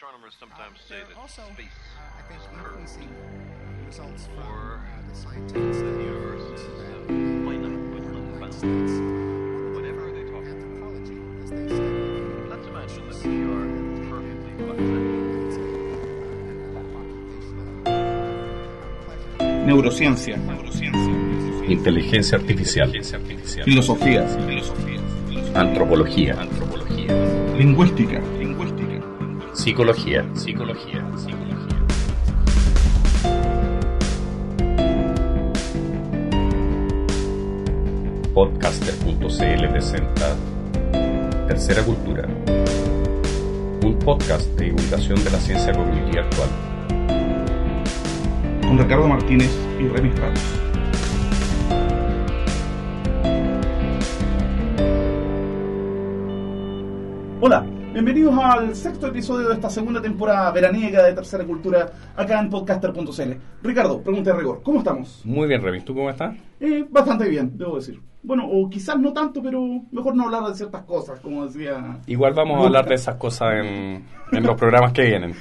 Astronomers 0.00 0.32
sometimes 0.40 0.80
say 0.88 0.94
There 0.96 1.04
are 1.04 1.08
that 1.12 1.20
also, 1.20 1.42
space 1.52 1.66
uh, 1.92 2.00
I 2.16 2.22
think, 2.24 2.40
is 2.40 2.48
increasing 2.56 3.10
results 3.84 4.24
from 4.32 4.40
uh, 4.40 5.04
the 5.12 5.14
with 7.92 8.04
United 8.08 8.32
unbound. 8.32 8.54
States, 8.54 8.92
Whatever 9.76 10.08
they 10.16 10.24
talk 10.24 10.40
about. 10.40 10.56
anthropology, 10.56 11.20
as 11.44 11.50
they 11.52 11.68
say, 11.68 11.84
Let's 12.48 12.64
imagine 12.72 13.04
that 13.12 13.20
we 13.28 13.44
are 13.44 13.68
perfectly 14.08 14.52
flat. 14.56 14.80
Neurociencia, 19.66 20.36
Inteligencia 21.68 22.38
artificial. 22.38 22.90
filosofía, 23.64 24.24
Antropología. 25.54 26.34
lingüística, 27.58 28.20
Psicología. 29.60 30.24
Psicología. 30.34 31.06
Podcaster.cl 38.32 39.68
presenta 39.68 40.34
Tercera 41.46 41.82
Cultura. 41.82 42.26
Un 43.82 43.98
podcast 44.02 44.48
de 44.58 44.64
divulgación 44.64 45.22
de 45.22 45.30
la 45.30 45.38
ciencia 45.38 45.74
cognitiva 45.74 46.22
actual. 46.22 46.48
con 48.62 48.78
Ricardo 48.78 49.08
Martínez 49.08 49.50
y 49.78 49.88
Remy 49.88 50.10
Ramos. 50.12 50.40
Hola, 57.42 57.66
bienvenidos 57.92 58.38
al 58.38 58.74
sexto 58.76 59.08
episodio 59.08 59.48
de 59.48 59.54
esta 59.54 59.68
segunda 59.68 60.00
temporada 60.00 60.50
veraniega 60.52 61.02
de 61.02 61.12
Tercera 61.12 61.44
Cultura 61.44 61.90
acá 62.16 62.40
en 62.40 62.48
podcaster.cl. 62.48 63.32
Ricardo, 63.62 64.00
pregunta 64.00 64.30
de 64.32 64.38
rigor, 64.38 64.60
¿cómo 64.62 64.78
estamos? 64.78 65.20
Muy 65.24 65.48
bien, 65.48 65.60
Remy. 65.60 65.80
¿Tú 65.80 65.94
cómo 65.94 66.08
estás? 66.08 66.36
Eh, 66.60 66.84
bastante 66.88 67.28
bien, 67.28 67.50
debo 67.56 67.76
decir. 67.76 68.00
Bueno, 68.22 68.46
o 68.46 68.68
quizás 68.68 68.98
no 68.98 69.12
tanto, 69.12 69.42
pero 69.42 69.62
mejor 69.90 70.14
no 70.14 70.24
hablar 70.24 70.44
de 70.44 70.54
ciertas 70.54 70.82
cosas, 70.82 71.18
como 71.20 71.46
decía... 71.46 71.98
Igual 72.06 72.34
vamos 72.34 72.60
a 72.60 72.66
hablar 72.66 72.86
de 72.86 72.94
esas 72.94 73.16
cosas 73.16 73.54
en, 73.54 74.04
en 74.30 74.42
los 74.42 74.56
programas 74.56 74.92
que 74.92 75.02
vienen. 75.02 75.34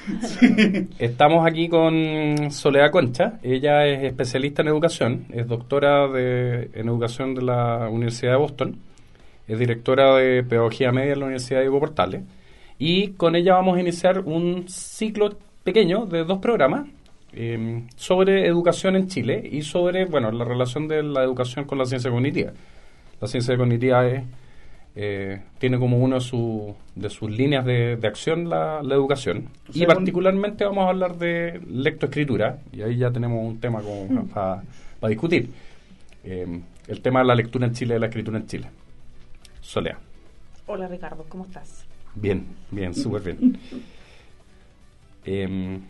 Estamos 0.98 1.46
aquí 1.46 1.68
con 1.68 2.50
Soledad 2.52 2.92
Concha. 2.92 3.34
Ella 3.44 3.86
es 3.86 4.06
especialista 4.06 4.62
en 4.62 4.70
educación, 4.70 5.26
es 5.30 5.48
doctora 5.48 6.08
de, 6.08 6.72
en 6.74 6.88
educación 6.88 7.36
de 7.36 7.42
la 7.42 7.90
Universidad 7.90 8.32
de 8.32 8.38
Boston, 8.38 8.78
es 9.48 9.60
directora 9.60 10.16
de 10.16 10.44
pedagogía 10.44 10.92
media 10.92 11.14
en 11.14 11.20
la 11.20 11.26
Universidad 11.26 11.60
de 11.60 11.64
Diego 11.64 11.80
Portales. 11.80 12.22
Y 12.80 13.10
con 13.10 13.36
ella 13.36 13.56
vamos 13.56 13.78
a 13.78 13.82
iniciar 13.82 14.20
un 14.20 14.66
ciclo 14.70 15.38
pequeño 15.64 16.06
de 16.06 16.24
dos 16.24 16.40
programas 16.40 16.88
eh, 17.34 17.84
sobre 17.96 18.48
educación 18.48 18.96
en 18.96 19.08
Chile 19.08 19.48
y 19.52 19.62
sobre 19.62 20.06
bueno 20.06 20.32
la 20.32 20.46
relación 20.46 20.88
de 20.88 21.04
la 21.04 21.24
educación 21.24 21.66
con 21.66 21.78
la 21.78 21.86
ciencia 21.86 22.10
cognitiva. 22.10 22.52
La 23.22 23.28
ciencia 23.28 23.58
cognitiva 23.58 24.08
es, 24.08 24.24
eh, 24.96 25.42
tiene 25.60 25.78
como 25.78 25.98
una 25.98 26.16
de, 26.16 26.22
su- 26.22 26.74
de 26.96 27.10
sus 27.10 27.30
líneas 27.30 27.66
de, 27.66 27.98
de 27.98 28.08
acción 28.08 28.50
la, 28.50 28.82
la 28.82 28.96
educación. 28.96 29.50
O 29.68 29.72
y 29.74 29.86
particularmente 29.86 30.64
vamos 30.64 30.86
a 30.86 30.90
hablar 30.90 31.18
de 31.18 31.60
lectoescritura, 31.70 32.60
y 32.72 32.82
ahí 32.82 32.96
ya 32.98 33.12
tenemos 33.12 33.46
un 33.46 33.60
tema 33.60 33.82
para 34.34 34.64
discutir. 35.10 35.50
Eh, 36.24 36.62
el 36.88 37.02
tema 37.02 37.20
de 37.20 37.26
la 37.26 37.36
lectura 37.36 37.68
en 37.68 37.74
Chile 37.74 37.98
y 37.98 38.00
la 38.00 38.06
escritura 38.08 38.38
en 38.40 38.48
Chile. 38.48 38.68
Solea. 39.62 39.98
Hola 40.66 40.88
Ricardo, 40.88 41.26
¿cómo 41.28 41.44
estás? 41.46 41.86
Bien, 42.16 42.46
bien, 42.72 42.94
súper 42.94 43.22
bien. 43.22 43.58
Em, 45.26 45.82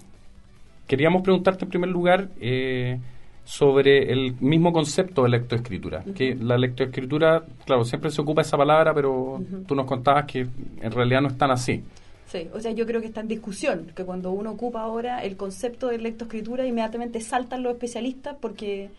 queríamos 0.88 1.22
preguntarte 1.22 1.66
en 1.66 1.70
primer 1.70 1.89
lugar 1.89 2.30
eh, 2.39 3.00
sobre 3.44 4.11
el 4.11 4.36
mismo 4.39 4.73
concepto 4.73 5.23
de 5.23 5.30
lectoescritura. 5.30 6.04
Que 6.16 6.36
la 6.36 6.58
lectoescritura, 6.58 7.43
claro, 7.66 7.83
siempre 7.86 8.11
se 8.11 8.21
ocupa 8.21 8.42
esa 8.42 8.58
palabra, 8.58 8.93
pero 8.93 9.42
tú 9.67 9.76
nos 9.76 9.86
contabas 9.86 10.26
que 10.26 10.42
en 10.82 10.92
realidad 10.92 11.21
no 11.21 11.30
es 11.30 11.38
tan 11.38 11.52
así. 11.52 11.83
Sí, 12.27 12.48
o 12.54 12.60
sea, 12.60 12.72
yo 12.72 12.86
creo 12.86 13.02
que 13.02 13.08
está 13.08 13.22
en 13.22 13.27
discusión, 13.27 13.92
que 13.95 14.05
cuando 14.05 14.32
uno 14.32 14.52
ocupa 14.52 14.82
ahora 14.82 15.23
el 15.23 15.36
concepto 15.36 15.88
de 15.88 15.98
lectoescritura, 15.98 16.67
inmediatamente 16.67 17.22
saltan 17.22 17.64
los 17.64 17.73
especialistas 17.73 18.36
porque 18.39 18.92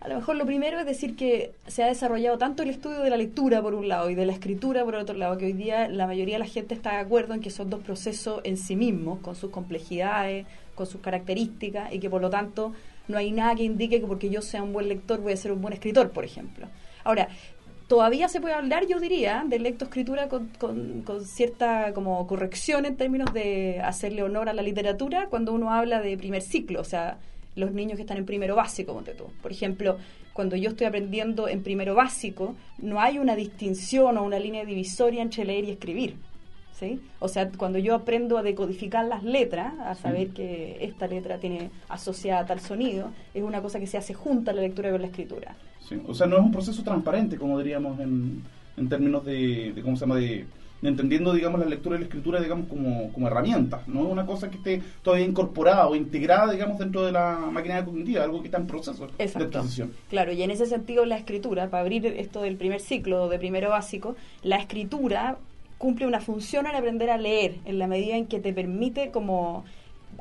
a 0.00 0.08
lo 0.08 0.14
mejor 0.14 0.36
lo 0.36 0.46
primero 0.46 0.80
es 0.80 0.86
decir 0.86 1.14
que 1.14 1.52
se 1.66 1.82
ha 1.82 1.86
desarrollado 1.86 2.38
tanto 2.38 2.62
el 2.62 2.70
estudio 2.70 3.00
de 3.00 3.10
la 3.10 3.18
lectura 3.18 3.60
por 3.60 3.74
un 3.74 3.86
lado 3.86 4.08
y 4.08 4.14
de 4.14 4.24
la 4.24 4.32
escritura 4.32 4.82
por 4.82 4.94
otro 4.94 5.14
lado, 5.14 5.36
que 5.36 5.44
hoy 5.44 5.52
día 5.52 5.88
la 5.88 6.06
mayoría 6.06 6.36
de 6.36 6.38
la 6.38 6.46
gente 6.46 6.74
está 6.74 6.92
de 6.92 6.96
acuerdo 6.96 7.34
en 7.34 7.40
que 7.40 7.50
son 7.50 7.68
dos 7.68 7.82
procesos 7.82 8.40
en 8.44 8.56
sí 8.56 8.76
mismos, 8.76 9.18
con 9.20 9.36
sus 9.36 9.50
complejidades, 9.50 10.46
con 10.74 10.86
sus 10.86 11.02
características, 11.02 11.92
y 11.92 11.98
que 11.98 12.08
por 12.08 12.22
lo 12.22 12.30
tanto 12.30 12.72
no 13.08 13.18
hay 13.18 13.30
nada 13.30 13.54
que 13.54 13.64
indique 13.64 14.00
que 14.00 14.06
porque 14.06 14.30
yo 14.30 14.40
sea 14.40 14.62
un 14.62 14.72
buen 14.72 14.88
lector 14.88 15.20
voy 15.20 15.34
a 15.34 15.36
ser 15.36 15.52
un 15.52 15.60
buen 15.60 15.74
escritor, 15.74 16.10
por 16.10 16.24
ejemplo. 16.24 16.66
Ahora, 17.04 17.28
todavía 17.86 18.28
se 18.28 18.40
puede 18.40 18.54
hablar, 18.54 18.86
yo 18.86 19.00
diría, 19.00 19.44
de 19.46 19.58
lectoescritura 19.58 20.28
con, 20.28 20.48
con, 20.58 21.02
con 21.02 21.26
cierta 21.26 21.92
como 21.92 22.26
corrección 22.26 22.86
en 22.86 22.96
términos 22.96 23.34
de 23.34 23.80
hacerle 23.84 24.22
honor 24.22 24.48
a 24.48 24.54
la 24.54 24.62
literatura 24.62 25.26
cuando 25.28 25.52
uno 25.52 25.74
habla 25.74 26.00
de 26.00 26.16
primer 26.16 26.40
ciclo, 26.40 26.80
o 26.80 26.84
sea, 26.84 27.18
los 27.56 27.72
niños 27.72 27.96
que 27.96 28.02
están 28.02 28.18
en 28.18 28.26
primero 28.26 28.56
básico, 28.56 28.94
ponte 28.94 29.14
tú. 29.14 29.24
Por 29.42 29.52
ejemplo, 29.52 29.98
cuando 30.32 30.56
yo 30.56 30.70
estoy 30.70 30.86
aprendiendo 30.86 31.48
en 31.48 31.62
primero 31.62 31.94
básico, 31.94 32.54
no 32.78 33.00
hay 33.00 33.18
una 33.18 33.36
distinción 33.36 34.16
o 34.18 34.22
una 34.22 34.38
línea 34.38 34.64
divisoria 34.64 35.22
entre 35.22 35.44
leer 35.44 35.64
y 35.64 35.70
escribir. 35.70 36.16
¿Sí? 36.72 36.98
O 37.18 37.28
sea, 37.28 37.50
cuando 37.50 37.78
yo 37.78 37.94
aprendo 37.94 38.38
a 38.38 38.42
decodificar 38.42 39.04
las 39.04 39.22
letras, 39.22 39.74
a 39.80 39.94
saber 39.94 40.30
que 40.30 40.78
esta 40.80 41.06
letra 41.06 41.36
tiene 41.36 41.70
asociada 41.90 42.46
tal 42.46 42.60
sonido, 42.60 43.10
es 43.34 43.42
una 43.42 43.60
cosa 43.60 43.78
que 43.78 43.86
se 43.86 43.98
hace 43.98 44.14
junta 44.14 44.54
la 44.54 44.62
lectura 44.62 44.90
con 44.90 45.02
la 45.02 45.08
escritura. 45.08 45.56
Sí, 45.86 46.00
O 46.06 46.14
sea, 46.14 46.26
no 46.26 46.38
es 46.38 46.42
un 46.42 46.52
proceso 46.52 46.82
transparente, 46.82 47.36
como 47.36 47.58
diríamos 47.58 48.00
en, 48.00 48.42
en 48.80 48.88
términos 48.88 49.24
de, 49.24 49.72
de, 49.74 49.82
¿cómo 49.82 49.96
se 49.96 50.00
llama?, 50.00 50.16
de, 50.16 50.46
de 50.80 50.88
entendiendo, 50.88 51.34
digamos, 51.34 51.60
la 51.60 51.66
lectura 51.66 51.96
y 51.96 51.98
la 52.00 52.06
escritura, 52.06 52.40
digamos, 52.40 52.66
como, 52.66 53.12
como 53.12 53.26
herramientas, 53.26 53.86
no 53.86 54.00
una 54.00 54.24
cosa 54.24 54.50
que 54.50 54.56
esté 54.56 54.82
todavía 55.02 55.26
incorporada 55.26 55.86
o 55.86 55.94
integrada, 55.94 56.50
digamos, 56.50 56.78
dentro 56.78 57.04
de 57.04 57.12
la 57.12 57.36
máquina 57.52 57.84
cognitiva, 57.84 58.24
algo 58.24 58.40
que 58.40 58.46
está 58.48 58.58
en 58.58 58.66
proceso 58.66 59.06
de 59.06 59.12
Exacto. 59.24 59.58
adquisición. 59.58 59.92
Claro, 60.08 60.32
y 60.32 60.42
en 60.42 60.50
ese 60.50 60.64
sentido 60.64 61.04
la 61.04 61.18
escritura, 61.18 61.68
para 61.68 61.82
abrir 61.82 62.06
esto 62.06 62.40
del 62.40 62.56
primer 62.56 62.80
ciclo 62.80 63.28
de 63.28 63.38
primero 63.38 63.68
básico, 63.68 64.16
la 64.42 64.56
escritura 64.56 65.36
cumple 65.76 66.06
una 66.06 66.20
función 66.20 66.66
al 66.66 66.74
aprender 66.74 67.10
a 67.10 67.18
leer, 67.18 67.56
en 67.66 67.78
la 67.78 67.86
medida 67.86 68.16
en 68.16 68.26
que 68.26 68.40
te 68.40 68.52
permite 68.54 69.10
como 69.10 69.64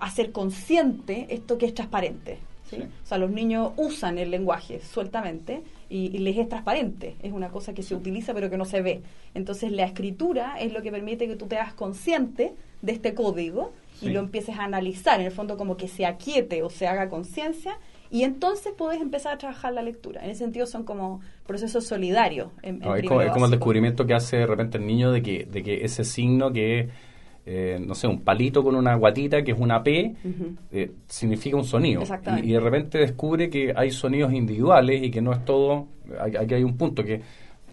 hacer 0.02 0.32
consciente 0.32 1.28
esto 1.30 1.58
que 1.58 1.66
es 1.68 1.74
transparente. 1.74 2.38
¿sí? 2.70 2.76
Sí. 2.76 2.84
O 2.84 3.08
sea, 3.08 3.18
los 3.18 3.32
niños 3.32 3.72
usan 3.78 4.18
el 4.18 4.30
lenguaje 4.30 4.82
sueltamente 4.82 5.62
y, 5.90 6.16
y 6.16 6.20
les 6.20 6.38
es 6.38 6.48
transparente, 6.48 7.16
es 7.22 7.34
una 7.34 7.50
cosa 7.50 7.74
que 7.74 7.84
se 7.84 7.96
utiliza 7.96 8.34
pero 8.34 8.50
que 8.50 8.58
no 8.58 8.66
se 8.66 8.82
ve. 8.82 9.02
Entonces 9.34 9.72
la 9.72 9.84
escritura 9.86 10.56
es 10.60 10.72
lo 10.74 10.82
que 10.82 10.92
permite 10.92 11.28
que 11.28 11.36
tú 11.36 11.48
te 11.48 11.58
hagas 11.58 11.74
consciente 11.74 12.54
de 12.82 12.92
este 12.92 13.14
código 13.14 13.72
Sí. 14.00 14.06
y 14.06 14.10
lo 14.12 14.22
empieces 14.22 14.58
a 14.58 14.64
analizar, 14.64 15.20
en 15.20 15.26
el 15.26 15.32
fondo 15.34 15.58
como 15.58 15.76
que 15.76 15.90
se 15.90 16.06
aquiete 16.06 16.64
o 16.64 16.70
se 16.70 16.88
haga 16.88 17.10
conciencia 17.10 17.78
y 18.10 18.24
entonces 18.24 18.72
puedes 18.78 19.02
empezar 19.02 19.34
a 19.34 19.38
trabajar 19.38 19.74
la 19.74 19.82
lectura. 19.82 20.24
En 20.24 20.30
ese 20.30 20.40
sentido 20.40 20.66
son 20.68 20.86
como 20.86 21.20
procesos 21.46 21.86
solidarios. 21.86 22.48
En, 22.64 22.76
en 22.76 22.80
No, 22.80 22.96
es, 22.96 23.06
como, 23.06 23.22
es 23.22 23.32
como 23.32 23.46
el 23.46 23.52
descubrimiento 23.52 24.06
que 24.06 24.14
hace 24.14 24.38
de 24.38 24.46
repente 24.48 24.78
el 24.78 24.86
niño 24.86 25.12
de 25.12 25.22
que, 25.22 25.46
de 25.52 25.64
que 25.64 25.84
ese 25.84 26.06
signo 26.06 26.54
que 26.54 26.80
es, 26.80 26.90
eh, 27.52 27.80
no 27.84 27.96
sé, 27.96 28.06
un 28.08 28.22
palito 28.22 28.64
con 28.64 28.76
una 28.76 28.94
guatita 28.94 29.42
que 29.44 29.54
es 29.54 29.58
una 29.60 29.82
P, 29.82 30.14
eh, 30.72 30.92
significa 31.08 31.58
un 31.58 31.64
sonido. 31.64 32.02
Y, 32.44 32.50
y 32.50 32.54
de 32.54 32.60
repente 32.60 33.00
descubre 33.00 33.50
que 33.50 33.74
hay 33.76 33.90
sonidos 33.90 34.32
individuales 34.34 35.02
y 35.02 35.10
que 35.10 35.20
no 35.20 35.32
es 35.34 35.44
todo, 35.46 35.88
hay- 36.20 36.36
aquí 36.36 36.54
hay 36.54 36.64
un 36.64 36.78
punto 36.78 37.04
que 37.04 37.20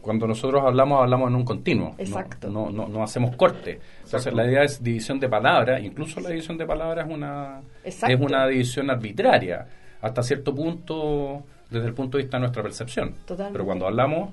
cuando 0.00 0.26
nosotros 0.26 0.62
hablamos, 0.64 1.02
hablamos 1.02 1.28
en 1.28 1.34
un 1.36 1.44
continuo. 1.44 1.88
no- 1.90 1.94
Exacto. 1.98 2.48
No, 2.48 2.70
no, 2.70 2.88
no 2.88 3.02
hacemos 3.02 3.36
corte. 3.36 3.78
Entonces 4.04 4.32
la 4.32 4.46
idea 4.46 4.62
es 4.62 4.82
división 4.82 5.20
de 5.20 5.28
palabras, 5.28 5.82
incluso 5.84 6.20
la 6.20 6.30
división 6.30 6.56
de 6.56 6.64
palabras 6.64 7.06
es 7.06 7.12
una, 7.14 7.60
Exacto. 7.84 8.14
es 8.14 8.20
una 8.20 8.46
división 8.46 8.88
arbitraria, 8.88 9.66
hasta 10.00 10.22
cierto 10.22 10.54
punto, 10.54 11.42
desde 11.70 11.88
el 11.88 11.92
punto 11.92 12.16
de 12.16 12.22
vista 12.24 12.38
de 12.38 12.40
nuestra 12.40 12.62
percepción. 12.62 13.12
Totalmente. 13.26 13.52
Pero 13.52 13.64
cuando 13.66 13.86
hablamos, 13.86 14.30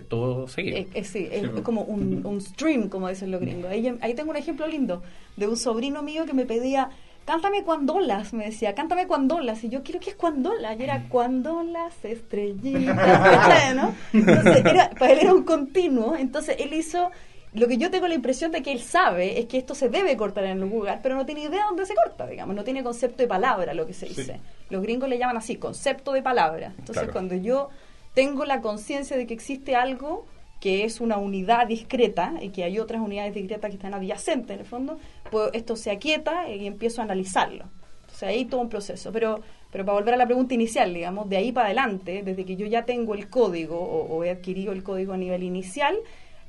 todo 0.00 0.48
seguido. 0.48 0.78
Es, 0.78 0.86
es- 0.94 1.06
sí, 1.08 1.28
es 1.30 1.42
Sí, 1.42 1.48
pues. 1.48 1.62
como 1.62 1.82
un, 1.82 2.24
un 2.26 2.40
stream, 2.40 2.88
como 2.88 3.08
dicen 3.08 3.30
los 3.30 3.40
gringos. 3.40 3.70
Ahí, 3.70 3.96
ahí 4.00 4.14
tengo 4.14 4.30
un 4.30 4.36
ejemplo 4.36 4.66
lindo 4.66 5.02
de 5.36 5.46
un 5.46 5.56
sobrino 5.56 6.02
mío 6.02 6.26
que 6.26 6.32
me 6.32 6.44
pedía, 6.46 6.90
cántame 7.24 7.62
cuandolas, 7.64 8.32
me 8.32 8.44
decía, 8.46 8.74
cántame 8.74 9.06
cuandolas. 9.06 9.62
Y 9.64 9.68
yo, 9.68 9.82
quiero 9.82 10.00
que 10.00 10.10
es 10.10 10.16
cuandolas. 10.16 10.78
Y 10.78 10.82
era 10.82 11.08
cuandolas, 11.08 11.92
estrellitas, 12.04 12.96
¿cachai, 12.96 13.74
¿no? 13.76 13.94
Entonces, 14.12 14.64
era, 14.64 14.90
para 14.90 15.12
él 15.12 15.18
era 15.20 15.34
un 15.34 15.44
continuo. 15.44 16.16
Entonces, 16.16 16.56
él 16.58 16.72
hizo... 16.74 17.10
Lo 17.52 17.68
que 17.68 17.76
yo 17.76 17.88
tengo 17.88 18.08
la 18.08 18.16
impresión 18.16 18.50
de 18.50 18.62
que 18.62 18.72
él 18.72 18.80
sabe 18.80 19.38
es 19.38 19.46
que 19.46 19.58
esto 19.58 19.76
se 19.76 19.88
debe 19.88 20.16
cortar 20.16 20.42
en 20.42 20.60
algún 20.60 20.80
lugar, 20.80 20.98
pero 21.04 21.14
no 21.14 21.24
tiene 21.24 21.42
idea 21.44 21.66
dónde 21.68 21.86
se 21.86 21.94
corta, 21.94 22.26
digamos. 22.26 22.56
No 22.56 22.64
tiene 22.64 22.82
concepto 22.82 23.22
de 23.22 23.28
palabra, 23.28 23.74
lo 23.74 23.86
que 23.86 23.92
se 23.92 24.08
Sí. 24.08 24.14
dice. 24.22 24.40
Los 24.70 24.82
gringos 24.82 25.08
le 25.08 25.18
llaman 25.18 25.36
así, 25.36 25.54
concepto 25.54 26.10
de 26.12 26.20
palabra. 26.20 26.70
Entonces, 26.70 26.94
Claro. 27.04 27.12
cuando 27.12 27.36
yo 27.36 27.68
tengo 28.14 28.44
la 28.44 28.60
conciencia 28.60 29.16
de 29.16 29.26
que 29.26 29.34
existe 29.34 29.74
algo 29.76 30.26
que 30.60 30.84
es 30.84 31.00
una 31.00 31.18
unidad 31.18 31.66
discreta 31.66 32.34
y 32.40 32.48
que 32.48 32.64
hay 32.64 32.78
otras 32.78 33.02
unidades 33.02 33.34
discretas 33.34 33.68
que 33.70 33.76
están 33.76 33.92
adyacentes 33.92 34.54
en 34.54 34.60
el 34.60 34.66
fondo, 34.66 34.98
pues 35.30 35.50
esto 35.52 35.76
se 35.76 35.90
aquieta 35.90 36.48
y 36.48 36.66
empiezo 36.66 37.02
a 37.02 37.04
analizarlo. 37.04 37.64
Entonces 38.02 38.22
ahí 38.22 38.44
todo 38.46 38.60
un 38.62 38.68
proceso. 38.70 39.12
Pero, 39.12 39.40
pero 39.70 39.84
para 39.84 39.98
volver 39.98 40.14
a 40.14 40.16
la 40.16 40.24
pregunta 40.26 40.54
inicial, 40.54 40.94
digamos, 40.94 41.28
de 41.28 41.36
ahí 41.36 41.52
para 41.52 41.66
adelante, 41.66 42.22
desde 42.22 42.44
que 42.46 42.56
yo 42.56 42.66
ya 42.66 42.84
tengo 42.86 43.14
el 43.14 43.28
código 43.28 43.78
o, 43.78 44.16
o 44.16 44.24
he 44.24 44.30
adquirido 44.30 44.72
el 44.72 44.82
código 44.82 45.12
a 45.12 45.16
nivel 45.18 45.42
inicial, 45.42 45.96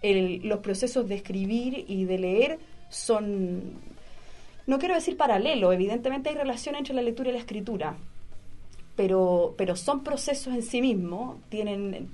el- 0.01 0.47
los 0.47 0.59
procesos 0.59 1.09
de 1.09 1.15
escribir 1.15 1.83
y 1.88 2.06
de 2.06 2.17
leer 2.19 2.59
son, 2.89 3.63
no 4.67 4.79
quiero 4.79 4.95
decir 4.95 5.17
paralelo, 5.17 5.73
evidentemente 5.73 6.29
hay 6.29 6.35
relación 6.35 6.75
entre 6.75 6.94
la 6.94 7.01
lectura 7.01 7.29
y 7.29 7.33
la 7.33 7.39
escritura, 7.39 7.97
pero, 8.95 9.56
pero 9.57 9.75
son 9.75 10.03
procesos 10.03 10.53
en 10.53 10.63
sí 10.63 10.81
mismos, 10.81 11.38
tienen 11.50 12.09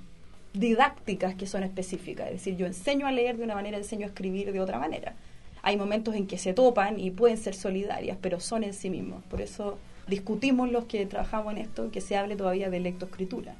didácticas 0.52 1.34
que 1.34 1.46
son 1.46 1.62
específicas, 1.62 2.26
es 2.26 2.32
decir, 2.34 2.56
yo 2.56 2.66
enseño 2.66 3.06
a 3.06 3.12
leer 3.12 3.38
de 3.38 3.44
una 3.44 3.54
manera, 3.54 3.78
enseño 3.78 4.04
a 4.04 4.08
escribir 4.08 4.52
de 4.52 4.60
otra 4.60 4.78
manera. 4.78 5.14
Hay 5.62 5.76
momentos 5.76 6.14
en 6.14 6.26
que 6.26 6.38
se 6.38 6.52
topan 6.52 6.98
y 6.98 7.10
pueden 7.10 7.38
ser 7.38 7.54
solidarias, 7.54 8.18
pero 8.20 8.40
son 8.40 8.64
en 8.64 8.74
sí 8.74 8.90
mismos. 8.90 9.22
Por 9.30 9.40
eso 9.40 9.78
discutimos 10.08 10.70
los 10.70 10.86
que 10.86 11.06
trabajamos 11.06 11.52
en 11.52 11.58
esto 11.58 11.90
que 11.90 12.00
se 12.00 12.16
hable 12.16 12.36
todavía 12.36 12.68
de 12.68 12.80
lectoescritura. 12.80 13.54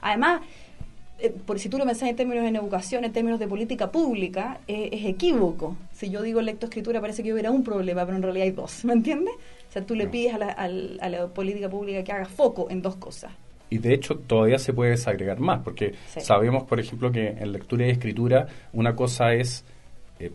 Además, 0.00 0.40
eh, 1.18 1.30
por 1.30 1.58
si 1.58 1.68
tú 1.68 1.78
lo 1.78 1.84
pensás 1.84 2.08
en 2.08 2.16
términos 2.16 2.42
de 2.42 2.50
educación, 2.50 3.04
en 3.04 3.12
términos 3.12 3.38
de 3.38 3.48
política 3.48 3.90
pública, 3.92 4.60
eh, 4.66 4.90
es 4.92 5.04
equívoco. 5.04 5.76
Si 5.92 6.10
yo 6.10 6.22
digo 6.22 6.40
lectoescritura 6.40 7.00
parece 7.00 7.22
que 7.22 7.32
hubiera 7.32 7.50
un 7.50 7.62
problema, 7.62 8.04
pero 8.04 8.16
en 8.16 8.22
realidad 8.22 8.46
hay 8.46 8.52
dos, 8.52 8.84
¿me 8.84 8.94
entiendes? 8.94 9.34
Sea, 9.76 9.86
tú 9.86 9.94
le 9.94 10.04
No. 10.06 10.10
pides 10.10 10.32
a 10.34 10.38
la, 10.38 10.48
a 10.52 11.08
la 11.10 11.26
política 11.28 11.68
pública 11.68 12.02
que 12.02 12.10
haga 12.12 12.24
foco 12.24 12.68
en 12.70 12.80
dos 12.80 12.96
cosas. 12.96 13.30
Y 13.68 13.76
de 13.78 13.92
hecho 13.92 14.14
todavía 14.16 14.58
se 14.58 14.72
puede 14.72 14.92
desagregar 14.92 15.38
más, 15.38 15.60
porque 15.62 15.92
Sí. 16.06 16.20
sabemos, 16.20 16.64
por 16.64 16.80
ejemplo, 16.80 17.12
que 17.12 17.28
en 17.28 17.52
lectura 17.52 17.86
y 17.86 17.90
escritura 17.90 18.46
una 18.72 18.96
cosa 18.96 19.34
es 19.34 19.64
eh, 20.18 20.30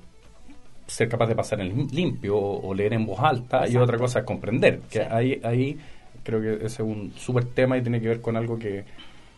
ser 0.85 1.09
capaz 1.09 1.25
de 1.25 1.35
pasar 1.35 1.59
en 1.61 1.69
lim- 1.75 1.91
limpio 1.91 2.37
o, 2.37 2.67
o 2.67 2.73
leer 2.75 2.93
en 2.93 3.05
voz 3.07 3.19
alta 3.19 3.61
y 3.61 3.69
Exacto. 3.69 3.83
otra 3.83 3.97
cosa 3.97 4.19
es 4.19 4.25
comprender. 4.25 4.79
Que 4.91 4.99
Sí. 4.99 5.05
ahí, 5.09 5.41
ahí 5.43 5.79
creo 6.23 6.39
que 6.39 6.53
ese 6.65 6.65
es 6.65 6.79
un 6.81 7.13
súper 7.17 7.45
tema 7.45 7.77
y 7.77 7.81
tiene 7.81 7.99
que 7.99 8.09
ver 8.09 8.21
con 8.21 8.37
algo 8.37 8.59
que, 8.59 8.83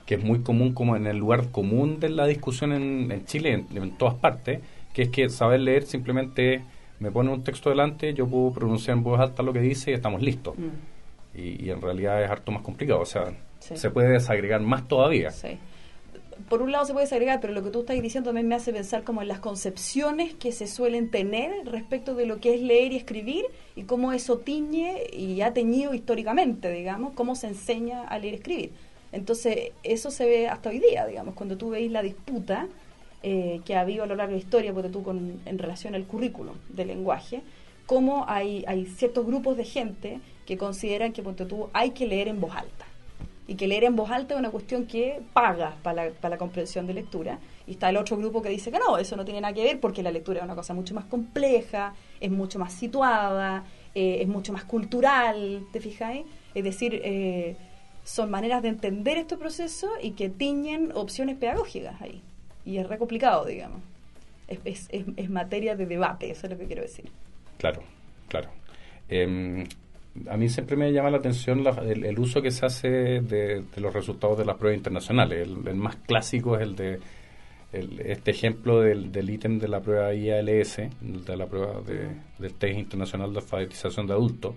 que 0.05 0.15
es 0.15 0.23
muy 0.23 0.39
común 0.39 0.73
como 0.73 0.97
en 0.97 1.07
el 1.07 1.15
lugar 1.17 1.49
común 1.49 1.97
de 2.01 2.09
la 2.09 2.25
discusión 2.27 2.73
en, 2.73 3.09
en 3.09 3.25
Chile, 3.25 3.53
en, 3.53 3.67
en 3.81 3.91
todas 3.97 4.15
partes, 4.15 4.59
que 4.91 5.03
es 5.03 5.09
que 5.09 5.29
saber 5.29 5.61
leer 5.61 5.83
simplemente 5.83 6.61
me 7.03 7.11
pone 7.11 7.31
un 7.31 7.43
texto 7.43 7.69
delante, 7.69 8.13
yo 8.13 8.25
puedo 8.27 8.51
pronunciar 8.53 8.95
en 8.97 9.03
voz 9.03 9.19
alta 9.19 9.43
lo 9.43 9.51
que 9.51 9.59
dice 9.59 9.91
y 9.91 9.93
estamos 9.93 10.21
listos. 10.21 10.57
Mm. 10.57 11.37
Y, 11.37 11.65
y 11.65 11.69
en 11.69 11.81
realidad 11.81 12.23
es 12.23 12.29
harto 12.31 12.51
más 12.51 12.61
complicado, 12.61 13.01
o 13.01 13.05
sea, 13.05 13.33
Sí. 13.59 13.77
se 13.77 13.89
puede 13.89 14.09
desagregar 14.09 14.61
más 14.61 14.87
todavía. 14.87 15.31
Sí. 15.31 15.57
Por 16.49 16.61
un 16.61 16.71
lado 16.71 16.85
se 16.85 16.93
puede 16.93 17.05
desagregar, 17.05 17.39
pero 17.39 17.53
lo 17.53 17.63
que 17.63 17.69
tú 17.69 17.81
estás 17.81 18.01
diciendo 18.01 18.29
también 18.29 18.47
me 18.47 18.55
hace 18.55 18.73
pensar 18.73 19.03
como 19.03 19.21
en 19.21 19.27
las 19.27 19.39
concepciones 19.39 20.33
que 20.33 20.51
se 20.51 20.67
suelen 20.67 21.09
tener 21.09 21.51
respecto 21.65 22.15
de 22.15 22.25
lo 22.25 22.39
que 22.39 22.55
es 22.55 22.61
leer 22.61 22.91
y 22.91 22.97
escribir 22.97 23.45
y 23.75 23.83
cómo 23.83 24.11
eso 24.11 24.39
tiñe 24.39 25.03
y 25.13 25.41
ha 25.41 25.53
teñido 25.53 25.93
históricamente, 25.93 26.71
digamos, 26.71 27.13
cómo 27.13 27.35
se 27.35 27.47
enseña 27.47 28.03
a 28.07 28.17
leer 28.19 28.33
y 28.33 28.37
escribir. 28.37 28.71
Entonces, 29.11 29.71
eso 29.83 30.09
se 30.11 30.25
ve 30.25 30.47
hasta 30.47 30.69
hoy 30.69 30.79
día, 30.79 31.05
digamos, 31.05 31.35
cuando 31.35 31.55
tú 31.57 31.69
veis 31.69 31.91
la 31.91 32.01
disputa 32.01 32.67
eh, 33.23 33.61
que 33.65 33.75
ha 33.75 33.81
habido 33.81 34.03
a 34.03 34.07
lo 34.07 34.15
largo 34.15 34.33
de 34.33 34.39
la 34.39 34.43
historia, 34.43 34.73
porque 34.73 34.89
tú 34.89 35.03
con, 35.03 35.39
en 35.45 35.57
relación 35.57 35.95
al 35.95 36.03
currículum 36.03 36.55
del 36.69 36.89
lenguaje, 36.89 37.41
cómo 37.85 38.25
hay, 38.27 38.63
hay 38.67 38.85
ciertos 38.85 39.25
grupos 39.25 39.57
de 39.57 39.65
gente 39.65 40.19
que 40.45 40.57
consideran 40.57 41.13
que 41.13 41.23
ponte 41.23 41.45
tú, 41.45 41.69
hay 41.73 41.91
que 41.91 42.05
leer 42.05 42.27
en 42.27 42.39
voz 42.39 42.55
alta 42.55 42.85
y 43.47 43.55
que 43.55 43.67
leer 43.67 43.83
en 43.83 43.95
voz 43.95 44.09
alta 44.09 44.33
es 44.35 44.39
una 44.39 44.51
cuestión 44.51 44.85
que 44.85 45.21
paga 45.33 45.75
para 45.83 46.05
la, 46.05 46.11
para 46.11 46.35
la 46.35 46.37
comprensión 46.37 46.87
de 46.87 46.93
lectura. 46.93 47.39
Y 47.67 47.71
está 47.71 47.89
el 47.89 47.97
otro 47.97 48.17
grupo 48.17 48.41
que 48.41 48.49
dice 48.49 48.71
que 48.71 48.79
no, 48.79 48.97
eso 48.97 49.15
no 49.15 49.25
tiene 49.25 49.41
nada 49.41 49.53
que 49.53 49.63
ver 49.63 49.79
porque 49.79 50.03
la 50.03 50.11
lectura 50.11 50.39
es 50.39 50.45
una 50.45 50.55
cosa 50.55 50.73
mucho 50.73 50.93
más 50.93 51.05
compleja, 51.05 51.93
es 52.19 52.31
mucho 52.31 52.59
más 52.59 52.73
situada, 52.73 53.65
eh, 53.95 54.19
es 54.21 54.27
mucho 54.27 54.53
más 54.53 54.63
cultural, 54.63 55.65
¿te 55.71 55.79
fijáis? 55.81 56.25
Es 56.53 56.63
decir, 56.63 57.01
eh, 57.03 57.55
son 58.03 58.29
maneras 58.29 58.61
de 58.61 58.69
entender 58.69 59.17
este 59.17 59.37
proceso 59.37 59.89
y 60.01 60.11
que 60.11 60.29
tiñen 60.29 60.91
opciones 60.93 61.37
pedagógicas 61.37 62.01
ahí. 62.01 62.21
Y 62.65 62.77
es 62.77 62.87
re 62.87 62.97
complicado, 62.97 63.45
digamos. 63.45 63.81
Es, 64.65 64.87
es, 64.91 65.29
materia 65.29 65.75
de 65.75 65.85
debate, 65.85 66.29
eso 66.29 66.47
es 66.47 66.51
lo 66.53 66.57
que 66.59 66.65
quiero 66.65 66.81
decir. 66.81 67.05
Claro, 67.57 67.81
claro. 68.27 68.49
Eh, 69.09 69.63
a 70.29 70.37
mí 70.37 70.47
siempre 70.49 70.75
me 70.75 70.91
llama 70.91 71.09
la 71.09 71.17
atención 71.17 71.63
el, 71.85 72.19
uso 72.19 72.41
que 72.41 72.51
se 72.51 72.65
hace 72.65 72.89
de, 73.21 73.63
los 73.77 73.93
resultados 73.93 74.37
de 74.37 74.45
las 74.45 74.57
pruebas 74.57 74.77
internacionales. 74.77 75.47
El, 75.47 75.75
más 75.75 75.95
clásico 75.95 76.55
es 76.55 76.61
el 76.61 76.75
de 76.75 76.99
el- 77.71 77.99
este 78.01 78.31
ejemplo 78.31 78.81
del, 78.81 79.11
del 79.11 79.29
ítem 79.29 79.57
de 79.59 79.67
la 79.67 79.79
prueba 79.81 80.13
IALS, 80.13 80.77
de 81.01 81.35
la 81.37 81.47
prueba 81.47 81.81
de- 81.81 82.09
del 82.37 82.53
test 82.53 82.77
internacional 82.77 83.33
de 83.33 83.39
alfabetización 83.39 84.05
de 84.05 84.13
adultos, 84.13 84.53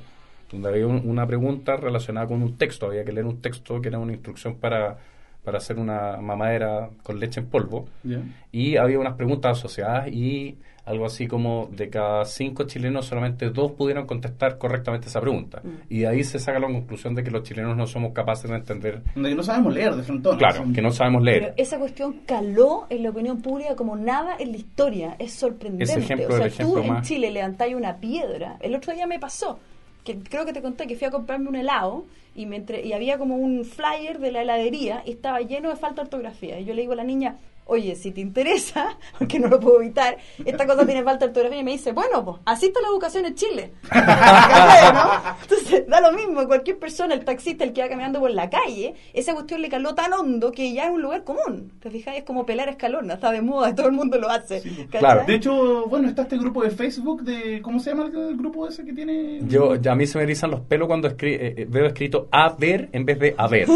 donde 0.53 0.69
había 0.69 0.87
un- 0.87 1.09
una 1.09 1.27
pregunta 1.27 1.77
relacionada 1.77 2.27
con 2.27 2.43
un 2.43 2.59
texto. 2.59 2.87
Había 2.87 3.05
que 3.05 3.13
leer 3.13 3.25
un 3.27 3.41
texto 3.41 3.81
que 3.81 3.89
era 3.89 3.99
una 3.99 4.13
instrucción 4.13 4.57
para, 4.57 4.99
para 5.47 5.59
hacer 5.59 5.79
una 5.79 6.17
mamadera 6.17 6.91
con 7.05 7.21
leche 7.21 7.39
en 7.41 7.47
polvo 7.47 7.87
¿Ya? 8.03 8.19
y 8.51 8.77
había 8.77 8.99
unas 8.99 9.15
preguntas 9.15 9.57
asociadas 9.57 10.09
y 10.09 10.59
algo 10.85 11.07
así 11.07 11.27
como 11.29 11.69
de 11.73 11.89
cada 11.89 12.25
cinco 12.25 12.65
chilenos 12.65 13.07
solamente 13.07 13.51
dos 13.51 13.73
pudieron 13.73 14.07
contestar 14.07 14.57
correctamente 14.59 15.07
esa 15.09 15.21
pregunta. 15.21 15.61
Mm. 15.63 15.69
Y 15.89 15.99
de 16.01 16.07
ahí 16.09 16.23
se 16.25 16.39
saca 16.39 16.59
la 16.61 16.67
conclusión 16.69 17.15
de 17.15 17.23
que 17.25 17.31
los 17.31 17.43
chilenos 17.45 17.77
no 17.77 17.87
somos 17.87 18.13
capaces 18.13 18.49
de 18.51 18.57
entender, 18.57 19.03
Donde 19.15 19.35
no 19.35 19.43
sabemos 19.43 19.75
leer 19.75 19.95
de 19.97 20.03
frente 20.05 20.29
claro, 20.39 20.65
que 20.75 20.83
no 20.83 20.91
sabemos 20.93 21.23
Pero 21.25 21.41
leer. 21.41 21.55
esa 21.57 21.79
cuestión 21.79 22.21
caló 22.27 22.87
en 22.89 23.03
la 23.03 23.11
opinión 23.11 23.41
pública 23.43 23.75
como 23.77 23.97
nada 23.97 24.37
en 24.39 24.51
la 24.53 24.59
historia. 24.59 25.17
Es 25.19 25.33
sorprendente. 25.33 25.85
Ese 25.85 25.99
ejemplo 26.01 26.29
o 26.35 26.37
sea, 26.39 26.47
es 26.47 26.55
el 26.55 26.61
ejemplo 26.63 26.81
tú 26.81 26.87
en 26.87 26.93
más- 26.93 27.07
Chile 27.09 27.31
levantáis 27.33 27.75
una 27.75 27.97
piedra. 27.97 28.57
El 28.61 28.75
otro 28.77 28.93
día 28.95 29.07
me 29.09 29.19
pasó, 29.19 29.59
que 30.07 30.19
creo 30.21 30.47
que 30.47 30.55
te 30.55 30.63
conté 30.63 30.87
que 30.87 30.97
fui 30.97 31.07
a 31.07 31.11
comprarme 31.11 31.49
un 31.51 31.57
helado 31.57 32.07
y, 32.35 32.47
me 32.47 32.57
entre- 32.57 32.87
y 32.87 32.93
había 32.95 33.19
como 33.19 33.37
un 33.37 33.65
flyer 33.67 34.19
de 34.21 34.33
la 34.33 34.41
heladería 34.43 35.03
y 35.05 35.11
estaba 35.11 35.41
lleno 35.41 35.69
de 35.69 35.77
falta 35.77 35.97
de 35.97 36.07
ortografía. 36.07 36.59
Y 36.61 36.65
yo 36.65 36.73
le 36.75 36.81
digo 36.83 36.95
a 36.95 36.97
la 36.97 37.05
niña, 37.05 37.37
oye, 37.67 37.95
si 37.97 38.13
te 38.13 38.21
interesa, 38.21 38.97
porque 39.19 39.39
no 39.39 39.49
lo 39.49 39.61
puedo 39.61 39.81
evitar, 39.83 40.17
esta 40.45 40.67
cosa 40.67 40.87
tiene 40.87 41.03
falta 41.03 41.27
de 41.27 41.31
ortografía. 41.31 41.61
Y 41.61 41.65
me 41.65 41.73
dice, 41.73 41.93
bueno, 41.93 42.25
pues 42.25 42.39
así 42.47 42.67
está 42.67 42.81
la 42.81 42.89
educación 42.89 43.27
en 43.27 43.35
Chile. 43.35 43.73
¿no? 43.93 45.37
Entonces, 45.43 45.85
da 45.87 46.01
lo 46.01 46.13
mismo, 46.13 46.47
cualquier 46.47 46.79
persona, 46.79 47.15
el 47.15 47.25
taxista, 47.25 47.65
el 47.65 47.73
que 47.73 47.83
va 47.83 47.89
caminando 47.89 48.21
por 48.21 48.31
la 48.31 48.49
calle, 48.51 48.95
esa 49.13 49.35
cuestión 49.35 49.63
le 49.63 49.69
caló 49.69 49.95
tan 49.95 50.13
hondo 50.13 50.53
que 50.53 50.73
ya 50.73 50.85
es 50.87 50.91
un 50.91 51.03
lugar 51.03 51.25
común. 51.25 51.73
¿Te 51.81 51.91
fijas? 51.91 52.17
Es 52.17 52.25
como 52.25 52.47
pelar 52.47 52.69
escalona, 52.69 53.15
está 53.15 53.31
de 53.31 53.43
moda, 53.43 53.75
todo 53.75 53.87
el 53.87 53.93
mundo 53.93 54.19
lo 54.19 54.29
hace. 54.29 54.63
claro. 54.91 55.25
De 55.27 55.35
hecho, 55.35 55.87
bueno, 55.87 56.09
está 56.09 56.23
este 56.23 56.39
grupo 56.39 56.63
de 56.63 56.71
Facebook 56.71 57.23
de... 57.23 57.61
¿Cómo 57.63 57.81
se 57.81 57.91
llama 57.91 58.07
el 58.07 58.37
grupo 58.37 58.69
ese 58.69 58.85
que 58.85 58.93
tiene? 58.93 59.41
Yo, 59.49 59.75
ya 59.77 59.93
a 59.93 59.95
mí 59.95 60.07
se 60.07 60.19
me 60.19 60.25
erizan 60.25 60.51
los 60.51 60.61
pelos 60.61 60.87
cuando 60.89 61.09
escri- 61.09 61.35
eh, 61.41 61.55
eh, 61.59 61.67
veo 61.69 61.87
escrito 61.87 62.29
a 62.31 62.51
ver 62.51 62.89
en 62.93 63.05
vez 63.05 63.19
de 63.19 63.35
a 63.37 63.47
ver. 63.49 63.67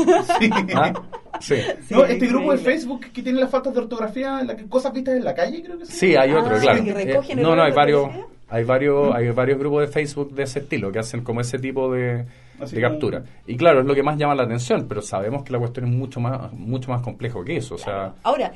¿Ah? 0.75 0.93
Sí. 1.41 1.57
Sí, 1.87 1.95
no, 1.95 2.05
este 2.05 2.27
grupo 2.27 2.53
de. 2.53 2.59
Facebook 2.59 3.07
que 3.13 3.23
tiene 3.23 3.41
las 3.41 3.51
faltas 3.51 3.73
de 3.75 3.81
ortografía, 3.81 4.43
la 4.43 4.57
que- 4.57 4.67
cosas 4.67 4.93
vistas 4.93 5.15
en 5.17 5.25
la 5.25 5.35
calle, 5.35 5.63
creo 5.63 5.79
que 5.79 5.87
sí. 5.87 5.93
Sí, 5.93 6.17
hay 6.17 6.33
otro, 6.33 6.57
Ah, 6.57 6.61
claro. 6.61 6.83
¿y 6.83 6.91
recogen 6.91 7.39
Eh, 7.39 7.43
no, 7.43 7.55
no, 7.57 7.63
hay 7.63 7.73
varios, 7.73 8.11
hay 8.49 8.65
varios, 8.65 9.15
hay 9.15 9.31
varios 9.31 9.59
grupos 9.59 9.83
de 9.83 9.89
Facebook 9.89 10.33
de 10.35 10.43
ese 10.43 10.59
estilo 10.61 10.91
que 10.91 10.99
hacen 10.99 11.23
como 11.23 11.41
ese 11.41 11.59
tipo 11.59 11.93
de, 11.93 12.27
Así 12.61 12.75
de 12.77 12.83
como- 12.83 12.93
captura. 12.95 13.23
Y 13.47 13.57
claro, 13.57 13.81
es 13.81 13.87
lo 13.87 13.95
que 13.95 14.03
más 14.03 14.19
llama 14.19 14.35
la 14.35 14.43
atención, 14.43 14.87
pero 14.89 15.01
sabemos 15.03 15.45
que 15.45 15.53
la 15.53 15.59
cuestión 15.59 15.87
es 15.87 15.93
mucho 15.95 16.21
más, 16.21 16.53
mucho 16.53 16.91
más 16.91 17.01
complejo 17.01 17.45
que 17.45 17.57
eso. 17.57 17.77
O 17.77 17.79
sea, 17.79 18.13
Ahora, 18.23 18.53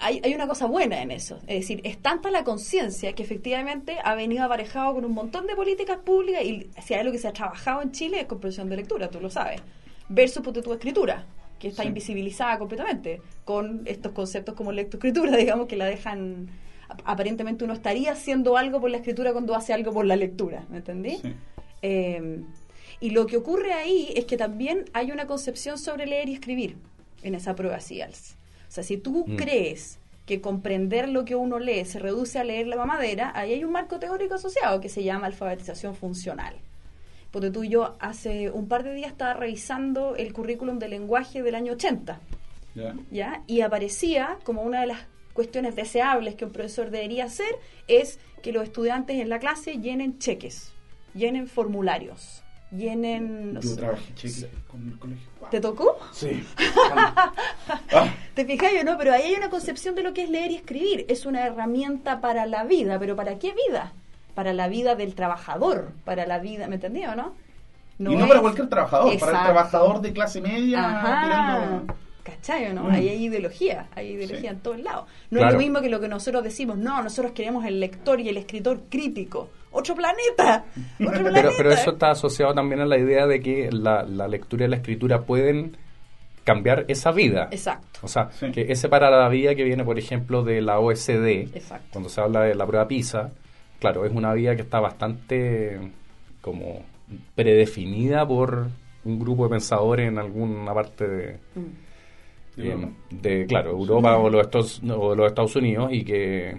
hay, 0.00 0.20
hay 0.24 0.34
una 0.34 0.46
cosa 0.48 0.66
buena 0.66 1.02
en 1.02 1.10
eso. 1.10 1.36
Es 1.46 1.60
decir, 1.60 1.80
es 1.84 1.98
tanta 1.98 2.30
la 2.30 2.42
conciencia 2.42 3.12
que 3.12 3.22
efectivamente 3.22 3.96
ha 4.02 4.14
venido 4.14 4.44
aparejado 4.44 4.94
con 4.94 5.04
un 5.04 5.12
montón 5.12 5.46
de 5.46 5.54
políticas 5.54 5.98
públicas 5.98 6.42
y 6.42 6.68
si 6.84 6.94
hay 6.94 7.00
algo 7.00 7.12
que 7.12 7.18
se 7.18 7.28
ha 7.28 7.32
trabajado 7.32 7.82
en 7.82 7.92
Chile 7.92 8.20
es 8.20 8.26
comprensión 8.26 8.68
de 8.68 8.76
lectura, 8.76 9.08
tú 9.08 9.20
lo 9.20 9.30
sabes. 9.30 9.60
Versus 10.08 10.42
ponte 10.42 10.60
tu 10.60 10.72
escritura, 10.72 11.24
que 11.64 11.70
está 11.70 11.82
Sí. 11.82 11.88
invisibilizada 11.88 12.58
completamente 12.58 13.20
con 13.44 13.82
estos 13.86 14.12
conceptos 14.12 14.54
como 14.54 14.70
lectoescritura, 14.72 15.36
digamos, 15.36 15.66
que 15.66 15.76
la 15.76 15.86
dejan... 15.86 16.48
ap- 16.88 17.00
Aparentemente 17.04 17.64
uno 17.64 17.72
estaría 17.74 18.12
haciendo 18.12 18.56
algo 18.56 18.80
por 18.80 18.90
la 18.90 18.98
escritura 18.98 19.32
cuando 19.32 19.54
hace 19.54 19.72
algo 19.72 19.92
por 19.92 20.04
la 20.04 20.16
lectura, 20.16 20.64
¿me 20.70 20.76
entendí? 20.78 21.16
Sí. 21.22 21.34
Eh, 21.82 22.40
y 23.00 23.10
lo 23.10 23.26
que 23.26 23.36
ocurre 23.36 23.72
ahí 23.72 24.12
es 24.16 24.24
que 24.26 24.36
también 24.36 24.84
hay 24.92 25.10
una 25.10 25.26
concepción 25.26 25.78
sobre 25.78 26.06
leer 26.06 26.28
y 26.28 26.34
escribir 26.34 26.76
en 27.22 27.34
esa 27.34 27.54
prueba 27.54 27.80
CIALS. 27.80 28.36
O 28.68 28.70
sea, 28.70 28.84
si 28.84 28.96
tú 28.96 29.24
Mm. 29.26 29.36
crees 29.36 29.98
que 30.26 30.40
comprender 30.40 31.08
lo 31.08 31.24
que 31.24 31.34
uno 31.34 31.58
lee 31.58 31.84
se 31.84 31.98
reduce 31.98 32.38
a 32.38 32.44
leer 32.44 32.66
la 32.66 32.76
mamadera, 32.76 33.32
ahí 33.34 33.52
hay 33.52 33.64
un 33.64 33.72
marco 33.72 33.98
teórico 33.98 34.34
asociado 34.36 34.80
que 34.80 34.88
se 34.88 35.02
llama 35.02 35.26
alfabetización 35.26 35.94
funcional. 35.94 36.54
Porque 37.34 37.50
tú 37.50 37.64
y 37.64 37.68
yo 37.68 37.96
hace 37.98 38.48
un 38.48 38.68
par 38.68 38.84
de 38.84 38.94
días 38.94 39.10
estaba 39.10 39.34
revisando 39.34 40.14
el 40.14 40.32
currículum 40.32 40.78
de 40.78 40.86
lenguaje 40.86 41.42
del 41.42 41.56
año 41.56 41.72
80. 41.72 42.20
Ya. 42.76 42.94
¿ya? 43.10 43.42
Y 43.48 43.62
aparecía 43.62 44.38
como 44.44 44.62
una 44.62 44.82
de 44.82 44.86
las 44.86 44.98
cuestiones 45.32 45.74
deseables 45.74 46.36
que 46.36 46.44
un 46.44 46.52
profesor 46.52 46.92
debería 46.92 47.24
hacer 47.24 47.48
es 47.88 48.20
que 48.40 48.52
los 48.52 48.62
estudiantes 48.62 49.16
en 49.16 49.28
la 49.28 49.40
clase 49.40 49.80
llenen 49.80 50.20
cheques, 50.20 50.70
llenen 51.12 51.48
formularios, 51.48 52.44
llenen... 52.70 53.54
no 53.54 53.60
Yo 53.62 53.70
sé, 53.70 53.76
trabajé 53.78 54.14
cheque 54.14 54.48
con 54.68 54.86
el 54.86 54.96
colegio. 54.96 55.28
¿Te 55.50 55.60
tocó? 55.60 55.98
Sí. 56.12 56.44
Ah, 57.92 58.12
¿Te 58.34 58.44
fijas 58.44 58.72
o 58.80 58.84
no? 58.84 58.98
Pero 58.98 59.12
ahí 59.12 59.22
hay 59.22 59.34
una 59.34 59.50
concepción 59.50 59.94
de 59.94 60.02
lo 60.02 60.12
que 60.12 60.22
es 60.22 60.30
leer 60.30 60.50
y 60.50 60.56
escribir. 60.56 61.04
Es 61.08 61.26
una 61.26 61.46
herramienta 61.46 62.20
para 62.20 62.46
la 62.46 62.64
vida, 62.64 62.98
pero 62.98 63.16
¿para 63.16 63.38
qué 63.38 63.54
vida? 63.68 63.92
Para 64.34 64.52
la 64.52 64.68
vida 64.68 64.94
del 64.94 65.14
trabajador, 65.14 65.92
para 66.04 66.26
la 66.26 66.38
vida, 66.38 66.66
¿me 66.68 66.74
entendí 66.76 67.04
o 67.04 67.14
no? 67.14 67.34
y 67.98 68.02
no 68.02 68.18
para 68.26 68.34
es- 68.34 68.40
cualquier 68.40 68.68
trabajador, 68.68 69.18
para 69.20 69.32
el 69.38 69.44
trabajador 69.44 70.00
de 70.00 70.12
clase 70.12 70.40
media. 70.40 70.84
Ajá. 70.98 71.22
tirando- 71.24 71.94
¿Cachai 72.24 72.72
no? 72.72 72.84
Mm. 72.84 72.90
Ahí 72.90 73.08
hay 73.10 73.24
ideología, 73.26 73.86
hay 73.94 74.12
ideología 74.12 74.40
Sí. 74.50 74.56
en 74.56 74.60
todos 74.60 74.80
lados. 74.80 75.04
No 75.30 75.38
Claro. 75.40 75.48
es 75.48 75.52
lo 75.54 75.58
mismo 75.60 75.80
que 75.82 75.90
lo 75.90 76.00
que 76.00 76.08
nosotros 76.08 76.42
decimos, 76.42 76.78
no, 76.78 77.02
nosotros 77.02 77.32
queremos 77.32 77.66
el 77.66 77.78
lector 77.78 78.18
y 78.18 78.28
el 78.30 78.38
escritor 78.38 78.80
crítico. 78.88 79.50
¡Otro 79.70 79.94
planeta! 79.94 80.64
¡Otro 80.74 81.10
Pero, 81.12 81.12
planeta! 81.24 81.48
pero 81.56 81.70
eso 81.72 81.90
está 81.92 82.10
asociado 82.12 82.54
también 82.54 82.80
a 82.80 82.86
la 82.86 82.96
idea 82.98 83.26
de 83.26 83.40
que 83.40 83.68
la, 83.70 84.02
la 84.04 84.26
lectura 84.26 84.64
y 84.64 84.68
la 84.68 84.76
escritura 84.76 85.20
pueden 85.20 85.76
cambiar 86.44 86.84
esa 86.88 87.10
vida. 87.12 87.48
Exacto. 87.50 88.00
O 88.02 88.08
sea, 88.08 88.30
Sí. 88.32 88.50
que 88.52 88.72
ese 88.72 88.88
para 88.88 89.10
la 89.10 89.28
vida 89.28 89.54
que 89.54 89.64
viene, 89.64 89.84
por 89.84 89.98
ejemplo, 89.98 90.42
de 90.42 90.60
la 90.62 90.78
OSD, 90.80 91.48
Exacto. 91.54 91.86
cuando 91.92 92.08
se 92.08 92.20
habla 92.22 92.40
de 92.42 92.54
la 92.54 92.66
prueba 92.66 92.88
PISA, 92.88 93.30
claro, 93.78 94.04
es 94.04 94.12
una 94.12 94.32
vía 94.32 94.56
que 94.56 94.62
está 94.62 94.80
bastante 94.80 95.78
como 96.40 96.82
predefinida 97.34 98.26
por 98.26 98.68
un 99.04 99.18
grupo 99.18 99.44
de 99.44 99.50
pensadores 99.50 100.08
en 100.08 100.18
alguna 100.18 100.72
parte 100.72 101.06
de, 101.06 101.36
Mm. 102.56 102.62
Eh, 102.62 102.88
de, 103.10 103.46
claro, 103.46 103.70
Europa 103.70 104.16
o 104.16 104.30
los, 104.30 104.42
Estados, 104.42 104.80
o 104.88 105.14
los 105.14 105.26
Estados 105.26 105.56
Unidos 105.56 105.88
y 105.92 106.04
que 106.04 106.50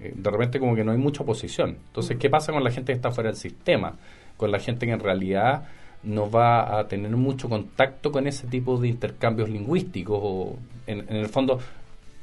eh, 0.00 0.12
de 0.14 0.30
repente 0.30 0.58
como 0.58 0.74
que 0.74 0.84
no 0.84 0.92
hay 0.92 0.98
mucha 0.98 1.22
oposición. 1.22 1.76
Entonces, 1.88 2.16
¿qué 2.16 2.30
pasa 2.30 2.52
con 2.52 2.64
la 2.64 2.70
gente 2.70 2.92
que 2.92 2.96
está 2.96 3.10
fuera 3.10 3.30
del 3.30 3.38
sistema? 3.38 3.96
Con 4.36 4.50
la 4.50 4.58
gente 4.58 4.86
que 4.86 4.92
en 4.92 5.00
realidad 5.00 5.64
no 6.02 6.30
va 6.30 6.78
a 6.78 6.88
tener 6.88 7.10
mucho 7.16 7.48
contacto 7.50 8.10
con 8.10 8.26
ese 8.26 8.46
tipo 8.46 8.78
de 8.78 8.88
intercambios 8.88 9.50
lingüísticos 9.50 10.18
o 10.22 10.56
en, 10.86 11.00
en 11.00 11.16
el 11.16 11.28
fondo 11.28 11.60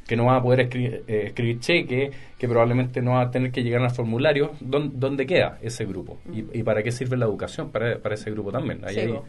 que 0.08 0.16
no 0.16 0.26
va 0.26 0.38
a 0.38 0.42
poder 0.42 0.62
escribir, 0.62 1.04
eh, 1.08 1.24
escribir 1.28 1.60
cheque, 1.60 2.12
que 2.38 2.48
probablemente 2.48 3.02
no 3.02 3.12
va 3.12 3.22
a 3.22 3.32
tener 3.32 3.52
que 3.52 3.62
llegar 3.62 3.82
al 3.82 3.92
formulario. 3.92 4.52
¿Dónde, 4.60 4.96
dónde 4.98 5.26
queda 5.26 5.58
ese 5.62 5.86
grupo? 5.86 6.20
¿Y, 6.34 6.60
y 6.60 6.64
para 6.64 6.82
qué 6.82 6.92
sirve 6.92 7.18
la 7.18 7.26
educación 7.26 7.72
para, 7.72 8.00
para 8.00 8.16
ese 8.16 8.32
grupo 8.32 8.52
también? 8.52 8.84
Ahí 8.86 8.96
Sí, 8.96 9.12
o 9.12 9.26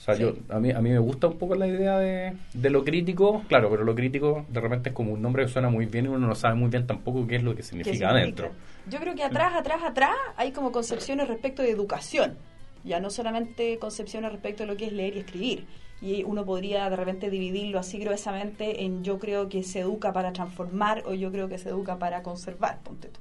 sea, 0.00 0.14
Sí. 0.14 0.22
yo, 0.22 0.34
a, 0.50 0.58
mí, 0.58 0.70
a 0.70 0.80
mí 0.80 0.90
me 0.90 0.98
gusta 0.98 1.28
un 1.28 1.38
poco 1.38 1.54
la 1.54 1.66
idea 1.66 1.98
de, 1.98 2.34
de 2.52 2.70
lo 2.70 2.84
crítico, 2.84 3.42
claro, 3.48 3.70
pero 3.70 3.84
lo 3.84 3.94
crítico 3.94 4.44
de 4.48 4.60
repente 4.60 4.90
es 4.90 4.94
como 4.94 5.12
un 5.12 5.22
nombre 5.22 5.44
que 5.44 5.50
suena 5.50 5.68
muy 5.70 5.86
bien 5.86 6.06
y 6.06 6.08
uno 6.08 6.26
no 6.26 6.34
sabe 6.34 6.56
muy 6.56 6.68
bien 6.68 6.86
tampoco 6.86 7.26
qué 7.26 7.36
es 7.36 7.42
lo 7.42 7.52
que 7.52 7.58
¿Qué 7.58 7.62
significa 7.62 8.10
adentro. 8.10 8.52
Yo 8.88 8.98
creo 8.98 9.14
que 9.14 9.22
atrás, 9.22 9.54
atrás, 9.54 9.82
atrás 9.82 10.10
hay 10.36 10.52
como 10.52 10.72
concepciones 10.72 11.28
respecto 11.28 11.62
de 11.62 11.70
educación. 11.70 12.36
Ya 12.84 13.00
no 13.00 13.08
solamente 13.08 13.78
concepciones 13.78 14.30
respecto 14.30 14.64
de 14.64 14.66
lo 14.66 14.76
que 14.76 14.86
es 14.86 14.92
leer 14.92 15.16
y 15.16 15.20
escribir. 15.20 15.66
Y 16.04 16.22
uno 16.22 16.44
podría 16.44 16.90
de 16.90 16.96
repente 16.96 17.30
dividirlo 17.30 17.78
así 17.78 17.96
gruesamente 17.96 18.84
en 18.84 19.02
yo 19.04 19.18
creo 19.18 19.48
que 19.48 19.62
se 19.62 19.80
educa 19.80 20.12
para 20.12 20.34
transformar 20.34 21.02
o 21.06 21.14
yo 21.14 21.32
creo 21.32 21.48
que 21.48 21.56
se 21.56 21.70
educa 21.70 21.98
para 21.98 22.22
conservar, 22.22 22.80
ponte 22.82 23.08
tú. 23.08 23.20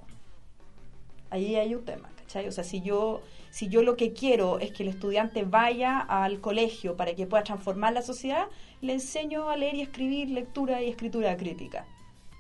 Ahí 1.30 1.56
hay 1.56 1.76
un 1.76 1.86
tema, 1.86 2.10
¿cachai? 2.18 2.46
O 2.46 2.52
sea, 2.52 2.66
si 2.66 2.82
yo, 2.82 3.22
si 3.52 3.70
yo 3.70 3.84
lo 3.84 3.96
que 3.96 4.12
quiero 4.12 4.60
es 4.60 4.74
que 4.74 4.84
el 4.84 4.90
estudiante 4.90 5.46
vaya 5.46 5.98
al 5.98 6.42
colegio 6.42 6.98
para 6.98 7.16
que 7.16 7.26
pueda 7.26 7.44
transformar 7.44 7.94
la 7.94 8.02
sociedad, 8.02 8.48
le 8.82 8.92
enseño 8.92 9.50
a 9.50 9.56
leer 9.56 9.76
y 9.76 9.82
escribir 9.82 10.30
lectura 10.30 10.84
y 10.84 10.90
escritura 10.90 11.38
crítica. 11.38 11.86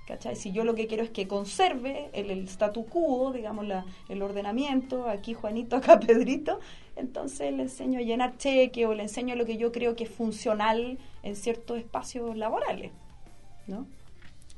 ¿Cachai? 0.05 0.35
Si 0.35 0.51
yo 0.51 0.65
lo 0.65 0.75
que 0.75 0.87
quiero 0.87 1.03
es 1.03 1.11
que 1.11 1.27
conserve 1.27 2.09
el, 2.13 2.29
el 2.29 2.47
statu 2.47 2.85
quo, 2.85 3.31
digamos, 3.31 3.65
la, 3.65 3.85
el 4.09 4.21
ordenamiento, 4.21 5.07
aquí 5.07 5.33
Juanito, 5.33 5.77
acá 5.77 5.97
Pedrito, 6.07 6.59
entonces 6.97 7.53
le 7.53 7.63
enseño 7.63 7.99
a 7.99 8.01
llenar 8.01 8.37
cheque 8.37 8.85
o 8.85 8.93
le 8.93 9.03
enseño 9.03 9.35
lo 9.35 9.45
que 9.45 9.57
yo 9.57 9.71
creo 9.71 9.95
que 9.95 10.03
es 10.03 10.09
funcional 10.09 10.97
en 11.23 11.35
ciertos 11.37 11.77
espacios 11.77 12.35
laborales, 12.35 12.91
¿no? 13.67 13.87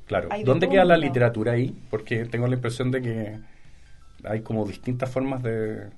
Claro. 0.06 0.28
¿Dónde 0.44 0.68
queda 0.68 0.84
la 0.84 0.96
literatura 0.96 1.52
ahí? 1.52 1.74
Porque 1.90 2.24
tengo 2.26 2.46
la 2.46 2.54
impresión 2.54 2.90
de 2.90 3.02
que 3.02 3.38
hay 4.24 4.40
como 4.42 4.64
distintas 4.64 5.10
formas 5.10 5.42
de 5.42 5.90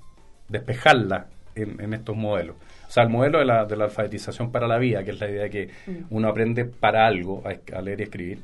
despejarla 0.47 1.27
en, 1.55 1.79
en 1.81 1.93
estos 1.93 2.15
modelos. 2.15 2.55
O 2.87 2.91
sea, 2.91 3.03
el 3.03 3.09
modelo 3.09 3.39
de 3.39 3.45
la, 3.45 3.65
de 3.65 3.75
la 3.75 3.85
alfabetización 3.85 4.51
para 4.51 4.67
la 4.67 4.77
vida, 4.79 5.03
que 5.03 5.11
es 5.11 5.19
la 5.19 5.29
idea 5.29 5.43
de 5.43 5.49
que 5.49 5.69
Mm. 5.87 6.05
uno 6.09 6.27
aprende 6.27 6.65
para 6.65 7.05
algo 7.07 7.43
a 7.45 7.81
leer 7.81 7.99
y 7.99 8.03
escribir. 8.03 8.39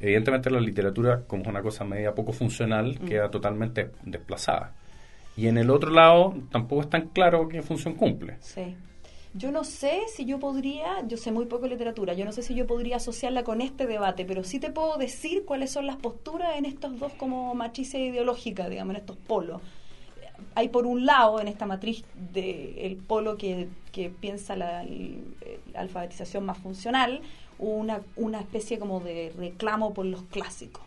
Evidentemente 0.00 0.50
la 0.50 0.60
literatura, 0.60 1.22
como 1.26 1.42
es 1.42 1.48
una 1.48 1.62
cosa 1.62 1.84
media 1.84 2.14
poco 2.14 2.32
funcional, 2.32 2.98
Mm. 3.00 3.06
queda 3.06 3.30
totalmente 3.30 3.90
desplazada. 4.04 4.74
Y 5.36 5.46
en 5.48 5.58
el 5.58 5.70
otro 5.70 5.90
lado 5.90 6.34
tampoco 6.50 6.82
es 6.82 6.90
tan 6.90 7.08
claro 7.08 7.48
qué 7.48 7.62
función 7.62 7.94
cumple. 7.94 8.36
Sí. 8.40 8.76
Yo 9.34 9.52
no 9.52 9.62
sé 9.62 10.00
si 10.12 10.24
yo 10.24 10.38
podría, 10.40 11.06
yo 11.06 11.16
sé 11.16 11.30
muy 11.32 11.44
poco 11.46 11.64
de 11.64 11.70
literatura, 11.70 12.14
yo 12.14 12.24
no 12.24 12.32
sé 12.32 12.42
si 12.42 12.54
yo 12.54 12.66
podría 12.66 12.96
asociarla 12.96 13.44
con 13.44 13.60
este 13.60 13.86
debate, 13.86 14.24
pero 14.24 14.42
sí 14.42 14.58
te 14.58 14.70
puedo 14.70 14.96
decir 14.96 15.44
cuáles 15.44 15.70
son 15.70 15.86
las 15.86 15.96
posturas 15.96 16.56
en 16.56 16.64
estos 16.64 16.98
dos 16.98 17.12
como 17.12 17.54
matrices 17.54 18.00
ideológicas, 18.00 18.70
digamos, 18.70 18.94
en 18.94 19.00
estos 19.00 19.16
polos. 19.16 19.60
Hay 20.54 20.68
por 20.70 20.86
un 20.86 21.04
lado 21.04 21.40
en 21.40 21.46
esta 21.48 21.66
matriz 21.66 22.04
de 22.32 22.86
el 22.86 22.96
polo 22.96 23.36
que, 23.36 23.68
que 23.92 24.08
piensa 24.08 24.56
la, 24.56 24.82
la 24.84 25.80
alfabetización 25.80 26.44
más 26.46 26.58
funcional, 26.58 27.20
una, 27.58 28.00
una 28.16 28.40
especie 28.40 28.78
como 28.78 29.00
de 29.00 29.32
reclamo 29.36 29.92
por 29.94 30.06
los 30.06 30.22
clásicos 30.24 30.82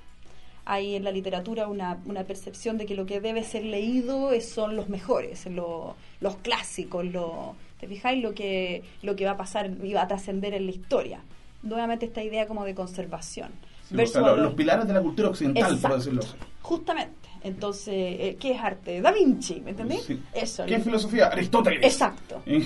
hay 0.63 0.95
en 0.95 1.03
la 1.03 1.11
literatura 1.11 1.67
una, 1.67 1.97
una 2.05 2.23
percepción 2.23 2.77
de 2.77 2.85
que 2.85 2.93
lo 2.95 3.07
que 3.07 3.19
debe 3.19 3.43
ser 3.43 3.65
leído 3.65 4.31
es- 4.31 4.47
son 4.49 4.75
los 4.75 4.89
mejores, 4.89 5.47
lo- 5.47 5.95
los 6.21 6.35
clásicos, 6.37 7.03
lo, 7.03 7.55
¿te 7.79 7.87
fijáis? 7.87 8.21
Lo 8.21 8.35
que, 8.35 8.83
lo 9.01 9.15
que 9.15 9.25
va 9.25 9.31
a 9.31 9.37
pasar 9.37 9.71
y 9.83 9.93
va 9.93 10.03
a 10.03 10.07
trascender 10.07 10.53
en 10.53 10.67
la 10.67 10.71
historia. 10.71 11.19
Nuevamente 11.63 12.05
esta 12.05 12.21
idea 12.23 12.45
como 12.47 12.63
de 12.63 12.75
conservación. 12.75 13.49
Sí, 13.91 13.95
o 13.95 13.97
Versus 13.97 14.13
sea, 14.13 14.21
a 14.23 14.27
los, 14.27 14.37
lo- 14.37 14.43
los 14.45 14.53
pilares 14.53 14.87
de 14.87 14.93
la 14.93 15.01
cultura 15.01 15.29
occidental, 15.29 15.77
por 15.77 15.95
decirlo 15.95 16.21
así. 16.21 16.35
Justamente. 16.61 17.29
Entonces, 17.43 17.93
eh, 17.95 18.37
¿qué 18.39 18.51
es 18.51 18.61
arte? 18.61 19.01
Da 19.01 19.11
Vinci, 19.11 19.61
¿me 19.61 19.71
entendés? 19.71 20.03
Sí. 20.03 20.21
Eso. 20.33 20.63
¿Qué 20.65 20.77
lo- 20.77 20.83
filosofía? 20.83 21.25
Aristóteles. 21.27 21.83
Exacto. 21.83 22.41
¿Eh? 22.45 22.63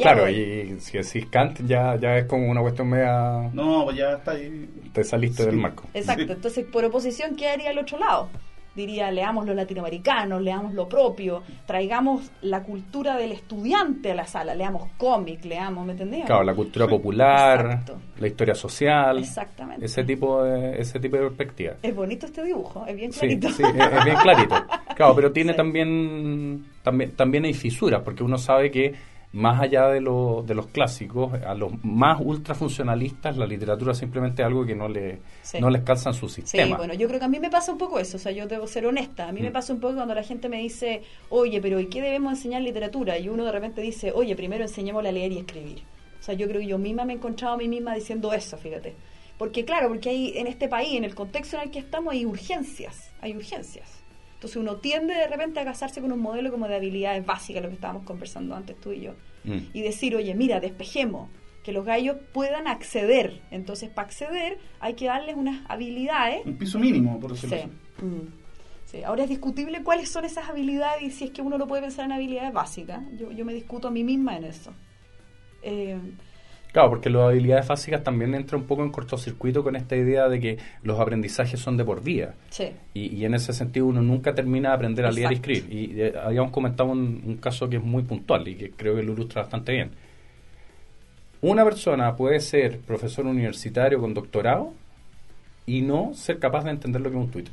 Claro, 0.00 0.22
voy. 0.22 0.32
y 0.76 0.80
si 0.80 0.96
decís 0.98 1.26
Kant 1.28 1.60
ya, 1.66 1.96
ya 1.96 2.16
es 2.18 2.26
como 2.26 2.48
una 2.48 2.60
cuestión 2.60 2.88
media... 2.88 3.50
No, 3.52 3.82
pues 3.84 3.96
ya 3.96 4.12
está 4.12 4.30
ahí. 4.30 4.68
Te 4.92 5.02
saliste 5.02 5.42
Sí. 5.42 5.48
del 5.48 5.56
marco. 5.58 5.84
Exacto, 5.92 6.24
Sí. 6.24 6.32
entonces 6.32 6.64
por 6.66 6.84
oposición, 6.84 7.34
¿qué 7.34 7.48
haría 7.48 7.72
el 7.72 7.78
otro 7.80 7.98
lado? 7.98 8.28
Diría, 8.74 9.10
leamos 9.10 9.44
los 9.46 9.54
latinoamericanos, 9.54 10.40
leamos 10.40 10.72
lo 10.72 10.88
propio, 10.88 11.42
traigamos 11.66 12.30
la 12.40 12.62
cultura 12.62 13.16
del 13.16 13.32
estudiante 13.32 14.12
a 14.12 14.14
la 14.14 14.26
sala, 14.26 14.54
leamos 14.54 14.88
cómic, 14.96 15.44
leamos, 15.44 15.84
¿me 15.84 15.92
entendés? 15.92 16.24
Claro, 16.24 16.42
la 16.42 16.54
cultura 16.54 16.86
popular, 16.86 17.60
Exacto. 17.60 17.98
la 18.18 18.26
historia 18.26 18.54
social, 18.54 19.18
Exactamente. 19.18 19.84
ese 19.84 20.04
tipo 20.04 20.42
de, 20.42 20.80
ese 20.80 20.98
tipo 20.98 21.16
de 21.16 21.22
perspectiva. 21.24 21.74
Es 21.82 21.94
bonito 21.94 22.26
este 22.26 22.42
dibujo, 22.44 22.86
es 22.86 22.96
bien 22.96 23.12
Sí, 23.12 23.20
clarito. 23.20 23.48
sí, 23.50 23.62
es, 23.62 23.74
es 23.98 24.04
bien 24.04 24.16
clarito. 24.16 24.54
Claro, 24.96 25.14
pero 25.14 25.32
tiene 25.32 25.52
Sí. 25.52 25.56
también, 25.56 26.66
también 26.82 27.12
también 27.16 27.44
hay 27.46 27.54
fisuras, 27.54 28.02
porque 28.04 28.22
uno 28.22 28.36
sabe 28.36 28.70
que 28.70 28.94
más 29.32 29.60
allá 29.62 29.88
de, 29.88 30.00
lo- 30.00 30.42
de 30.46 30.54
los 30.54 30.66
clásicos, 30.66 31.32
a 31.42 31.54
los 31.54 31.72
más 31.84 32.20
ultrafuncionalistas, 32.22 33.36
la 33.36 33.46
literatura 33.46 33.92
es 33.92 33.98
simplemente 33.98 34.42
algo 34.42 34.64
que 34.64 34.74
no, 34.74 34.88
le, 34.88 35.20
Sí. 35.42 35.58
no 35.60 35.70
les 35.70 35.82
calza 35.82 36.10
en 36.10 36.14
su 36.14 36.28
Sí, 36.28 36.42
sistema. 36.42 36.76
bueno, 36.76 36.94
yo 36.94 37.08
creo 37.08 37.18
que 37.18 37.24
a 37.24 37.28
mí 37.28 37.40
me 37.40 37.50
pasa 37.50 37.72
un 37.72 37.78
poco 37.78 37.98
eso, 37.98 38.16
o 38.16 38.20
sea, 38.20 38.32
yo 38.32 38.46
debo 38.46 38.66
ser 38.66 38.86
honesta. 38.86 39.28
A 39.28 39.32
mí 39.32 39.40
me 39.40 39.50
Mm. 39.50 39.52
pasa 39.52 39.72
un 39.72 39.80
poco 39.80 39.94
cuando 39.94 40.14
la 40.14 40.22
gente 40.22 40.48
me 40.48 40.58
dice, 40.58 41.02
oye, 41.30 41.60
pero 41.60 41.80
¿y 41.80 41.86
qué 41.86 42.00
debemos 42.02 42.32
enseñar 42.34 42.62
literatura? 42.62 43.18
Y 43.18 43.28
uno 43.28 43.44
de 43.44 43.52
repente 43.52 43.80
dice, 43.80 44.12
oye, 44.12 44.36
primero 44.36 44.62
enseñémosle 44.64 45.08
a 45.08 45.12
leer 45.12 45.32
y 45.32 45.38
escribir. 45.38 45.82
O 46.20 46.22
sea, 46.22 46.34
yo 46.34 46.46
creo 46.46 46.60
que 46.60 46.66
yo 46.68 46.78
misma 46.78 47.04
me 47.04 47.14
he 47.14 47.16
encontrado 47.16 47.54
a 47.54 47.56
mí 47.56 47.68
misma 47.68 47.94
diciendo 47.94 48.32
eso, 48.32 48.56
fíjate. 48.56 48.94
Porque 49.38 49.64
claro, 49.64 49.88
porque 49.88 50.10
hay 50.10 50.32
en 50.36 50.46
este 50.46 50.68
país, 50.68 50.94
en 50.96 51.04
el 51.04 51.14
contexto 51.14 51.56
en 51.56 51.62
el 51.64 51.70
que 51.70 51.80
estamos, 51.80 52.12
hay 52.12 52.24
urgencias, 52.26 53.10
hay 53.20 53.34
urgencias. 53.34 54.01
Entonces 54.42 54.56
uno 54.56 54.78
tiende 54.78 55.14
de 55.14 55.28
repente 55.28 55.60
a 55.60 55.64
casarse 55.64 56.00
con 56.00 56.10
un 56.10 56.18
modelo 56.18 56.50
como 56.50 56.66
de 56.66 56.74
habilidades 56.74 57.24
básicas, 57.24 57.62
lo 57.62 57.68
que 57.68 57.76
estábamos 57.76 58.02
conversando 58.02 58.56
antes 58.56 58.76
tú 58.80 58.90
y 58.90 59.02
yo 59.02 59.12
Mm. 59.44 59.58
y 59.72 59.82
decir, 59.82 60.16
oye, 60.16 60.34
mira, 60.34 60.58
despejemos, 60.58 61.30
que 61.62 61.70
los 61.70 61.84
gallos 61.84 62.16
puedan 62.32 62.66
acceder. 62.66 63.40
Entonces, 63.52 63.88
para 63.88 64.06
acceder 64.08 64.58
hay 64.80 64.94
que 64.94 65.06
darles 65.06 65.36
unas 65.36 65.64
habilidades. 65.70 66.44
Un 66.44 66.56
piso 66.56 66.80
mínimo, 66.80 67.20
por 67.20 67.36
Sí. 67.38 67.46
decirlo 67.46 67.72
así. 68.00 68.04
Mm. 68.04 68.32
Sí. 68.86 69.02
Ahora 69.04 69.22
es 69.22 69.28
discutible 69.28 69.84
cuáles 69.84 70.10
son 70.10 70.24
esas 70.24 70.48
habilidades 70.48 71.02
y 71.04 71.10
si 71.12 71.26
es 71.26 71.30
que 71.30 71.40
uno 71.40 71.56
lo 71.56 71.68
puede 71.68 71.82
pensar 71.82 72.04
en 72.06 72.10
habilidades 72.12 72.52
básicas. 72.52 73.00
Yo, 73.16 73.30
yo 73.30 73.44
me 73.44 73.54
discuto 73.54 73.86
a 73.86 73.90
mí 73.92 74.02
misma 74.02 74.36
en 74.36 74.42
eso. 74.44 74.72
Eh, 75.62 75.96
Claro, 76.72 76.88
porque 76.88 77.10
las 77.10 77.22
habilidades 77.22 77.68
básicas 77.68 78.02
también 78.02 78.34
entra 78.34 78.56
un 78.56 78.64
poco 78.64 78.82
en 78.82 78.90
cortocircuito 78.90 79.62
con 79.62 79.76
esta 79.76 79.94
idea 79.94 80.28
de 80.28 80.40
que 80.40 80.58
los 80.82 80.98
aprendizajes 80.98 81.60
son 81.60 81.76
de 81.76 81.84
por 81.84 82.02
vida. 82.02 82.34
sí. 82.48 82.70
Y, 82.94 83.14
y 83.14 83.24
en 83.24 83.34
ese 83.34 83.52
sentido 83.52 83.86
uno 83.86 84.02
nunca 84.02 84.34
termina 84.34 84.70
de 84.70 84.74
aprender 84.76 85.04
a 85.04 85.12
leer 85.12 85.32
y 85.32 85.34
escribir. 85.34 85.66
Y 85.70 86.00
eh, 86.00 86.14
habíamos 86.22 86.50
comentado 86.50 86.90
un, 86.90 87.22
un 87.24 87.36
caso 87.36 87.68
que 87.68 87.76
es 87.76 87.82
muy 87.82 88.02
puntual 88.02 88.48
y 88.48 88.54
que 88.54 88.70
creo 88.70 88.96
que 88.96 89.02
lo 89.02 89.12
ilustra 89.12 89.42
bastante 89.42 89.72
bien. 89.72 89.90
Una 91.42 91.64
persona 91.64 92.16
puede 92.16 92.40
ser 92.40 92.78
profesor 92.80 93.26
universitario 93.26 94.00
con 94.00 94.14
doctorado 94.14 94.72
y 95.66 95.82
no 95.82 96.14
ser 96.14 96.38
capaz 96.38 96.64
de 96.64 96.70
entender 96.70 97.00
lo 97.00 97.10
que 97.10 97.16
es 97.16 97.24
un 97.24 97.30
Twitter. 97.30 97.52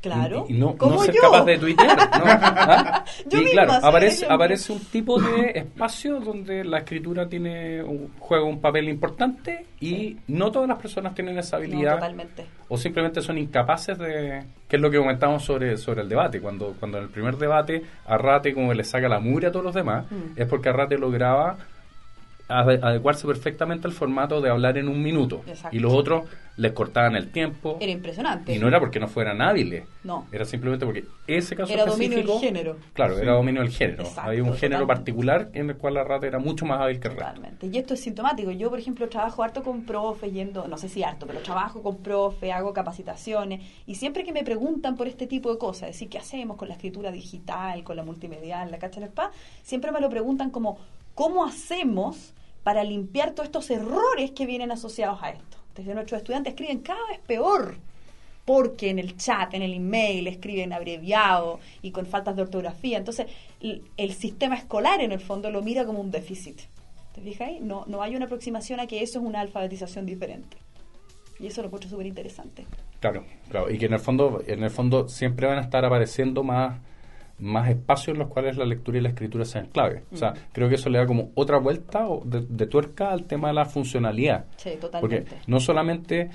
Claro. 0.00 0.46
Y, 0.48 0.52
no, 0.52 0.76
Como 0.76 0.94
no 0.94 1.02
ser 1.02 1.14
yo. 1.16 1.20
capaz 1.22 1.44
de 1.44 1.58
tuitear. 1.58 1.96
¿no? 1.96 2.04
¿Ah? 2.28 3.04
Yo 3.26 3.40
y 3.42 3.50
claro, 3.50 3.72
aparece, 3.82 4.26
aparece 4.30 4.72
un 4.72 4.78
tipo 4.78 5.20
de 5.20 5.50
espacio 5.56 6.20
donde 6.20 6.62
la 6.64 6.78
escritura 6.78 7.28
tiene 7.28 7.82
un, 7.82 8.12
juega 8.20 8.44
un 8.44 8.60
papel 8.60 8.88
importante 8.88 9.66
y 9.80 10.16
no 10.28 10.52
todas 10.52 10.68
las 10.68 10.78
personas 10.78 11.14
tienen 11.16 11.36
esa 11.38 11.56
No, 11.58 11.64
habilidad 11.64 11.94
totalmente. 11.96 12.46
o 12.68 12.78
simplemente 12.78 13.20
son 13.22 13.38
incapaces 13.38 13.98
de 13.98 14.44
que 14.68 14.76
es 14.76 14.82
lo 14.82 14.88
que 14.88 14.98
comentamos 14.98 15.44
sobre, 15.44 15.76
sobre 15.76 16.02
el 16.02 16.08
debate 16.08 16.40
cuando 16.40 16.74
cuando 16.78 16.98
en 16.98 17.04
el 17.04 17.10
primer 17.10 17.36
debate 17.36 17.82
Arrate 18.06 18.54
como 18.54 18.72
le 18.74 18.84
saca 18.84 19.08
la 19.08 19.18
mugre 19.18 19.48
a 19.48 19.50
todos 19.52 19.64
los 19.64 19.74
demás 19.74 20.04
Mm. 20.10 20.38
es 20.40 20.46
porque 20.46 20.68
Arrate 20.68 20.96
lograba 20.96 21.56
ade- 22.48 22.80
adecuarse 22.82 23.26
perfectamente 23.26 23.86
al 23.86 23.92
formato 23.92 24.40
de 24.40 24.50
hablar 24.50 24.78
en 24.78 24.88
un 24.88 25.02
minuto 25.02 25.42
Exacto. 25.46 25.76
y 25.76 25.80
los 25.80 25.92
otros 25.92 26.24
les 26.58 26.72
cortaban 26.72 27.16
el 27.16 27.30
tiempo 27.32 27.78
Era 27.80 27.90
impresionante. 27.92 28.54
y 28.54 28.58
no 28.58 28.68
era 28.68 28.78
porque 28.78 29.00
no 29.00 29.08
fueran 29.08 29.40
hábiles 29.40 29.84
No. 30.04 30.26
era 30.30 30.44
simplemente 30.44 30.84
porque 30.84 31.04
ese 31.26 31.56
caso 31.56 31.72
Era 31.72 31.86
dominio 31.86 32.16
del 32.18 32.26
específico 32.26 32.40
género. 32.40 32.76
claro 32.92 33.14
Sí. 33.16 33.22
era 33.22 33.32
dominio 33.32 33.62
del 33.62 33.70
género 33.70 34.02
Exacto, 34.02 34.28
había 34.30 34.42
un 34.42 34.54
género 34.54 34.86
particular 34.86 35.48
en 35.54 35.70
el 35.70 35.76
cual 35.76 35.96
Arrate 35.96 36.26
era 36.26 36.38
mucho 36.38 36.66
más 36.66 36.80
hábil 36.80 37.00
que 37.00 37.08
el 37.08 37.14
resto 37.14 37.26
Totalmente. 37.28 37.66
Y 37.68 37.78
esto 37.78 37.94
es 37.94 38.00
sintomático. 38.00 38.50
Yo, 38.50 38.70
por 38.70 38.78
ejemplo, 38.78 39.08
trabajo 39.08 39.42
harto 39.42 39.62
con 39.62 39.84
profe, 39.84 40.30
yendo, 40.30 40.66
no 40.68 40.76
sé 40.78 40.88
si 40.88 41.02
harto, 41.02 41.26
pero 41.26 41.40
trabajo 41.40 41.82
con 41.82 41.98
profe, 41.98 42.52
hago 42.52 42.72
capacitaciones. 42.72 43.60
Y 43.86 43.94
siempre 43.94 44.24
que 44.24 44.32
me 44.32 44.42
preguntan 44.44 44.96
por 44.96 45.06
este 45.08 45.26
tipo 45.26 45.50
de 45.52 45.58
cosas, 45.58 45.90
es 45.90 45.94
decir, 45.96 46.08
¿qué 46.08 46.18
hacemos 46.18 46.56
con 46.56 46.68
la 46.68 46.74
escritura 46.74 47.10
digital, 47.12 47.84
con 47.84 47.96
la 47.96 48.02
multimedial, 48.02 48.70
la 48.70 48.78
cacha 48.78 49.00
la 49.00 49.06
spa? 49.06 49.30
Siempre 49.62 49.92
me 49.92 50.00
lo 50.00 50.10
preguntan 50.10 50.50
como, 50.50 50.78
¿cómo 51.14 51.44
hacemos 51.44 52.34
para 52.64 52.82
limpiar 52.84 53.30
todos 53.32 53.46
estos 53.46 53.70
errores 53.70 54.32
que 54.32 54.44
vienen 54.46 54.72
asociados 54.72 55.18
a 55.22 55.30
esto? 55.30 55.47
Entonces, 55.78 55.94
nuestros 55.94 56.18
estudiantes 56.18 56.54
escriben 56.54 56.80
cada 56.80 57.06
vez 57.08 57.20
peor 57.20 57.76
porque 58.44 58.90
en 58.90 58.98
el 58.98 59.16
chat, 59.16 59.54
en 59.54 59.62
el 59.62 59.74
email, 59.74 60.26
escriben 60.26 60.72
abreviado 60.72 61.60
y 61.82 61.92
con 61.92 62.04
faltas 62.04 62.34
de 62.34 62.42
ortografía. 62.42 62.98
Entonces, 62.98 63.26
el, 63.60 63.84
el 63.96 64.12
sistema 64.12 64.56
escolar 64.56 65.00
en 65.00 65.12
el 65.12 65.20
fondo 65.20 65.50
lo 65.50 65.62
mira 65.62 65.84
como 65.84 66.00
un 66.00 66.10
déficit. 66.10 66.62
¿Te 67.14 67.20
fijas 67.20 67.48
ahí? 67.48 67.60
No, 67.60 67.84
no 67.86 68.02
hay 68.02 68.16
una 68.16 68.24
aproximación 68.24 68.80
a 68.80 68.88
que 68.88 69.02
eso 69.02 69.20
es 69.20 69.24
una 69.24 69.40
alfabetización 69.40 70.04
diferente. 70.04 70.56
Y 71.38 71.46
eso 71.46 71.62
lo 71.62 71.68
encuentro 71.68 71.88
súper 71.88 72.06
interesante. 72.06 72.66
Claro, 72.98 73.24
claro, 73.48 73.70
y 73.70 73.78
que 73.78 73.86
en 73.86 73.92
el 73.92 74.00
fondo, 74.00 74.42
en 74.46 74.64
el 74.64 74.70
fondo 74.70 75.08
siempre 75.08 75.46
van 75.46 75.58
a 75.58 75.62
estar 75.62 75.84
apareciendo 75.84 76.42
más, 76.42 76.80
más 77.40 77.68
espacios 77.68 78.14
en 78.14 78.20
los 78.20 78.28
cuales 78.28 78.56
la 78.56 78.64
lectura 78.64 78.98
y 78.98 79.00
la 79.00 79.10
escritura 79.10 79.44
sean 79.44 79.66
clave. 79.66 80.02
O 80.12 80.16
sea, 80.16 80.34
creo 80.52 80.68
que 80.68 80.74
eso 80.74 80.88
le 80.90 80.98
da 80.98 81.06
como 81.06 81.30
otra 81.34 81.58
vuelta 81.58 82.08
o 82.08 82.22
de, 82.24 82.44
de 82.48 82.66
tuerca 82.66 83.10
al 83.10 83.24
tema 83.24 83.48
de 83.48 83.54
la 83.54 83.64
funcionalidad. 83.64 84.46
Sí, 84.56 84.70
Porque 84.80 85.20
totalmente. 85.20 85.36
no 85.46 85.60
solamente, 85.60 86.30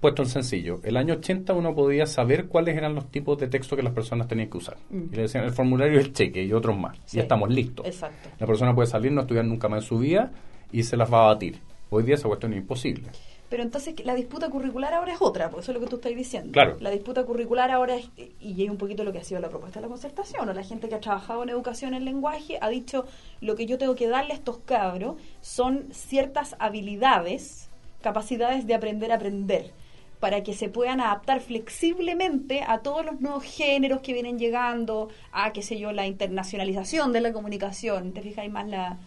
puesto 0.00 0.22
en 0.22 0.28
sencillo, 0.28 0.80
el 0.82 0.96
año 0.96 1.14
80 1.14 1.52
uno 1.52 1.74
podía 1.74 2.06
saber 2.06 2.46
cuáles 2.46 2.76
eran 2.76 2.94
los 2.94 3.10
tipos 3.10 3.38
de 3.38 3.48
texto 3.48 3.76
que 3.76 3.82
las 3.82 3.92
personas 3.92 4.26
tenían 4.28 4.48
que 4.48 4.58
usar. 4.58 4.76
Mm. 4.90 5.12
Y 5.12 5.16
le 5.16 5.22
decían 5.22 5.44
el 5.44 5.52
formulario 5.52 5.98
del 5.98 6.12
cheque 6.12 6.42
y 6.42 6.52
otros 6.52 6.76
más. 6.78 6.98
Sí. 7.04 7.18
Y 7.18 7.20
estamos 7.20 7.50
listos. 7.50 7.86
Exacto. 7.86 8.30
La 8.38 8.46
persona 8.46 8.74
puede 8.74 8.88
salir, 8.88 9.12
no 9.12 9.20
estudiar 9.22 9.44
nunca 9.44 9.68
más 9.68 9.82
en 9.84 9.88
su 9.88 9.98
vida 9.98 10.32
y 10.72 10.82
se 10.82 10.96
las 10.96 11.12
va 11.12 11.24
a 11.24 11.26
batir. 11.34 11.60
Hoy 11.90 12.04
día 12.04 12.14
esa 12.14 12.26
cuestión 12.28 12.54
es 12.54 12.60
imposible. 12.60 13.08
Pero 13.52 13.64
entonces 13.64 13.94
la 14.06 14.14
disputa 14.14 14.48
curricular 14.48 14.94
ahora 14.94 15.12
es 15.12 15.20
otra, 15.20 15.50
porque 15.50 15.60
eso 15.60 15.72
es 15.72 15.74
lo 15.74 15.84
que 15.84 15.90
tú 15.90 15.96
estás 15.96 16.16
diciendo. 16.16 16.52
Claro. 16.52 16.78
La 16.80 16.88
disputa 16.88 17.22
curricular 17.24 17.70
ahora 17.70 17.96
es, 17.96 18.08
y 18.40 18.64
es 18.64 18.70
un 18.70 18.78
poquito 18.78 19.04
lo 19.04 19.12
que 19.12 19.18
ha 19.18 19.24
sido 19.24 19.42
la 19.42 19.50
propuesta 19.50 19.78
de 19.78 19.82
la 19.82 19.88
concertación, 19.90 20.48
o 20.48 20.54
la 20.54 20.62
gente 20.62 20.88
que 20.88 20.94
ha 20.94 21.00
trabajado 21.00 21.42
en 21.42 21.50
educación 21.50 21.92
en 21.92 22.06
lenguaje 22.06 22.56
ha 22.62 22.70
dicho, 22.70 23.04
lo 23.42 23.54
que 23.54 23.66
yo 23.66 23.76
tengo 23.76 23.94
que 23.94 24.08
darle 24.08 24.32
a 24.32 24.36
estos 24.36 24.56
cabros 24.64 25.16
son 25.42 25.84
ciertas 25.92 26.56
habilidades, 26.60 27.68
capacidades 28.00 28.66
de 28.66 28.72
aprender 28.72 29.12
a 29.12 29.16
aprender, 29.16 29.70
para 30.18 30.42
que 30.42 30.54
se 30.54 30.70
puedan 30.70 31.02
adaptar 31.02 31.42
flexiblemente 31.42 32.62
a 32.66 32.78
todos 32.78 33.04
los 33.04 33.20
nuevos 33.20 33.44
géneros 33.44 34.00
que 34.00 34.14
vienen 34.14 34.38
llegando, 34.38 35.10
a, 35.30 35.52
qué 35.52 35.60
sé 35.60 35.78
yo, 35.78 35.92
la 35.92 36.06
internacionalización 36.06 37.12
de 37.12 37.20
la 37.20 37.34
comunicación, 37.34 38.14
te 38.14 38.22
fijas, 38.22 38.44
hay 38.44 38.48
más 38.48 38.66
la... 38.66 38.98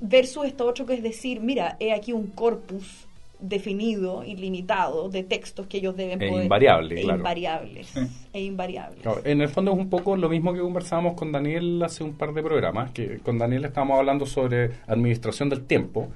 Versus 0.00 0.46
esto 0.46 0.64
otro 0.64 0.86
que 0.86 0.94
es 0.94 1.02
decir, 1.02 1.40
mira, 1.40 1.76
he 1.80 1.92
aquí 1.92 2.14
un 2.14 2.28
corpus 2.28 3.08
definido 3.48 4.24
y 4.24 4.36
limitado 4.36 5.08
de 5.08 5.22
textos 5.22 5.66
que 5.66 5.78
ellos 5.78 5.96
deben 5.96 6.20
E 6.22 6.28
poder... 6.28 6.44
invariable, 6.44 6.98
e 7.00 7.02
claro. 7.02 7.18
invariables. 7.18 7.92
E 8.32 8.42
invariables. 8.42 9.00
Claro, 9.02 9.20
en 9.24 9.40
el 9.40 9.48
fondo 9.48 9.72
es 9.72 9.78
un 9.78 9.90
poco 9.90 10.16
lo 10.16 10.28
mismo 10.28 10.52
que 10.54 10.60
conversábamos 10.60 11.14
con 11.14 11.30
Daniel 11.30 11.82
hace 11.82 12.02
un 12.02 12.14
par 12.14 12.32
de 12.32 12.42
programas, 12.42 12.90
que 12.92 13.18
con 13.18 13.38
Daniel 13.38 13.64
estábamos 13.64 13.98
hablando 13.98 14.26
sobre 14.26 14.70
administración 14.86 15.48
del 15.50 15.64
tiempo 15.64 16.08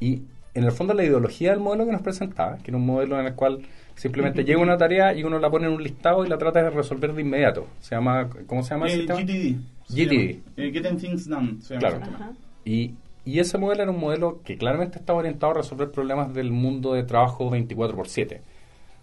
y 0.00 0.22
en 0.54 0.64
el 0.64 0.72
fondo 0.72 0.94
la 0.94 1.04
ideología 1.04 1.50
del 1.50 1.60
modelo 1.60 1.86
que 1.86 1.92
nos 1.92 2.02
presentaba, 2.02 2.56
que 2.58 2.70
era 2.70 2.78
un 2.78 2.86
modelo 2.86 3.18
en 3.20 3.26
el 3.26 3.34
cual 3.34 3.60
simplemente 3.94 4.44
llega 4.44 4.60
una 4.60 4.76
tarea 4.76 5.14
y 5.14 5.24
uno 5.24 5.38
la 5.38 5.50
pone 5.50 5.66
en 5.66 5.72
un 5.72 5.82
listado 5.82 6.24
y 6.24 6.28
la 6.28 6.38
trata 6.38 6.62
de 6.62 6.70
resolver 6.70 7.12
de 7.14 7.22
inmediato. 7.22 7.66
Se 7.80 7.94
llama, 7.94 8.28
¿cómo 8.46 8.62
se 8.62 8.70
llama 8.74 8.86
el 8.86 8.92
sistema? 8.92 9.20
GTD. 9.20 9.56
se 9.88 10.04
GTD. 10.04 10.12
llama. 10.12 10.42
Eh, 10.56 10.70
Getting 10.72 10.96
Things 10.98 11.28
Done. 11.28 11.56
se 11.60 11.74
llama 11.74 11.88
Claro. 12.00 12.34
Y, 12.64 12.94
y 13.24 13.38
ese 13.38 13.58
modelo 13.58 13.82
era 13.82 13.92
un 13.92 14.00
modelo 14.00 14.40
que 14.44 14.56
claramente 14.56 14.98
estaba 14.98 15.20
orientado 15.20 15.52
a 15.52 15.56
resolver 15.56 15.90
problemas 15.90 16.34
del 16.34 16.50
mundo 16.50 16.94
de 16.94 17.04
trabajo 17.04 17.50
24 17.50 17.96
por 17.96 18.08
7, 18.08 18.40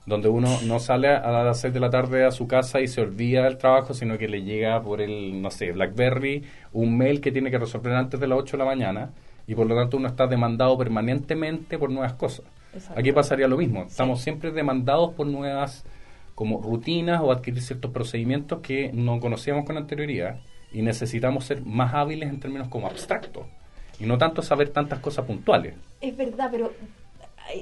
donde 0.05 0.27
uno 0.29 0.49
no 0.65 0.79
sale 0.79 1.07
a 1.09 1.31
las 1.43 1.59
6 1.61 1.73
de 1.73 1.79
la 1.79 1.89
tarde 1.89 2.25
a 2.25 2.31
su 2.31 2.47
casa 2.47 2.81
y 2.81 2.87
se 2.87 3.01
olvida 3.01 3.43
del 3.43 3.57
trabajo, 3.57 3.93
sino 3.93 4.17
que 4.17 4.27
le 4.27 4.43
llega 4.43 4.81
por 4.81 5.01
el, 5.01 5.41
no 5.41 5.51
sé, 5.51 5.71
BlackBerry 5.71 6.43
un 6.73 6.97
mail 6.97 7.21
que 7.21 7.31
tiene 7.31 7.51
que 7.51 7.57
resolver 7.59 7.93
antes 7.93 8.19
de 8.19 8.27
las 8.27 8.39
8 8.39 8.57
de 8.57 8.63
la 8.63 8.69
mañana 8.69 9.09
y 9.47 9.55
por 9.55 9.67
lo 9.67 9.75
tanto 9.75 9.97
uno 9.97 10.07
está 10.07 10.27
demandado 10.27 10.77
permanentemente 10.77 11.77
por 11.77 11.89
nuevas 11.89 12.13
cosas. 12.13 12.45
Exacto. 12.73 12.99
Aquí 12.99 13.11
pasaría 13.11 13.47
lo 13.47 13.57
mismo, 13.57 13.81
Sí. 13.83 13.87
estamos 13.91 14.21
siempre 14.21 14.51
demandados 14.51 15.13
por 15.13 15.25
nuevas 15.27 15.85
como 16.35 16.61
rutinas 16.61 17.21
o 17.21 17.31
adquirir 17.31 17.61
ciertos 17.61 17.91
procedimientos 17.91 18.59
que 18.61 18.91
no 18.93 19.19
conocíamos 19.19 19.65
con 19.65 19.77
anterioridad 19.77 20.39
y 20.71 20.81
necesitamos 20.81 21.45
ser 21.45 21.65
más 21.65 21.93
hábiles 21.93 22.29
en 22.29 22.39
términos 22.39 22.67
como 22.67 22.87
abstractos 22.87 23.45
y 23.99 24.05
no 24.05 24.17
tanto 24.17 24.41
saber 24.41 24.69
tantas 24.69 24.99
cosas 24.99 25.25
puntuales. 25.25 25.75
Es 26.01 26.15
verdad, 26.15 26.49
pero 26.51 26.71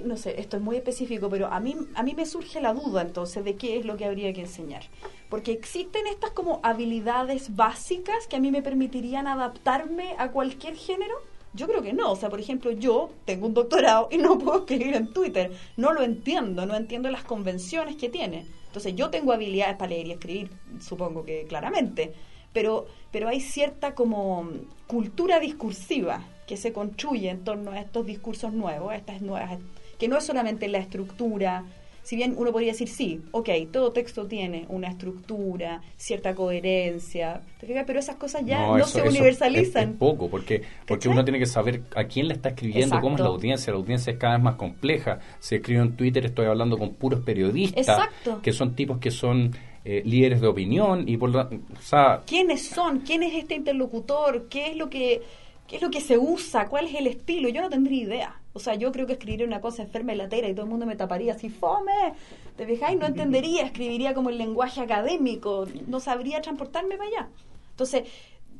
no 0.03 0.17
sé, 0.17 0.39
esto 0.39 0.57
es 0.57 0.63
muy 0.63 0.75
específico, 0.75 1.29
pero 1.29 1.47
a 1.47 1.59
mí 1.59 1.75
a 1.95 2.03
mí 2.03 2.13
me 2.13 2.25
surge 2.25 2.61
la 2.61 2.73
duda 2.73 3.01
entonces 3.01 3.43
de 3.43 3.55
qué 3.55 3.77
es 3.77 3.85
lo 3.85 3.97
que 3.97 4.05
habría 4.05 4.33
que 4.33 4.41
enseñar. 4.41 4.83
Porque 5.29 5.51
existen 5.51 6.07
estas 6.07 6.31
como 6.31 6.59
habilidades 6.63 7.55
básicas 7.55 8.27
que 8.27 8.35
a 8.35 8.39
mí 8.39 8.51
me 8.51 8.61
permitirían 8.61 9.27
adaptarme 9.27 10.15
a 10.17 10.31
cualquier 10.31 10.75
género. 10.75 11.15
Yo 11.53 11.67
creo 11.67 11.81
que 11.81 11.93
no, 11.93 12.11
o 12.11 12.15
sea, 12.15 12.29
por 12.29 12.39
ejemplo, 12.39 12.71
yo 12.71 13.09
tengo 13.25 13.47
un 13.47 13.53
doctorado 13.53 14.09
y 14.11 14.17
no 14.17 14.37
puedo 14.37 14.59
escribir 14.59 14.95
en 14.95 15.11
Twitter, 15.13 15.51
no 15.77 15.93
lo 15.93 16.03
entiendo, 16.03 16.65
no 16.65 16.75
entiendo 16.75 17.09
las 17.09 17.23
convenciones 17.23 17.95
que 17.95 18.09
tiene. 18.09 18.45
Entonces, 18.67 18.95
yo 18.95 19.09
tengo 19.09 19.31
habilidades 19.31 19.77
para 19.77 19.89
leer 19.89 20.07
y 20.07 20.11
escribir, 20.11 20.51
supongo 20.79 21.23
que 21.23 21.45
claramente, 21.45 22.13
pero 22.53 22.87
pero 23.11 23.29
hay 23.29 23.39
cierta 23.39 23.95
como 23.95 24.49
cultura 24.85 25.39
discursiva 25.39 26.23
que 26.45 26.57
se 26.57 26.71
construye 26.73 27.29
en 27.29 27.43
torno 27.43 27.71
a 27.71 27.79
estos 27.79 28.05
discursos 28.05 28.53
nuevos, 28.53 28.93
estas 28.93 29.21
nuevas, 29.21 29.59
que 29.97 30.07
no 30.07 30.17
es 30.17 30.23
solamente 30.25 30.67
la 30.67 30.77
estructura, 30.77 31.63
si 32.03 32.15
bien 32.15 32.35
uno 32.37 32.51
podría 32.53 32.71
decir 32.71 32.87
sí, 32.87 33.21
ok, 33.31 33.49
todo 33.71 33.91
texto 33.91 34.27
tiene 34.27 34.65
una 34.69 34.87
estructura, 34.87 35.81
cierta 35.97 36.33
coherencia, 36.35 37.41
¿te 37.59 37.67
fijas? 37.67 37.83
pero 37.85 37.99
esas 37.99 38.15
cosas 38.15 38.45
ya 38.45 38.65
no, 38.65 38.77
eso- 38.77 38.87
se 38.87 38.99
eso 38.99 39.09
universalizan. 39.09 39.83
Es, 39.83 39.89
es 39.89 39.95
poco, 39.97 40.29
porque, 40.29 40.61
porque 40.87 41.03
¿Cachai? 41.07 41.11
uno 41.13 41.23
tiene 41.25 41.39
que 41.39 41.45
saber 41.45 41.81
a 41.95 42.05
quién 42.05 42.27
le 42.29 42.33
está 42.35 42.49
escribiendo, 42.49 42.95
cómo 43.01 43.15
es 43.15 43.19
la 43.19 43.25
Exacto. 43.25 43.33
audiencia. 43.35 43.73
La 43.73 43.79
audiencia 43.79 44.13
es 44.13 44.19
cada 44.19 44.35
vez 44.35 44.43
más 44.43 44.55
compleja. 44.55 45.19
Si 45.39 45.55
escribo 45.55 45.81
en 45.81 45.97
Twitter, 45.97 46.25
estoy 46.25 46.45
hablando 46.45 46.77
con 46.77 46.93
puros 46.93 47.21
periodistas, 47.25 47.87
Exacto. 47.87 48.41
que 48.41 48.53
son 48.53 48.73
tipos 48.75 48.99
que 48.99 49.11
son 49.11 49.51
eh, 49.89 50.01
líderes 50.03 50.41
de 50.41 50.47
opinión 50.47 51.07
y 51.07 51.15
por 51.15 51.31
sea, 51.79 52.21
¿Quiénes 52.25 52.67
son? 52.67 52.99
¿Quién 52.99 53.23
es 53.23 53.33
este 53.33 53.55
interlocutor? 53.55 54.49
¿Qué 54.49 54.71
es 54.71 54.75
lo 54.75 54.89
que 54.89 55.21
qué 55.65 55.77
es 55.77 55.81
lo 55.81 55.89
que 55.89 56.01
se 56.01 56.17
usa? 56.17 56.67
¿Cuál 56.67 56.87
es 56.87 56.95
el 56.95 57.07
estilo? 57.07 57.47
Yo 57.47 57.61
no 57.61 57.69
tendría 57.69 58.03
idea. 58.03 58.41
O 58.51 58.59
sea, 58.59 58.75
yo 58.75 58.91
creo 58.91 59.07
que 59.07 59.13
escribiría 59.13 59.45
una 59.45 59.61
cosa 59.61 59.83
enferma 59.83 60.11
y 60.11 60.17
latera 60.17 60.49
y 60.49 60.53
todo 60.53 60.65
el 60.65 60.71
mundo 60.71 60.85
me 60.85 60.97
taparía 60.97 61.35
así, 61.35 61.49
fome. 61.49 62.13
¿Te 62.57 62.65
fijáis? 62.65 62.99
No 62.99 63.05
entendería, 63.05 63.63
escribiría 63.63 64.13
como 64.13 64.29
el 64.29 64.37
lenguaje 64.37 64.81
académico, 64.81 65.65
no 65.87 66.01
sabría 66.01 66.41
transportarme 66.41 66.97
para 66.97 67.09
allá. 67.09 67.29
Entonces, 67.69 68.03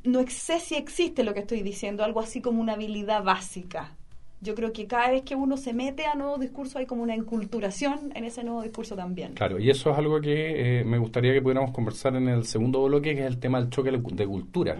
no 0.06 0.26
sé 0.30 0.62
si 0.62 0.76
existe 0.76 1.26
lo 1.26 1.34
que 1.34 1.42
estoy 1.42 1.62
diciendo, 1.62 2.06
algo 2.06 2.22
así 2.22 2.40
como 2.40 2.62
una 2.62 2.74
habilidad 2.74 3.22
básica. 3.22 3.98
Yo 4.40 4.54
creo 4.54 4.72
que 4.72 4.86
cada 4.86 5.10
vez 5.10 5.24
que 5.24 5.36
uno 5.36 5.58
se 5.58 5.74
mete 5.74 6.06
a 6.06 6.14
nuevo 6.14 6.38
discurso 6.38 6.78
hay 6.78 6.86
como 6.86 7.02
una 7.02 7.16
enculturación 7.16 8.12
en 8.14 8.24
ese 8.24 8.44
nuevo 8.44 8.62
discurso 8.62 8.96
también. 8.96 9.34
Claro, 9.34 9.60
y 9.60 9.70
eso 9.70 9.90
es 9.92 9.98
algo 9.98 10.22
que 10.22 10.82
eh, 10.82 10.84
me 10.84 11.00
gustaría 11.00 11.34
que 11.34 11.42
pudiéramos 11.42 11.72
conversar 11.72 12.16
en 12.16 12.28
el 12.28 12.46
segundo 12.46 12.84
bloque, 12.84 13.16
que 13.16 13.22
es 13.22 13.28
el 13.28 13.40
tema 13.40 13.60
del 13.60 13.70
choque 13.70 13.92
de 13.92 14.28
cultura, 14.28 14.78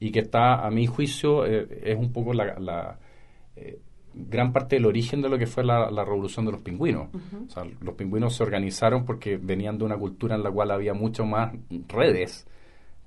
y 0.00 0.10
que 0.10 0.20
está, 0.20 0.66
a 0.66 0.70
mi 0.70 0.86
juicio, 0.86 1.44
eh, 1.44 1.82
es 1.84 1.98
un 1.98 2.12
poco 2.12 2.32
la, 2.32 2.58
la, 2.58 2.98
eh, 3.56 3.78
gran 4.14 4.52
parte 4.52 4.76
del 4.76 4.86
origen 4.86 5.20
de 5.20 5.28
lo 5.28 5.38
que 5.38 5.46
fue 5.46 5.64
la, 5.64 5.90
la 5.90 6.04
revolución 6.04 6.46
de 6.46 6.52
los 6.52 6.62
pingüinos. 6.62 7.08
O 7.46 7.50
sea, 7.50 7.64
los 7.80 7.94
pingüinos 7.94 8.34
se 8.34 8.42
organizaron 8.42 9.04
porque 9.04 9.36
venían 9.36 9.76
de 9.76 9.84
una 9.84 9.96
cultura 9.96 10.34
en 10.34 10.42
la 10.42 10.50
cual 10.50 10.70
había 10.70 10.94
mucho 10.94 11.24
más 11.26 11.52
redes 11.88 12.46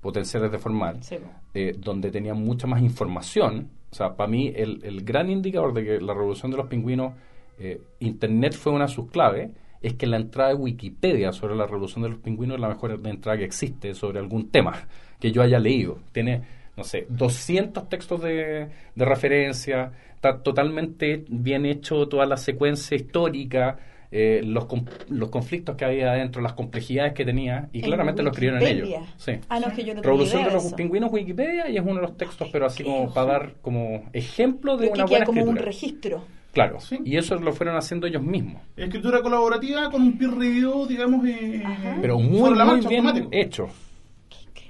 potenciales 0.02 0.52
de 0.52 0.58
formar, 0.58 1.04
Sí, 1.04 1.18
eh, 1.54 1.76
donde 1.78 2.12
tenían 2.12 2.38
mucha 2.38 2.68
más 2.68 2.82
información. 2.82 3.70
O 3.92 3.96
sea, 3.96 4.16
para 4.16 4.30
mí 4.30 4.52
el, 4.56 4.82
el 4.84 5.04
gran 5.04 5.30
indicador 5.30 5.74
de 5.74 5.84
que 5.84 6.02
la 6.02 6.14
revolución 6.14 6.52
de 6.52 6.58
los 6.58 6.68
pingüinos, 6.68 7.14
eh, 7.60 7.82
Internet 8.00 8.54
fue 8.54 8.74
una 8.74 8.86
de 8.86 8.94
sus 8.94 9.10
claves, 9.10 9.52
es 9.82 9.94
que 9.94 10.08
la 10.08 10.18
entrada 10.18 10.50
de 10.50 10.56
Wikipedia 10.56 11.32
sobre 11.32 11.56
la 11.56 11.66
revolución 11.66 12.04
de 12.04 12.10
los 12.10 12.20
pingüinos 12.20 12.56
es 12.56 12.62
la 12.62 12.70
mejor 12.70 13.00
entrada 13.06 13.38
que 13.38 13.46
existe 13.46 13.94
sobre 13.94 14.20
algún 14.20 14.50
tema 14.50 14.88
que 15.20 15.32
yo 15.32 15.42
haya 15.42 15.60
leído. 15.60 16.00
Tiene, 16.12 16.42
no 16.76 16.84
sé, 16.84 17.06
200 17.10 17.88
textos 17.90 18.22
de, 18.22 18.70
de 18.96 19.06
referencia, 19.06 19.92
está 20.16 20.42
totalmente 20.42 21.26
bien 21.30 21.66
hecho 21.66 22.08
toda 22.08 22.26
la 22.26 22.38
secuencia 22.38 22.96
histórica, 22.96 23.78
eh, 24.12 24.42
los, 24.44 24.68
los 25.10 25.30
conflictos 25.30 25.76
que 25.76 25.86
había 25.86 26.12
adentro, 26.12 26.42
las 26.42 26.54
complejidades 26.54 27.14
que 27.14 27.26
tenía, 27.26 27.70
y 27.74 27.80
En 27.80 27.86
claramente 27.86 28.24
lo 28.24 28.30
escribieron 28.32 28.62
ellos. 28.62 28.88
Wikipedia. 28.90 29.14
Sí. 29.18 29.32
Ah, 29.50 29.60
no, 29.60 29.68
es 29.68 29.74
que 29.74 29.84
yo 29.84 29.94
no 29.94 30.02
Revolución 30.02 30.44
de 30.46 30.52
los 30.52 30.66
eso. 30.66 30.76
pingüinos 30.76 31.12
Wikipedia 31.12 31.70
y 31.70 31.76
es 31.78 31.82
uno 31.84 31.96
de 31.96 32.02
los 32.02 32.18
textos, 32.18 32.48
pero 32.52 32.66
así 32.66 32.84
como 32.84 33.14
para 33.14 33.28
dar 33.34 33.54
como 33.62 34.04
ejemplo 34.14 34.78
de 34.78 34.88
una 34.90 35.06
buena 35.06 35.26
como 35.26 35.42
un 35.42 35.48
escritura. 35.58 35.66
registro. 35.66 36.24
Claro, 36.54 36.80
Sí. 36.80 36.98
y 37.06 37.18
eso 37.18 37.36
lo 37.36 37.52
fueron 37.54 37.76
haciendo 37.76 38.08
ellos 38.08 38.24
mismos. 38.24 38.62
Escritura 38.76 39.22
colaborativa 39.22 39.92
con 39.92 40.02
un 40.02 40.18
peer 40.18 40.32
review, 40.32 40.88
digamos, 40.88 41.24
eh. 41.28 41.62
Pero 42.02 42.18
muy, 42.18 42.56
la 42.56 42.66
muy 42.66 42.74
marcha, 42.76 42.90
bien 42.90 43.06
automático. 43.06 43.30
hecho. 43.32 43.68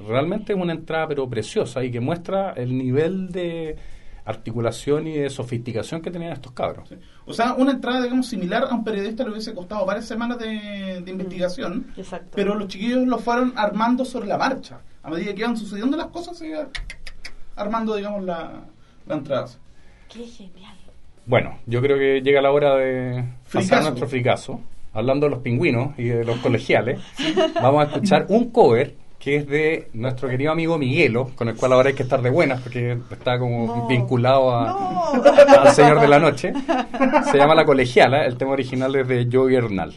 Realmente 0.08 0.54
es 0.54 0.60
una 0.60 0.74
entrada 0.74 1.08
pero 1.08 1.28
preciosa 1.30 1.84
y 1.84 1.90
que 1.92 2.00
muestra 2.00 2.54
el 2.54 2.78
nivel 2.78 3.32
de 3.32 3.76
articulación 4.28 5.08
y 5.08 5.14
de 5.18 5.30
sofisticación 5.30 6.02
que 6.02 6.12
tenían 6.12 6.34
estos 6.34 6.52
cabros. 6.52 6.90
O 7.26 7.34
sea, 7.34 7.54
una 7.54 7.72
entrada, 7.72 8.04
digamos, 8.04 8.28
similar 8.28 8.66
a 8.70 8.76
un 8.76 8.84
periodista 8.84 9.24
le 9.24 9.32
hubiese 9.32 9.54
costado 9.56 9.86
varias 9.86 10.06
semanas 10.06 10.38
de, 10.38 11.02
de 11.04 11.12
investigación, 11.12 11.88
Exacto. 11.98 12.28
pero 12.36 12.54
los 12.54 12.68
chiquillos 12.68 13.08
lo 13.08 13.18
fueron 13.20 13.54
armando 13.56 14.04
sobre 14.06 14.28
la 14.28 14.38
marcha. 14.38 14.80
A 15.02 15.10
medida 15.10 15.34
que 15.34 15.40
iban 15.40 15.56
sucediendo 15.58 15.96
las 15.96 16.08
cosas, 16.08 16.38
se 16.38 16.50
iba 16.50 16.68
armando, 17.56 17.96
digamos, 17.96 18.24
la, 18.24 18.52
la 19.08 19.16
entrada. 19.16 19.48
Qué 20.10 20.26
genial. 20.26 20.76
Bueno, 21.26 21.58
yo 21.66 21.82
creo 21.82 21.98
que 21.98 22.22
llega 22.22 22.42
la 22.42 22.52
hora 22.52 22.76
de 22.76 23.24
pasar 23.46 23.62
Fricazo. 23.64 23.82
nuestro 23.90 24.08
fricazo. 24.08 24.62
Hablando 24.94 25.26
de 25.28 25.32
los 25.32 25.40
pingüinos 25.40 25.98
y 25.98 26.06
de 26.06 26.24
los 26.26 26.38
colegiales, 26.44 27.00
vamos 27.62 27.82
a 27.82 27.88
escuchar 27.92 28.26
un 28.30 28.50
cover 28.52 28.96
que 29.20 29.38
es 29.38 29.48
de 29.48 29.90
nuestro 29.94 30.30
querido 30.30 30.52
amigo 30.52 30.78
Miguelo, 30.78 31.32
con 31.36 31.50
el 31.50 31.56
cual 31.56 31.74
ahora 31.74 31.90
hay 31.90 31.96
que 31.96 32.04
estar 32.04 32.22
de 32.22 32.30
buenas 32.30 32.62
porque 32.62 32.98
está 33.12 33.38
como 33.40 33.66
No. 33.68 33.88
vinculado 33.88 34.56
a, 34.56 35.12
No. 35.16 35.24
al 35.62 35.74
Señor 35.74 36.00
de 36.00 36.08
la 36.08 36.20
Noche. 36.20 36.54
Se 37.32 37.38
llama 37.38 37.56
La 37.56 37.66
Colegiala, 37.66 38.26
el 38.26 38.38
tema 38.38 38.52
original 38.52 38.96
es 38.96 39.08
de 39.08 39.28
Joey 39.32 39.56
Hernal. 39.56 39.94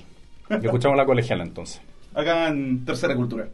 Y 0.50 0.64
escuchamos 0.66 0.96
La 0.96 1.04
Colegiala 1.04 1.44
entonces. 1.44 1.80
Acá 2.14 2.48
en 2.48 2.85
Tercera 2.85 3.14
Cultura. 3.14 3.46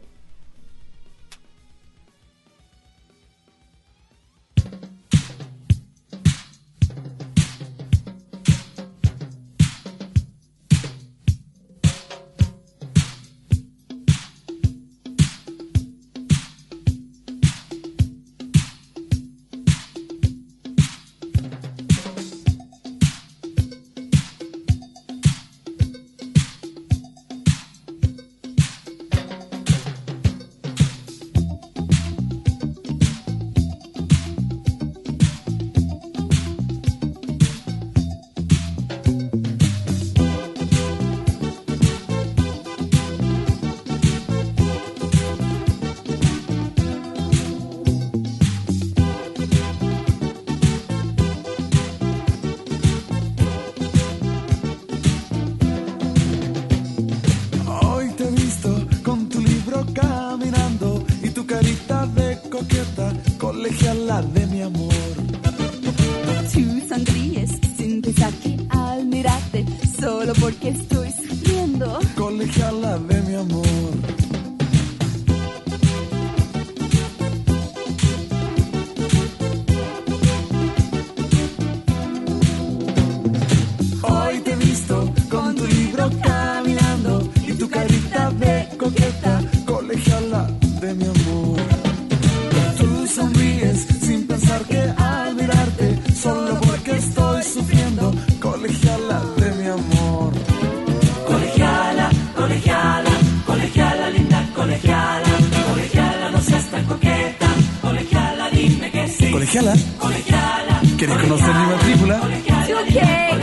Colegiala, 109.57 109.75
colegiala. 109.97 110.81
¿Quieres 110.97 111.17
conocer 111.17 111.55
mi 111.55 111.65
matrícula? 111.65 112.21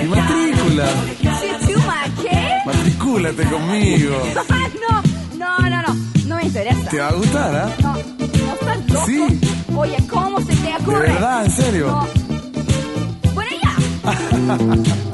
Mi 0.01 0.09
matrícula. 0.09 0.87
Matricúlate 2.67 3.43
conmigo. 3.45 4.23
no, 4.89 5.03
no, 5.37 5.69
no, 5.69 5.83
no, 5.83 5.95
no 6.27 6.37
me 6.37 6.43
interesa. 6.45 6.89
Te 6.89 7.01
va 7.01 7.09
a 7.09 7.13
gustar, 7.15 7.57
¿ah? 7.57 7.69
No, 7.83 7.95
no 7.95 7.99
estás 8.55 8.89
loco. 8.91 9.07
Sí. 9.07 9.41
Oye, 9.77 9.97
¿cómo 10.09 10.39
se 10.39 10.55
te 10.55 10.63
De 10.63 10.75
ocurre? 10.77 11.01
verdad, 11.01 11.45
en 11.47 11.51
serio. 11.51 11.87
No. 11.89 12.09
Bueno, 13.35 13.51
ya. 13.65 15.14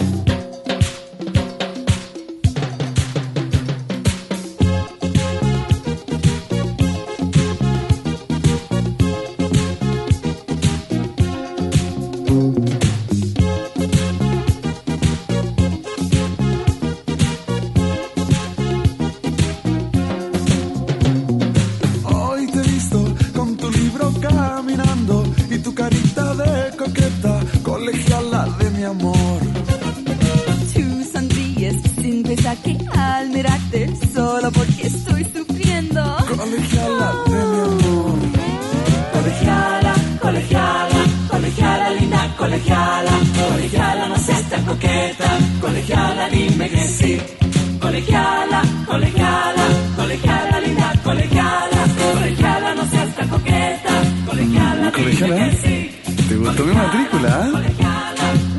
Colegiala 55.02 55.50
sí. 55.62 55.90
¿te 56.28 56.36
gustó 56.36 56.64
mi 56.64 56.74
matrícula? 56.74 57.28
ah? 57.42 57.62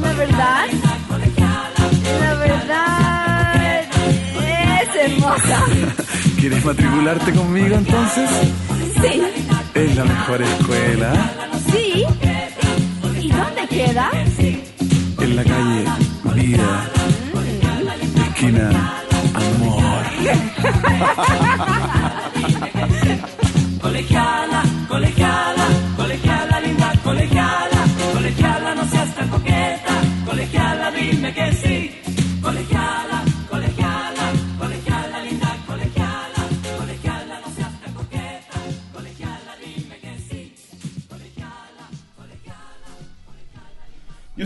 La 0.01 0.13
verdad, 0.13 0.65
la 2.19 2.33
verdad 2.35 3.81
es 4.81 5.11
hermosa. 5.11 5.65
¿Quieres 6.39 6.65
matricularte 6.65 7.31
conmigo 7.33 7.75
entonces? 7.75 8.29
Sí, 9.01 9.21
Es 9.75 9.95
la 9.95 10.03
mejor 10.05 10.41
escuela. 10.41 11.13
sí. 11.71 12.05
¿Y 13.21 13.29
dónde 13.29 13.67
queda? 13.69 14.09
En 15.19 15.35
la 15.35 15.43
calle 15.43 15.85
Vida. 16.35 16.89
Esquina 18.27 18.69
Amor. 19.33 20.03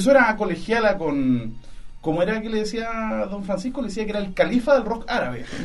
Eso 0.06 0.12
era 0.12 0.36
colegiala 0.38 1.00
con... 1.00 1.56
Como 2.00 2.22
era 2.22 2.40
que 2.40 2.48
le 2.52 2.60
decía 2.60 3.22
a 3.22 3.26
don 3.26 3.44
Francisco, 3.44 3.82
le 3.82 3.88
decía 3.88 4.04
que 4.06 4.12
era 4.12 4.20
el 4.20 4.36
califa 4.36 4.76
del 4.76 4.86
rock 4.86 5.10
árabe. 5.10 5.46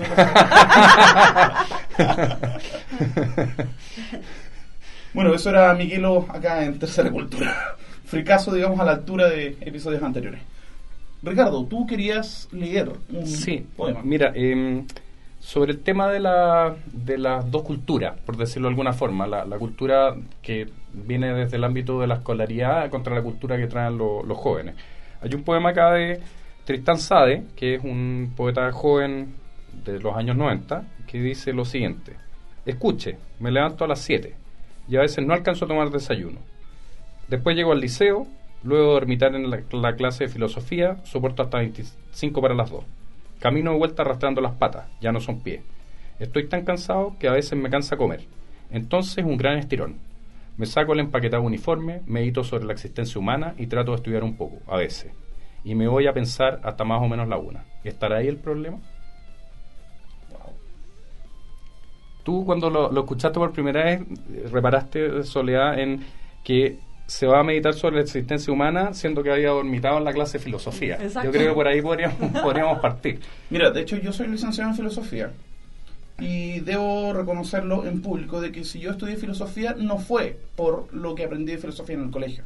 bueno, 5.12 5.35
eso 5.35 5.50
era 5.50 5.74
Miguelo 5.74 6.26
acá 6.31 6.64
en 6.64 6.79
Tercera 6.79 7.11
Cultura. 7.11 7.76
Fricazo, 8.07 8.55
digamos, 8.55 8.81
a 8.81 8.85
la 8.85 8.92
altura 8.92 9.29
de 9.29 9.59
episodios 9.61 10.03
anteriores. 10.03 10.40
Ricardo, 11.22 11.66
tú 11.66 11.87
querías 11.87 12.48
leer 12.53 12.90
un 13.11 13.26
Sí, 13.26 13.66
poema. 13.76 14.00
mira, 14.03 14.33
em, 14.35 14.87
sobre 15.40 15.72
el 15.72 15.81
tema 15.81 16.09
de, 16.09 16.20
la, 16.20 16.76
de 16.92 17.18
las 17.18 17.50
dos 17.50 17.62
culturas, 17.62 18.16
por 18.24 18.37
decirlo 18.37 18.68
de 18.68 18.72
alguna 18.72 18.92
forma, 18.92 19.26
la, 19.26 19.44
cultura 19.59 20.14
que 20.42 20.68
viene 20.92 21.33
desde 21.35 21.57
el 21.57 21.64
ámbito 21.64 22.00
de 22.00 22.07
la 22.07 22.16
escolaridad 22.16 22.88
contra 22.90 23.14
la 23.14 23.22
cultura 23.22 23.57
que 23.57 23.66
traen 23.66 23.98
lo- 23.98 24.22
los 24.22 24.38
jóvenes. 24.38 24.74
Hay 25.22 25.35
un 25.35 25.42
poema 25.42 25.70
acá 25.70 25.92
de 25.92 26.20
Tristan 26.64 26.98
Sade, 26.98 27.44
que 27.57 27.74
es 27.76 27.83
un 27.85 28.33
poeta 28.37 28.70
joven 28.70 29.35
de 29.85 29.98
los 29.98 30.14
años 30.16 30.37
90, 30.37 30.85
que 31.07 31.20
dice 31.20 31.53
lo 31.53 31.64
siguiente, 31.64 32.16
escuche, 32.66 33.16
me 33.40 33.50
levanto 33.50 33.85
a 33.85 33.88
las 33.88 34.00
7 34.00 34.35
y 34.88 34.96
a 34.96 35.00
veces 35.00 35.24
no 35.26 35.33
alcanzo 35.33 35.64
a 35.64 35.68
tomar 35.68 35.90
desayuno. 35.90 36.38
Después 37.29 37.57
llego 37.57 37.72
al 37.72 37.81
liceo, 37.81 38.26
luego 38.62 38.92
dormitar 38.92 39.35
en 39.35 39.48
la, 39.50 39.61
la 39.72 39.96
clase 39.96 40.24
de 40.24 40.31
filosofía, 40.31 40.96
soporto 41.05 41.42
hasta 41.42 41.59
25 41.59 42.42
para 42.42 42.55
las 42.55 42.70
2. 42.70 42.85
Camino 43.40 43.72
de 43.72 43.79
vuelta 43.79 44.03
arrastrando 44.03 44.40
las 44.40 44.55
patas, 44.55 44.87
ya 45.00 45.12
no 45.12 45.20
son 45.20 45.40
pies. 45.40 45.62
Estoy 46.18 46.46
tan 46.46 46.64
cansado 46.64 47.16
que 47.18 47.26
a 47.26 47.33
veces 47.33 47.59
me 47.59 47.70
cansa 47.70 47.96
comer. 47.96 48.26
Entonces 48.70 49.24
un 49.24 49.38
gran 49.38 49.57
estirón. 49.59 49.96
Me 50.59 50.66
saco 50.66 50.92
el 50.92 51.00
empaquetado 51.00 51.42
uniforme, 51.42 52.03
medito 52.07 52.44
sobre 52.44 52.66
la 52.66 52.74
existencia 52.74 53.18
humana 53.18 53.55
y 53.57 53.66
trato 53.66 53.92
de 53.92 53.96
estudiar 53.96 54.22
un 54.22 54.37
poco, 54.37 54.59
a 54.70 54.76
veces. 54.76 55.12
Y 55.64 55.74
me 55.74 55.88
voy 55.88 56.07
a 56.07 56.12
pensar 56.12 56.61
hasta 56.62 56.85
más 56.85 57.00
o 57.00 57.09
menos 57.09 57.29
la 57.29 57.38
una. 57.38 57.64
¿Estará 57.83 58.18
ahí 58.18 58.29
el 58.29 58.37
problema? 58.37 58.79
Tú 62.22 62.44
cuando 62.44 62.68
lo, 62.68 62.92
lo 62.92 63.00
escuchaste 63.00 63.38
por 63.38 63.53
primera 63.53 63.85
vez, 63.85 64.03
reparaste, 64.53 65.22
Soledad, 65.22 65.79
en 65.79 66.05
que 66.44 66.79
se 67.11 67.27
va 67.27 67.40
a 67.40 67.42
meditar 67.42 67.75
sobre 67.75 67.96
la 67.96 68.03
existencia 68.03 68.53
humana, 68.53 68.94
siendo 68.94 69.25
que 69.25 69.33
había 69.33 69.49
dormitado 69.49 69.99
en 69.99 70.05
la 70.05 70.12
clase 70.12 70.38
de 70.38 70.44
filosofía. 70.44 70.94
Exacto. 70.94 71.25
Yo 71.25 71.33
creo 71.33 71.49
que 71.49 71.55
por 71.55 71.66
ahí 71.66 71.83
podríamos, 71.83 72.16
podríamos 72.42 72.79
partir. 72.79 73.18
Mira, 73.51 73.73
de 73.73 73.81
hecho 73.81 73.96
yo 73.96 74.12
soy 74.12 74.29
licenciado 74.29 74.70
en 74.70 74.77
filosofía 74.77 75.33
y 76.20 76.61
debo 76.61 77.12
reconocerlo 77.12 77.85
en 77.85 78.01
público 78.01 78.40
de 78.40 78.53
que 78.53 78.62
si 78.62 78.79
yo 78.79 78.92
estudié 78.92 79.16
filosofía 79.16 79.75
no 79.77 79.99
fue 79.99 80.38
por 80.55 80.87
lo 80.94 81.16
que 81.16 81.25
aprendí 81.25 81.51
de 81.51 81.59
filosofía 81.59 81.96
en 81.96 82.05
el 82.05 82.11
colegio, 82.12 82.44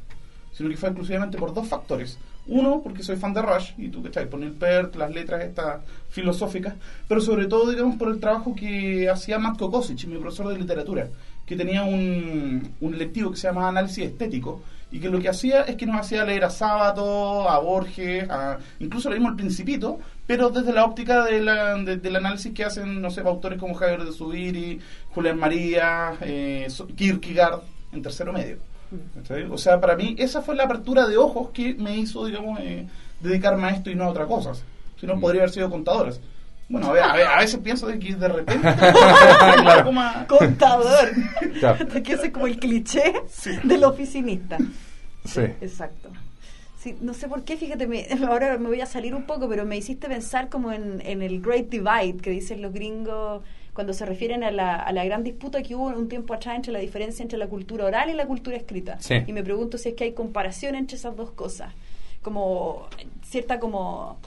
sino 0.54 0.70
que 0.70 0.78
fue 0.78 0.88
exclusivamente 0.88 1.36
por 1.36 1.52
dos 1.52 1.68
factores. 1.68 2.18
Uno, 2.46 2.80
porque 2.82 3.02
soy 3.02 3.16
fan 3.16 3.34
de 3.34 3.42
Rush, 3.42 3.72
y 3.76 3.88
tú 3.88 4.00
que 4.00 4.08
estás 4.08 4.26
por 4.26 4.42
el 4.42 4.52
PERT, 4.52 4.96
las 4.96 5.10
letras 5.10 5.42
estas 5.42 5.82
filosóficas, 6.08 6.74
pero 7.06 7.20
sobre 7.20 7.46
todo, 7.46 7.70
digamos, 7.70 7.96
por 7.96 8.08
el 8.08 8.18
trabajo 8.18 8.54
que 8.54 9.10
hacía 9.10 9.38
Matko 9.38 9.70
Kosic, 9.70 10.06
mi 10.06 10.18
profesor 10.18 10.48
de 10.48 10.58
literatura, 10.58 11.08
que 11.46 11.56
tenía 11.56 11.82
un, 11.84 12.72
un 12.80 12.98
lectivo 12.98 13.30
que 13.30 13.36
se 13.36 13.48
llama 13.48 13.68
Análisis 13.68 14.04
Estético, 14.04 14.62
y 14.90 15.00
que 15.00 15.08
lo 15.08 15.18
que 15.20 15.28
hacía 15.28 15.62
es 15.62 15.74
que 15.76 15.86
nos 15.86 15.96
hacía 15.96 16.24
leer 16.24 16.44
a 16.44 16.50
Sábato, 16.50 17.48
a 17.48 17.58
Borges, 17.58 18.30
a, 18.30 18.58
incluso 18.78 19.10
leímos 19.10 19.30
El 19.32 19.36
Principito, 19.36 19.98
pero 20.26 20.50
desde 20.50 20.72
la 20.72 20.84
óptica 20.84 21.24
de 21.24 21.40
la- 21.40 21.74
de- 21.74 21.96
del 21.96 22.16
análisis 22.16 22.52
que 22.54 22.64
hacen, 22.64 23.02
no 23.02 23.10
sé, 23.10 23.20
autores 23.22 23.58
como 23.58 23.74
Javier 23.74 24.04
de 24.04 24.12
Subiri, 24.12 24.78
Julián 25.12 25.38
María, 25.38 26.14
eh, 26.20 26.68
Kierkegaard, 26.96 27.60
en 27.92 28.02
tercero 28.02 28.32
medio. 28.32 28.58
¿Cachai? 29.14 29.44
O 29.50 29.58
sea, 29.58 29.80
para 29.80 29.96
mí 29.96 30.14
esa 30.18 30.40
fue 30.42 30.54
la 30.54 30.64
apertura 30.64 31.06
de 31.08 31.16
ojos 31.16 31.50
que 31.50 31.74
me 31.74 31.96
hizo, 31.96 32.24
digamos, 32.26 32.60
eh, 32.60 32.86
dedicarme 33.20 33.64
a 33.66 33.70
esto 33.70 33.90
y 33.90 33.96
no 33.96 34.04
a 34.04 34.08
otra 34.10 34.26
cosa. 34.26 34.52
Si 35.00 35.06
no, 35.06 35.18
podría 35.18 35.42
haber 35.42 35.50
sido 35.52 35.68
contadoras. 35.70 36.20
Bueno, 36.68 36.88
a, 36.88 36.92
ver, 36.92 37.02
a, 37.02 37.12
ver, 37.14 37.26
a 37.26 37.38
veces 37.40 37.60
pienso 37.62 37.86
de 37.86 37.98
que 37.98 38.14
de 38.14 38.28
repente... 38.28 38.68
Contador. 40.28 41.10
Claro. 41.58 41.86
que 42.02 42.12
ese 42.12 42.26
es 42.26 42.32
como 42.32 42.46
el 42.46 42.58
cliché 42.58 43.14
del 43.64 43.84
oficinista. 43.84 44.58
Sí. 45.24 45.40
Exacto. 45.60 46.10
Sí, 46.78 46.96
no 47.00 47.14
sé 47.14 47.28
por 47.28 47.44
qué, 47.44 47.56
fíjate, 47.56 47.86
me- 47.86 48.06
ahora 48.28 48.58
me 48.58 48.68
voy 48.68 48.80
a 48.80 48.86
salir 48.86 49.14
un 49.14 49.24
poco, 49.24 49.48
pero 49.48 49.64
me 49.64 49.76
hiciste 49.76 50.08
pensar 50.08 50.48
como 50.48 50.72
en, 50.72 51.00
en 51.04 51.22
el 51.22 51.40
Great 51.40 51.68
Divide 51.68 52.18
que 52.20 52.30
dicen 52.30 52.60
los 52.60 52.72
gringos 52.72 53.42
cuando 53.72 53.92
se 53.92 54.04
refieren 54.06 54.44
a 54.44 54.50
la, 54.50 54.76
a 54.76 54.92
la 54.92 55.04
gran 55.04 55.24
disputa 55.24 55.62
que 55.62 55.74
hubo 55.74 55.86
un 55.88 56.08
tiempo 56.08 56.34
atrás 56.34 56.56
entre 56.56 56.72
la 56.72 56.78
diferencia 56.78 57.22
entre 57.22 57.38
la 57.38 57.46
cultura 57.48 57.86
oral 57.86 58.08
y 58.10 58.12
la 58.12 58.26
cultura 58.26 58.56
escrita. 58.56 58.98
Sí. 59.00 59.14
Y 59.26 59.32
me 59.32 59.42
pregunto 59.42 59.78
si 59.78 59.88
es 59.90 59.94
que 59.94 60.04
hay 60.04 60.12
comparación 60.12 60.74
entre 60.76 60.96
esas 60.96 61.16
dos 61.16 61.30
cosas, 61.32 61.72
como 62.22 62.86
cierta 63.26 63.58
como 63.58 64.18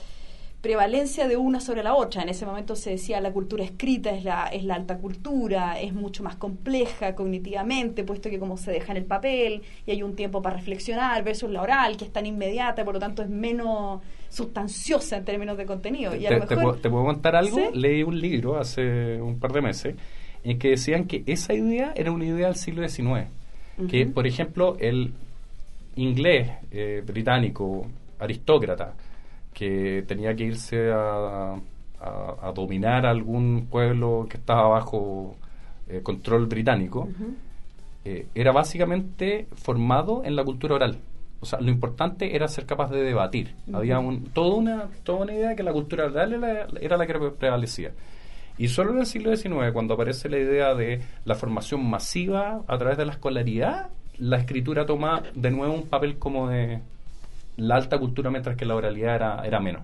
prevalencia 0.60 1.28
de 1.28 1.36
una 1.36 1.60
sobre 1.60 1.82
la 1.82 1.94
otra. 1.94 2.22
En 2.22 2.28
ese 2.28 2.44
momento 2.44 2.74
se 2.74 2.90
decía 2.90 3.20
la 3.20 3.32
cultura 3.32 3.62
escrita 3.64 4.10
es 4.10 4.24
la, 4.24 4.46
es 4.48 4.64
la 4.64 4.74
alta 4.74 4.98
cultura, 4.98 5.80
es 5.80 5.92
mucho 5.94 6.22
más 6.24 6.34
compleja 6.36 7.14
cognitivamente, 7.14 8.02
puesto 8.04 8.28
que 8.28 8.38
como 8.40 8.56
se 8.56 8.72
deja 8.72 8.90
en 8.92 8.98
el 8.98 9.04
papel 9.04 9.62
y 9.86 9.90
hay 9.92 10.02
un 10.02 10.16
tiempo 10.16 10.42
para 10.42 10.56
reflexionar, 10.56 11.22
versus 11.22 11.50
la 11.50 11.62
oral, 11.62 11.96
que 11.96 12.04
es 12.06 12.12
tan 12.12 12.26
inmediata, 12.26 12.84
por 12.84 12.94
lo 12.94 13.00
tanto 13.00 13.22
es 13.22 13.28
menos 13.28 14.00
sustanciosa 14.30 15.16
en 15.18 15.24
términos 15.24 15.56
de 15.56 15.64
contenido. 15.64 16.14
Y 16.16 16.26
a 16.26 16.30
te, 16.30 16.38
lo 16.38 16.46
te 16.46 16.56
mejor- 16.56 16.70
puedo, 16.72 16.82
te 16.82 16.90
puedo 16.90 17.04
contar 17.04 17.36
algo? 17.36 17.56
¿Sí? 17.56 17.62
Leí 17.74 18.02
un 18.02 18.20
libro 18.20 18.58
hace 18.58 19.20
un 19.22 19.38
par 19.38 19.52
de 19.52 19.62
meses 19.62 19.94
en 20.42 20.58
que 20.58 20.70
decían 20.70 21.04
que 21.06 21.22
esa 21.26 21.54
idea 21.54 21.92
era 21.96 22.10
una 22.10 22.24
idea 22.24 22.46
del 22.46 22.56
siglo 22.56 22.86
XIX. 22.88 23.26
Que, 23.88 24.06
por 24.06 24.26
ejemplo, 24.26 24.76
el 24.80 25.12
inglés 25.94 26.50
eh, 26.72 27.02
británico, 27.06 27.86
aristócrata, 28.18 28.94
que 29.58 30.04
tenía 30.06 30.34
que 30.36 30.44
irse 30.44 30.90
a, 30.92 31.54
a- 32.00 32.34
a 32.42 32.52
dominar 32.54 33.04
algún 33.06 33.66
pueblo 33.70 34.26
que 34.30 34.36
estaba 34.36 34.68
bajo 34.68 35.36
eh, 35.88 36.00
control 36.02 36.46
británico, 36.46 37.08
eh, 38.04 38.26
era 38.34 38.52
básicamente 38.52 39.48
formado 39.56 40.22
en 40.24 40.36
la 40.36 40.44
cultura 40.44 40.76
oral. 40.76 40.98
O 41.40 41.46
sea, 41.46 41.60
lo 41.60 41.70
importante 41.70 42.34
era 42.36 42.46
ser 42.48 42.66
capaz 42.66 42.90
de 42.90 43.02
debatir. 43.02 43.54
Había 43.72 43.98
un, 43.98 44.24
toda, 44.26 44.54
una, 44.56 44.88
toda 45.04 45.20
una 45.22 45.34
idea 45.34 45.50
de 45.50 45.56
que 45.56 45.62
la 45.62 45.72
cultura 45.72 46.06
oral 46.06 46.32
era, 46.34 46.66
era 46.80 46.96
la 46.96 47.06
que 47.06 47.14
prevalecía. 47.14 47.92
Y 48.58 48.68
solo 48.68 48.90
en 48.92 48.98
el 48.98 49.06
siglo 49.06 49.34
XIX, 49.36 49.72
cuando 49.72 49.94
aparece 49.94 50.28
la 50.28 50.38
idea 50.38 50.74
de 50.74 51.00
la 51.24 51.34
formación 51.36 51.88
masiva 51.88 52.62
a 52.66 52.78
través 52.78 52.96
de 52.98 53.06
la 53.06 53.12
escolaridad, 53.12 53.88
la 54.18 54.38
escritura 54.38 54.84
toma 54.84 55.22
de 55.34 55.50
nuevo 55.52 55.74
un 55.74 55.86
papel 55.86 56.18
como 56.18 56.48
de 56.48 56.80
la 57.58 57.76
alta 57.76 57.98
cultura, 57.98 58.30
mientras 58.30 58.56
que 58.56 58.64
la 58.64 58.74
oralidad 58.74 59.14
era, 59.14 59.42
era 59.44 59.60
menos. 59.60 59.82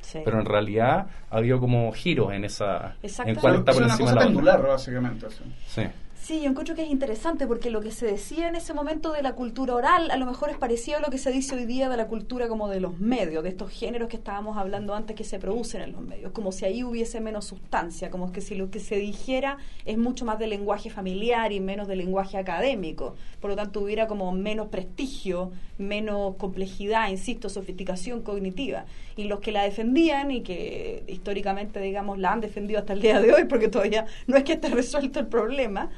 Sí. 0.00 0.18
Pero 0.24 0.38
en 0.40 0.44
realidad 0.44 1.06
había 1.30 1.56
como 1.58 1.90
giros 1.92 2.32
en 2.32 2.44
esa... 2.44 2.96
En 3.02 3.34
cuál 3.36 3.56
está 3.56 3.70
es 3.70 3.76
por 3.76 3.84
una 3.84 3.92
encima 3.92 3.96
cosa 3.96 3.98
de 3.98 4.04
la 4.04 4.10
otra. 4.12 4.24
pendular, 4.26 4.62
básicamente. 4.62 5.26
así. 5.26 5.44
Sí. 5.66 5.82
Sí, 6.22 6.40
yo 6.40 6.50
encuentro 6.50 6.76
que 6.76 6.82
es 6.82 6.88
interesante 6.88 7.48
porque 7.48 7.68
lo 7.68 7.80
que 7.80 7.90
se 7.90 8.06
decía 8.06 8.48
en 8.48 8.54
ese 8.54 8.74
momento 8.74 9.10
de 9.12 9.22
la 9.22 9.32
cultura 9.32 9.74
oral 9.74 10.08
a 10.08 10.16
lo 10.16 10.24
mejor 10.24 10.50
es 10.50 10.56
parecido 10.56 10.98
a 10.98 11.00
lo 11.00 11.10
que 11.10 11.18
se 11.18 11.32
dice 11.32 11.56
hoy 11.56 11.66
día 11.66 11.88
de 11.88 11.96
la 11.96 12.06
cultura 12.06 12.46
como 12.46 12.68
de 12.68 12.78
los 12.78 13.00
medios, 13.00 13.42
de 13.42 13.48
estos 13.48 13.72
géneros 13.72 14.08
que 14.08 14.18
estábamos 14.18 14.56
hablando 14.56 14.94
antes 14.94 15.16
que 15.16 15.24
se 15.24 15.40
producen 15.40 15.82
en 15.82 15.90
los 15.90 16.00
medios, 16.00 16.30
como 16.30 16.52
si 16.52 16.64
ahí 16.64 16.84
hubiese 16.84 17.20
menos 17.20 17.46
sustancia, 17.46 18.08
como 18.10 18.30
que 18.30 18.40
si 18.40 18.54
lo 18.54 18.70
que 18.70 18.78
se 18.78 18.98
dijera 18.98 19.58
es 19.84 19.98
mucho 19.98 20.24
más 20.24 20.38
de 20.38 20.46
lenguaje 20.46 20.90
familiar 20.90 21.50
y 21.50 21.58
menos 21.58 21.88
de 21.88 21.96
lenguaje 21.96 22.38
académico, 22.38 23.16
por 23.40 23.50
lo 23.50 23.56
tanto 23.56 23.80
hubiera 23.80 24.06
como 24.06 24.30
menos 24.30 24.68
prestigio, 24.68 25.50
menos 25.76 26.36
complejidad, 26.36 27.10
insisto, 27.10 27.48
sofisticación 27.48 28.22
cognitiva. 28.22 28.84
Y 29.16 29.24
los 29.24 29.40
que 29.40 29.50
la 29.50 29.64
defendían 29.64 30.30
y 30.30 30.42
que 30.42 31.02
históricamente, 31.08 31.80
digamos, 31.80 32.20
la 32.20 32.32
han 32.32 32.40
defendido 32.40 32.78
hasta 32.78 32.92
el 32.92 33.02
día 33.02 33.20
de 33.20 33.32
hoy, 33.32 33.44
porque 33.46 33.66
todavía 33.66 34.06
no 34.28 34.36
es 34.36 34.44
que 34.44 34.52
esté 34.52 34.68
resuelto 34.68 35.18
el 35.18 35.26
problema, 35.26 35.90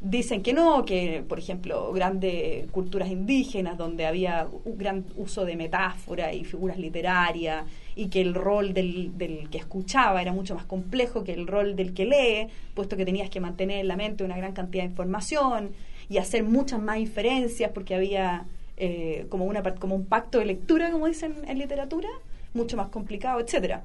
dicen 0.00 0.42
que 0.42 0.52
no, 0.52 0.84
que 0.84 1.24
por 1.28 1.38
ejemplo 1.38 1.92
grandes 1.92 2.70
culturas 2.70 3.10
indígenas 3.10 3.76
donde 3.76 4.06
había 4.06 4.46
un 4.64 4.78
gran 4.78 5.04
uso 5.16 5.44
de 5.44 5.56
metáfora 5.56 6.32
y 6.32 6.44
figuras 6.44 6.78
literarias 6.78 7.64
y 7.96 8.08
que 8.08 8.20
el 8.20 8.34
rol 8.34 8.74
del, 8.74 9.18
del 9.18 9.50
que 9.50 9.58
escuchaba 9.58 10.22
era 10.22 10.32
mucho 10.32 10.54
más 10.54 10.64
complejo 10.64 11.24
que 11.24 11.32
el 11.32 11.48
rol 11.48 11.74
del 11.74 11.94
que 11.94 12.04
lee, 12.04 12.48
puesto 12.74 12.96
que 12.96 13.04
tenías 13.04 13.28
que 13.28 13.40
mantener 13.40 13.80
en 13.80 13.88
la 13.88 13.96
mente 13.96 14.22
una 14.22 14.36
gran 14.36 14.52
cantidad 14.52 14.84
de 14.84 14.90
información 14.90 15.70
y 16.08 16.18
hacer 16.18 16.44
muchas 16.44 16.80
más 16.80 16.98
inferencias 16.98 17.72
porque 17.72 17.94
había 17.94 18.46
eh, 18.76 19.26
como, 19.28 19.46
una, 19.46 19.62
como 19.74 19.96
un 19.96 20.06
pacto 20.06 20.38
de 20.38 20.46
lectura, 20.46 20.92
como 20.92 21.08
dicen 21.08 21.34
en 21.48 21.58
literatura, 21.58 22.08
mucho 22.54 22.76
más 22.76 22.88
complicado, 22.88 23.40
etcétera. 23.40 23.82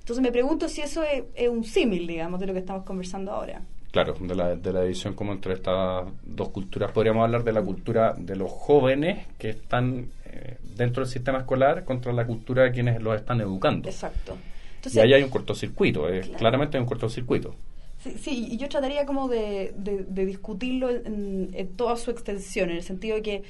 Entonces 0.00 0.22
me 0.22 0.30
pregunto 0.30 0.68
si 0.68 0.82
eso 0.82 1.02
es, 1.02 1.24
es 1.34 1.48
un 1.48 1.64
símil, 1.64 2.06
digamos, 2.06 2.38
de 2.38 2.46
lo 2.46 2.52
que 2.52 2.58
estamos 2.58 2.84
conversando 2.84 3.32
ahora. 3.32 3.62
Claro, 3.94 4.14
de 4.18 4.34
la, 4.34 4.56
de 4.56 4.72
la 4.72 4.82
división 4.82 5.14
como 5.14 5.32
entre 5.32 5.52
estas 5.54 6.04
dos 6.24 6.48
culturas. 6.48 6.90
Podríamos 6.90 7.22
hablar 7.22 7.44
de 7.44 7.52
la 7.52 7.62
cultura 7.62 8.12
de 8.18 8.34
los 8.34 8.50
jóvenes 8.50 9.24
que 9.38 9.50
están 9.50 10.08
eh, 10.24 10.56
dentro 10.76 11.04
del 11.04 11.12
sistema 11.12 11.38
escolar 11.38 11.84
contra 11.84 12.12
la 12.12 12.26
cultura 12.26 12.64
de 12.64 12.72
quienes 12.72 13.00
los 13.00 13.14
están 13.14 13.40
educando. 13.40 13.88
Exacto. 13.88 14.32
y 14.36 14.74
Entonces, 14.78 15.00
ahí 15.00 15.12
hay 15.12 15.22
un 15.22 15.30
cortocircuito, 15.30 16.08
eh, 16.08 16.22
Claro. 16.22 16.38
claramente 16.38 16.76
hay 16.76 16.82
un 16.82 16.88
cortocircuito. 16.88 17.54
Sí, 18.00 18.16
sí, 18.20 18.48
y 18.50 18.56
yo 18.56 18.68
trataría 18.68 19.06
como 19.06 19.28
de, 19.28 19.72
de- 19.76 20.02
de 20.08 20.26
discutirlo 20.26 20.90
en, 20.90 21.50
en 21.54 21.68
toda 21.76 21.96
su 21.96 22.10
extensión, 22.10 22.70
en 22.70 22.76
el 22.78 22.82
sentido 22.82 23.14
de 23.14 23.22
que 23.22 23.42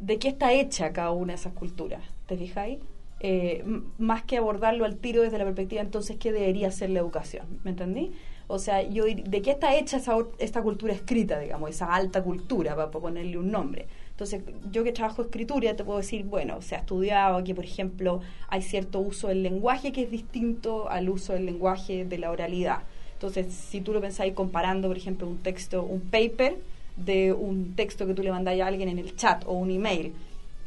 de 0.00 0.18
qué 0.18 0.28
está 0.28 0.54
hecha 0.54 0.94
cada 0.94 1.10
una 1.10 1.34
de 1.34 1.40
esas 1.40 1.52
culturas, 1.52 2.00
¿te 2.26 2.38
fijáis? 2.38 2.78
Eh, 3.20 3.62
más 3.98 4.22
que 4.24 4.38
abordarlo 4.38 4.86
al 4.86 4.96
tiro 4.96 5.20
desde 5.20 5.36
la 5.36 5.44
perspectiva, 5.44 5.82
entonces, 5.82 6.16
¿qué 6.18 6.32
debería 6.32 6.70
ser 6.70 6.88
la 6.88 7.00
educación? 7.00 7.44
¿Me 7.64 7.70
entendí? 7.72 8.12
O 8.46 8.58
sea, 8.58 8.82
yo 8.82 9.04
¿de 9.04 9.42
qué 9.42 9.52
está 9.52 9.74
hecha 9.74 9.96
esa, 9.96 10.16
esta 10.38 10.62
cultura 10.62 10.92
escrita, 10.92 11.38
digamos, 11.38 11.70
esa 11.70 11.94
alta 11.94 12.22
cultura, 12.22 12.76
para 12.76 12.90
ponerle 12.90 13.38
un 13.38 13.50
nombre? 13.50 13.86
Entonces, 14.10 14.42
yo 14.70 14.84
que 14.84 14.92
trabajo 14.92 15.22
escritura, 15.22 15.74
te 15.74 15.82
puedo 15.82 15.98
decir, 15.98 16.24
bueno, 16.24 16.62
se 16.62 16.76
ha 16.76 16.78
estudiado 16.78 17.42
que, 17.42 17.54
por 17.54 17.64
ejemplo, 17.64 18.20
hay 18.48 18.62
cierto 18.62 19.00
uso 19.00 19.28
del 19.28 19.42
lenguaje 19.42 19.92
que 19.92 20.02
es 20.02 20.10
distinto 20.10 20.88
al 20.88 21.08
uso 21.08 21.32
del 21.32 21.46
lenguaje 21.46 22.04
de 22.04 22.18
la 22.18 22.30
oralidad. 22.30 22.82
Entonces, 23.14 23.52
si 23.52 23.80
tú 23.80 23.92
lo 23.92 24.00
pensáis 24.00 24.34
comparando, 24.34 24.88
por 24.88 24.96
ejemplo, 24.96 25.26
un 25.26 25.38
texto, 25.38 25.82
un 25.82 26.00
paper, 26.00 26.58
de 26.96 27.32
un 27.32 27.74
texto 27.74 28.06
que 28.06 28.14
tú 28.14 28.22
le 28.22 28.30
mandáis 28.30 28.62
a 28.62 28.66
alguien 28.66 28.88
en 28.88 28.98
el 28.98 29.16
chat 29.16 29.42
o 29.46 29.54
un 29.54 29.70
email, 29.70 30.12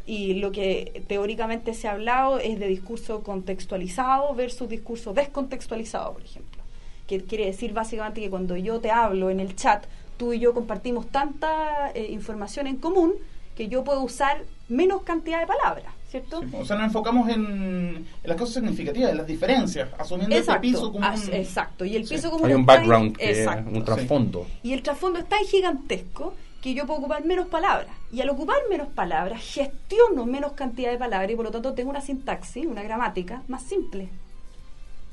y 0.05 0.35
lo 0.35 0.51
que 0.51 1.03
teóricamente 1.07 1.73
se 1.73 1.87
ha 1.87 1.91
hablado 1.91 2.39
es 2.39 2.59
de 2.59 2.67
discurso 2.67 3.23
contextualizado 3.23 4.33
versus 4.33 4.67
discurso 4.67 5.13
descontextualizado, 5.13 6.13
por 6.13 6.23
ejemplo. 6.23 6.56
Que 7.07 7.23
quiere 7.23 7.45
decir 7.45 7.73
básicamente 7.73 8.21
que 8.21 8.29
cuando 8.29 8.55
yo 8.57 8.79
te 8.79 8.91
hablo 8.91 9.29
en 9.29 9.39
el 9.39 9.55
chat, 9.55 9.85
tú 10.17 10.33
y 10.33 10.39
yo 10.39 10.53
compartimos 10.53 11.07
tanta 11.07 11.91
eh, 11.93 12.07
información 12.11 12.67
en 12.67 12.77
común 12.77 13.13
que 13.55 13.67
yo 13.69 13.83
puedo 13.83 14.01
usar 14.03 14.43
menos 14.69 15.01
cantidad 15.03 15.39
de 15.39 15.47
palabras, 15.47 15.91
¿cierto? 16.11 16.41
Sí, 16.41 16.47
o 16.53 16.65
sea, 16.65 16.75
nos 16.75 16.87
enfocamos 16.87 17.29
en, 17.29 17.45
en 17.45 18.05
las 18.23 18.35
cosas 18.37 18.55
significativas, 18.55 19.09
en 19.11 19.17
las 19.17 19.25
diferencias, 19.25 19.89
asumiendo 19.97 20.35
ese 20.35 20.41
Exacto, 20.43 20.61
piso 20.61 20.91
como 20.91 21.05
as- 21.05 21.29
exacto. 21.29 21.85
Y 21.85 21.95
el 21.95 22.05
Sí. 22.05 22.15
piso 22.15 22.29
como 22.29 22.45
Hay 22.45 22.53
un 22.53 22.65
background, 22.65 23.15
que 23.17 23.31
es 23.43 23.47
un 23.71 23.83
trasfondo. 23.85 24.45
Y 24.61 24.73
el 24.73 24.83
trasfondo 24.83 25.19
es 25.19 25.27
tan 25.29 25.43
gigantesco 25.45 26.33
que 26.61 26.73
yo 26.73 26.85
puedo 26.85 26.99
ocupar 26.99 27.23
menos 27.25 27.47
palabras. 27.47 27.89
Y 28.11 28.21
al 28.21 28.29
ocupar 28.29 28.57
menos 28.69 28.89
palabras, 28.89 29.41
gestiono 29.41 30.25
menos 30.25 30.51
cantidad 30.51 30.91
de 30.91 30.97
palabras 30.97 31.31
y 31.31 31.35
por 31.35 31.45
lo 31.45 31.51
tanto 31.51 31.73
tengo 31.73 31.89
una 31.89 32.01
sintaxis, 32.01 32.65
una 32.65 32.83
gramática 32.83 33.41
más 33.47 33.63
simple. 33.63 34.09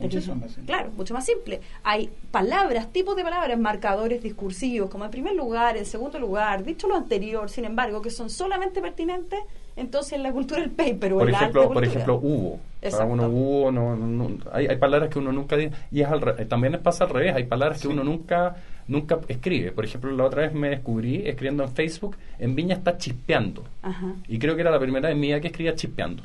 Más 0.01 0.11
simple. 0.13 0.65
Claro, 0.67 0.91
mucho 0.97 1.15
más 1.15 1.25
simple. 1.25 1.61
Hay 1.85 2.11
palabras, 2.31 2.93
tipos 2.93 3.15
de 3.17 3.23
palabras, 3.23 3.59
marcadores 3.59 4.23
discursivos, 4.23 4.91
como 4.91 5.05
en 5.05 5.11
primer 5.11 5.35
lugar, 5.35 5.77
en 5.77 5.87
segundo 5.87 6.19
lugar, 6.19 6.65
dicho 6.65 6.89
lo 6.89 6.97
anterior, 6.97 7.49
sin 7.49 7.65
embargo, 7.65 8.03
que 8.03 8.11
son 8.11 8.29
solamente 8.31 8.81
pertinentes 8.81 9.39
entonces 9.77 10.13
en 10.13 10.23
la 10.23 10.31
cultura 10.33 10.61
del 10.61 10.71
paper 10.71 11.15
o 11.15 11.19
Por 11.19 11.27
en 11.29 11.33
la 11.33 11.39
alta 11.39 11.51
ejemplo, 11.51 11.63
por 11.63 11.73
cultura. 11.75 11.91
ejemplo, 11.91 12.15
hubo. 12.23 12.61
Exacto. 12.81 13.07
uno 13.13 13.29
hubo, 13.29 13.73
no, 13.73 13.97
no- 13.97 14.07
no- 14.29 14.39
hay, 14.53 14.67
hay 14.67 14.77
palabras 14.77 15.11
que 15.11 15.19
uno 15.19 15.33
nunca 15.33 15.57
dice. 15.57 15.73
Y 15.91 16.01
es 16.03 16.07
al 16.09 16.21
re- 16.21 16.43
eh, 16.43 16.45
también 16.45 16.79
pasa 16.83 17.05
al 17.05 17.11
revés. 17.11 17.35
Hay 17.35 17.45
palabras 17.45 17.81
que 17.81 17.89
uno 17.89 18.05
nunca 18.05 18.57
nunca 18.87 19.19
escribe. 19.29 19.73
Por 19.73 19.85
ejemplo, 19.85 20.13
la 20.13 20.25
otra 20.25 20.43
vez 20.43 20.53
me 20.53 20.69
descubrí 20.69 21.27
escribiendo 21.27 21.63
en 21.65 21.71
Facebook, 21.73 22.17
en 22.39 22.55
Viña 22.55 22.75
está 22.77 22.99
chispeando. 22.99 23.65
Ajá. 23.83 24.13
Y 24.29 24.39
creo 24.39 24.55
que 24.55 24.61
era 24.61 24.71
la 24.71 24.79
primera 24.79 25.09
vez 25.09 25.15
en 25.15 25.21
mi 25.21 25.29
vida 25.29 25.41
que 25.41 25.47
escribía 25.49 25.75
chispeando. 25.75 26.23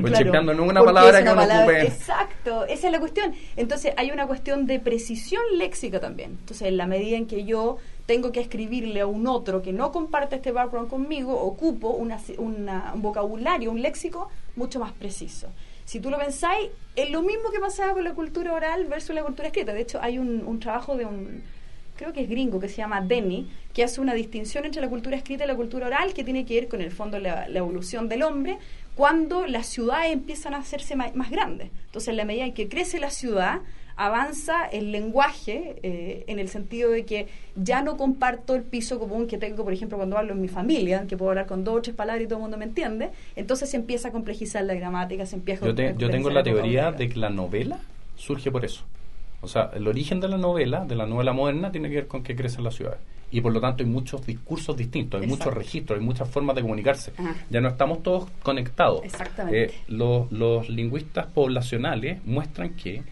Pues 0.00 0.12
Claro, 0.18 0.42
no 0.54 0.64
una 0.64 0.82
palabra 0.82 1.18
es 1.18 1.24
que 1.24 1.30
una 1.30 1.32
uno 1.32 1.40
palabra- 1.42 1.64
ocupe. 1.76 1.86
Exacto, 1.86 2.64
esa 2.66 2.86
es 2.86 2.92
la 2.92 2.98
cuestión. 3.00 3.34
Entonces 3.56 3.92
hay 3.96 4.10
una 4.10 4.26
cuestión 4.26 4.66
de 4.66 4.80
precisión 4.80 5.42
léxica 5.56 6.00
también. 6.00 6.32
Entonces 6.40 6.68
en 6.68 6.76
la 6.76 6.86
medida 6.86 7.16
en 7.16 7.26
que 7.26 7.44
yo 7.44 7.76
tengo 8.06 8.32
que 8.32 8.40
escribirle 8.40 9.00
a 9.00 9.06
un 9.06 9.26
otro 9.26 9.62
que 9.62 9.72
no 9.72 9.92
comparte 9.92 10.36
este 10.36 10.50
background 10.50 10.88
conmigo, 10.88 11.38
ocupo 11.40 11.90
una, 11.90 12.18
una- 12.38 12.92
un 12.94 13.02
vocabulario, 13.02 13.70
un 13.70 13.80
léxico 13.82 14.28
mucho 14.56 14.80
más 14.80 14.92
preciso. 14.92 15.48
Si 15.84 16.00
tú 16.00 16.10
lo 16.10 16.18
pensáis, 16.18 16.68
es 16.96 17.10
lo 17.10 17.22
mismo 17.22 17.50
que 17.50 17.60
pasaba 17.60 17.92
con 17.92 18.04
la 18.04 18.12
cultura 18.14 18.52
oral 18.52 18.86
versus 18.86 19.14
la 19.14 19.22
cultura 19.22 19.48
escrita. 19.48 19.72
De 19.72 19.80
hecho, 19.82 19.98
hay 20.02 20.18
un, 20.18 20.42
un 20.46 20.58
trabajo 20.60 20.96
de 20.96 21.06
un, 21.06 21.42
creo 21.96 22.12
que 22.12 22.22
es 22.22 22.28
gringo, 22.28 22.60
que 22.60 22.68
se 22.68 22.76
llama 22.76 23.00
Denny, 23.00 23.48
que 23.72 23.84
hace 23.84 24.00
una 24.00 24.12
distinción 24.14 24.64
entre 24.64 24.82
la 24.82 24.88
cultura 24.88 25.16
escrita 25.16 25.44
y 25.44 25.46
la 25.46 25.54
cultura 25.56 25.86
oral, 25.86 26.12
que 26.14 26.24
tiene 26.24 26.44
que 26.44 26.54
ver 26.56 26.68
con 26.68 26.80
el 26.80 26.90
fondo 26.90 27.18
la, 27.18 27.48
la 27.48 27.58
evolución 27.58 28.08
del 28.08 28.22
hombre, 28.22 28.58
cuando 28.98 29.46
las 29.46 29.66
ciudades 29.68 30.12
empiezan 30.12 30.54
a 30.54 30.58
hacerse 30.58 30.96
ma- 30.96 31.12
más, 31.14 31.30
grandes. 31.30 31.70
Entonces, 31.86 32.08
en 32.08 32.16
la 32.16 32.24
medida 32.24 32.44
en 32.46 32.52
que 32.52 32.68
crece 32.68 32.98
la 32.98 33.10
ciudad, 33.10 33.60
avanza 33.94 34.64
el 34.66 34.90
lenguaje 34.90 35.76
eh, 35.84 36.24
en 36.26 36.40
el 36.40 36.48
sentido 36.48 36.90
de 36.90 37.04
que 37.04 37.28
ya 37.54 37.80
no 37.82 37.96
comparto 37.96 38.56
el 38.56 38.62
piso 38.64 38.98
común 38.98 39.28
que 39.28 39.38
tengo, 39.38 39.62
por 39.62 39.72
ejemplo, 39.72 39.96
cuando 39.98 40.18
hablo 40.18 40.32
en 40.32 40.40
mi 40.40 40.48
familia, 40.48 41.06
que 41.08 41.16
puedo 41.16 41.30
hablar 41.30 41.46
con 41.46 41.62
dos 41.62 41.76
o 41.76 41.82
tres 41.82 41.94
palabras 41.94 42.24
y 42.24 42.26
todo 42.26 42.38
el 42.38 42.42
mundo 42.42 42.56
me 42.58 42.64
entiende. 42.64 43.10
Entonces 43.36 43.70
se 43.70 43.76
empieza 43.76 44.08
a 44.08 44.10
complejizar 44.12 44.64
la 44.64 44.74
gramática, 44.74 45.26
se 45.26 45.36
empieza 45.36 45.64
Yo, 45.64 45.72
a 45.72 45.74
te- 45.76 45.94
yo 45.96 46.10
tengo 46.10 46.28
el 46.28 46.34
la 46.34 46.42
teoría 46.42 46.90
de 46.90 47.08
que 47.08 47.20
la 47.20 47.30
novela 47.30 47.78
surge 48.16 48.50
por 48.50 48.64
eso. 48.64 48.82
O 49.42 49.46
sea, 49.46 49.70
el 49.74 49.86
origen 49.86 50.18
de 50.18 50.26
la 50.28 50.38
novela, 50.38 50.84
de 50.84 50.96
la 50.96 51.06
novela 51.06 51.32
moderna, 51.32 51.70
tiene 51.70 51.88
que 51.88 51.94
ver 51.94 52.06
con 52.08 52.24
que 52.24 52.34
crecen 52.34 52.64
las 52.64 52.74
ciudades. 52.74 52.98
Y 53.30 53.40
por 53.40 53.52
lo 53.52 53.60
tanto 53.60 53.82
hay 53.82 53.88
muchos 53.88 54.24
discursos 54.26 54.76
distintos, 54.76 55.20
hay 55.20 55.26
muchos 55.26 55.52
registros, 55.52 55.98
hay 55.98 56.04
muchas 56.04 56.28
formas 56.28 56.56
de 56.56 56.62
comunicarse. 56.62 57.12
Ajá. 57.18 57.34
Ya 57.50 57.60
no 57.60 57.68
estamos 57.68 58.02
todos 58.02 58.30
conectados. 58.42 59.04
Exactamente. 59.04 59.64
Eh, 59.64 59.74
los, 59.88 60.32
los 60.32 60.68
lingüistas 60.68 61.26
poblacionales 61.26 62.24
muestran 62.24 62.74
que 62.74 63.02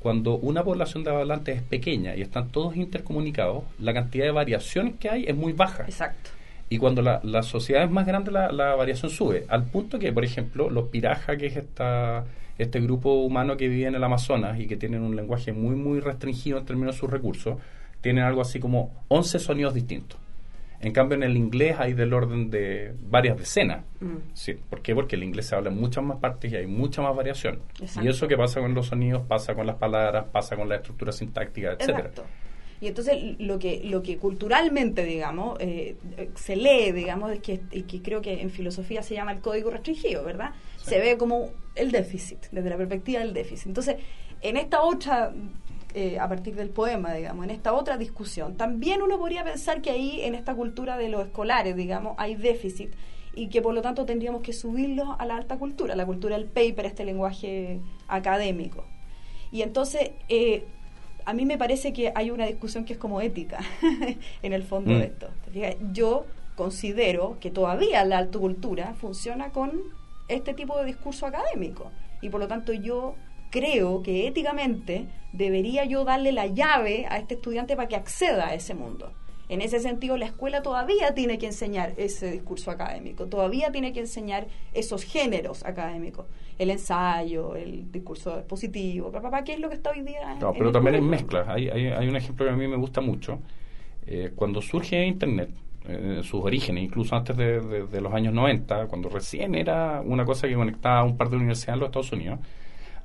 cuando 0.00 0.36
una 0.36 0.62
población 0.62 1.04
de 1.04 1.10
hablantes 1.10 1.56
es 1.56 1.62
pequeña 1.62 2.14
y 2.14 2.22
están 2.22 2.48
todos 2.48 2.76
intercomunicados, 2.76 3.64
la 3.78 3.92
cantidad 3.92 4.24
de 4.24 4.30
variaciones 4.30 4.94
que 4.98 5.10
hay 5.10 5.24
es 5.26 5.36
muy 5.36 5.52
baja. 5.52 5.82
Exacto. 5.84 6.30
Y 6.70 6.78
cuando 6.78 7.02
la, 7.02 7.20
la 7.22 7.42
sociedad 7.42 7.82
es 7.82 7.90
más 7.90 8.06
grande, 8.06 8.30
la, 8.30 8.52
la 8.52 8.74
variación 8.74 9.10
sube. 9.10 9.44
Al 9.48 9.64
punto 9.64 9.98
que, 9.98 10.12
por 10.12 10.24
ejemplo, 10.24 10.70
los 10.70 10.88
piraja, 10.88 11.36
que 11.36 11.46
es 11.46 11.56
esta, 11.56 12.24
este 12.58 12.80
grupo 12.80 13.14
humano 13.14 13.56
que 13.56 13.68
vive 13.68 13.88
en 13.88 13.94
el 13.94 14.04
Amazonas 14.04 14.60
y 14.60 14.66
que 14.66 14.76
tienen 14.76 15.02
un 15.02 15.16
lenguaje 15.16 15.52
muy, 15.52 15.74
muy 15.74 16.00
restringido 16.00 16.58
en 16.58 16.64
términos 16.66 16.94
de 16.94 17.00
sus 17.00 17.10
recursos, 17.10 17.56
tienen 18.00 18.24
algo 18.24 18.40
así 18.40 18.60
como 18.60 19.04
11 19.08 19.38
sonidos 19.38 19.74
distintos. 19.74 20.18
En 20.80 20.92
cambio, 20.92 21.16
en 21.16 21.24
el 21.24 21.36
inglés 21.36 21.76
hay 21.78 21.92
del 21.92 22.12
orden 22.12 22.50
de 22.50 22.94
varias 23.02 23.36
decenas. 23.36 23.84
Mm. 23.98 24.16
Sí, 24.32 24.54
¿Por 24.54 24.80
qué? 24.80 24.94
Porque 24.94 25.16
el 25.16 25.24
inglés 25.24 25.46
se 25.46 25.56
habla 25.56 25.70
en 25.70 25.76
muchas 25.76 26.04
más 26.04 26.18
partes 26.18 26.52
y 26.52 26.56
hay 26.56 26.66
mucha 26.66 27.02
más 27.02 27.16
variación. 27.16 27.60
Exacto. 27.80 28.06
Y 28.06 28.08
eso 28.08 28.28
que 28.28 28.36
pasa 28.36 28.60
con 28.60 28.74
los 28.74 28.86
sonidos, 28.86 29.22
pasa 29.26 29.54
con 29.54 29.66
las 29.66 29.76
palabras, 29.76 30.26
pasa 30.30 30.56
con 30.56 30.68
la 30.68 30.76
estructura 30.76 31.10
sintáctica, 31.10 31.72
etcétera. 31.72 32.12
Y 32.80 32.86
entonces 32.86 33.18
lo 33.40 33.58
que 33.58 33.82
lo 33.82 34.02
que 34.02 34.18
culturalmente, 34.18 35.04
digamos, 35.04 35.58
eh, 35.58 35.96
se 36.36 36.54
lee, 36.54 36.92
digamos, 36.92 37.32
es 37.32 37.40
que, 37.40 37.60
y 37.72 37.82
que 37.82 38.00
creo 38.00 38.20
que 38.22 38.40
en 38.40 38.50
filosofía 38.50 39.02
se 39.02 39.14
llama 39.14 39.32
el 39.32 39.40
código 39.40 39.70
restringido, 39.70 40.22
¿verdad? 40.22 40.52
Se 40.76 41.00
ve 41.00 41.18
como 41.18 41.50
el 41.74 41.90
déficit, 41.90 42.38
desde 42.52 42.70
la 42.70 42.76
perspectiva 42.76 43.18
del 43.18 43.34
déficit. 43.34 43.66
Entonces, 43.66 43.96
en 44.42 44.56
esta 44.56 44.82
otra, 44.82 45.32
eh, 46.00 46.18
a 46.20 46.28
partir 46.28 46.54
del 46.54 46.70
poema, 46.70 47.12
digamos, 47.12 47.44
en 47.44 47.50
esta 47.50 47.72
otra 47.72 47.96
discusión, 47.96 48.56
también 48.56 49.02
uno 49.02 49.18
podría 49.18 49.42
pensar 49.42 49.82
que 49.82 49.90
ahí, 49.90 50.20
en 50.22 50.34
esta 50.36 50.54
cultura 50.54 50.96
de 50.96 51.08
los 51.08 51.26
escolares, 51.26 51.74
digamos, 51.74 52.14
hay 52.18 52.36
déficit 52.36 52.90
y 53.34 53.48
que 53.48 53.60
por 53.62 53.74
lo 53.74 53.82
tanto 53.82 54.04
tendríamos 54.04 54.42
que 54.42 54.52
subirlos 54.52 55.08
a 55.18 55.26
la 55.26 55.36
alta 55.36 55.56
cultura, 55.58 55.96
la 55.96 56.06
cultura 56.06 56.36
del 56.36 56.46
paper, 56.46 56.86
este 56.86 57.04
lenguaje 57.04 57.80
académico. 58.06 58.84
Y 59.50 59.62
entonces, 59.62 60.12
eh, 60.28 60.64
a 61.24 61.32
mí 61.34 61.44
me 61.46 61.58
parece 61.58 61.92
que 61.92 62.12
hay 62.14 62.30
una 62.30 62.46
discusión 62.46 62.84
que 62.84 62.92
es 62.92 62.98
como 62.98 63.20
ética 63.20 63.58
en 64.42 64.52
el 64.52 64.62
fondo 64.62 64.92
Mm. 64.92 64.98
de 64.98 65.04
esto. 65.04 65.28
Yo 65.92 66.26
considero 66.56 67.38
que 67.40 67.50
todavía 67.50 68.04
la 68.04 68.18
alta 68.18 68.38
cultura 68.38 68.94
funciona 68.94 69.50
con 69.50 69.80
este 70.28 70.54
tipo 70.54 70.78
de 70.78 70.84
discurso 70.84 71.26
académico. 71.26 71.90
Y 72.20 72.28
por 72.30 72.40
lo 72.40 72.46
tanto 72.48 72.72
yo 72.72 73.14
creo 73.50 74.02
que 74.02 74.26
éticamente 74.26 75.06
debería 75.32 75.84
yo 75.84 76.04
darle 76.04 76.32
la 76.32 76.46
llave 76.46 77.06
a 77.08 77.18
este 77.18 77.34
estudiante 77.34 77.76
para 77.76 77.88
que 77.88 77.96
acceda 77.96 78.48
a 78.48 78.54
ese 78.54 78.74
mundo. 78.74 79.12
En 79.50 79.62
ese 79.62 79.80
sentido, 79.80 80.18
la 80.18 80.26
escuela 80.26 80.62
todavía 80.62 81.14
tiene 81.14 81.38
que 81.38 81.46
enseñar 81.46 81.94
ese 81.96 82.30
discurso 82.30 82.70
académico, 82.70 83.26
todavía 83.26 83.72
tiene 83.72 83.94
que 83.94 84.00
enseñar 84.00 84.46
esos 84.74 85.04
géneros 85.04 85.64
académicos, 85.64 86.26
el 86.58 86.68
ensayo, 86.70 87.56
el 87.56 87.90
discurso 87.90 88.42
positivo, 88.46 89.10
papá, 89.10 89.44
¿qué 89.44 89.54
es 89.54 89.60
lo 89.60 89.70
que 89.70 89.76
está 89.76 89.90
hoy 89.90 90.02
día? 90.02 90.32
en- 90.32 90.38
No, 90.38 90.52
pero 90.52 90.70
también 90.70 90.96
hay 90.96 91.00
mezclas. 91.00 91.48
Hay, 91.48 91.68
hay, 91.70 91.86
hay 91.86 92.08
un 92.08 92.16
ejemplo 92.16 92.44
que 92.44 92.52
a 92.52 92.56
mí 92.56 92.66
me 92.68 92.76
gusta 92.76 93.00
mucho. 93.00 93.38
Eh, 94.06 94.32
cuando 94.34 94.60
surge 94.60 95.06
Internet, 95.06 95.50
eh, 95.88 96.20
sus 96.22 96.44
orígenes, 96.44 96.84
incluso 96.84 97.16
antes 97.16 97.34
de, 97.36 97.60
de- 97.60 97.86
de 97.86 98.00
los 98.02 98.12
años 98.12 98.34
90, 98.34 98.86
cuando 98.86 99.08
recién 99.08 99.54
era 99.54 100.02
una 100.04 100.26
cosa 100.26 100.46
que 100.46 100.54
conectaba 100.54 101.00
a 101.00 101.04
un 101.04 101.16
par 101.16 101.30
de 101.30 101.36
universidades 101.36 101.74
en 101.76 101.80
los 101.80 101.86
Estados 101.88 102.12
Unidos, 102.12 102.40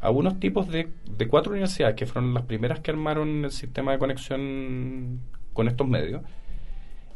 a 0.04 0.12
unos 0.12 0.38
tipos 0.38 0.68
de, 0.68 0.90
de 1.18 1.28
cuatro 1.30 1.54
universidades 1.54 1.96
que 1.96 2.06
fueron 2.06 2.34
las 2.34 2.44
primeras 2.44 2.82
que 2.82 2.92
armaron 2.92 3.46
el 3.46 3.52
sistema 3.52 3.94
de 3.94 4.00
conexión 4.00 5.22
con 5.54 5.70
estos 5.70 5.88
medios, 5.88 6.22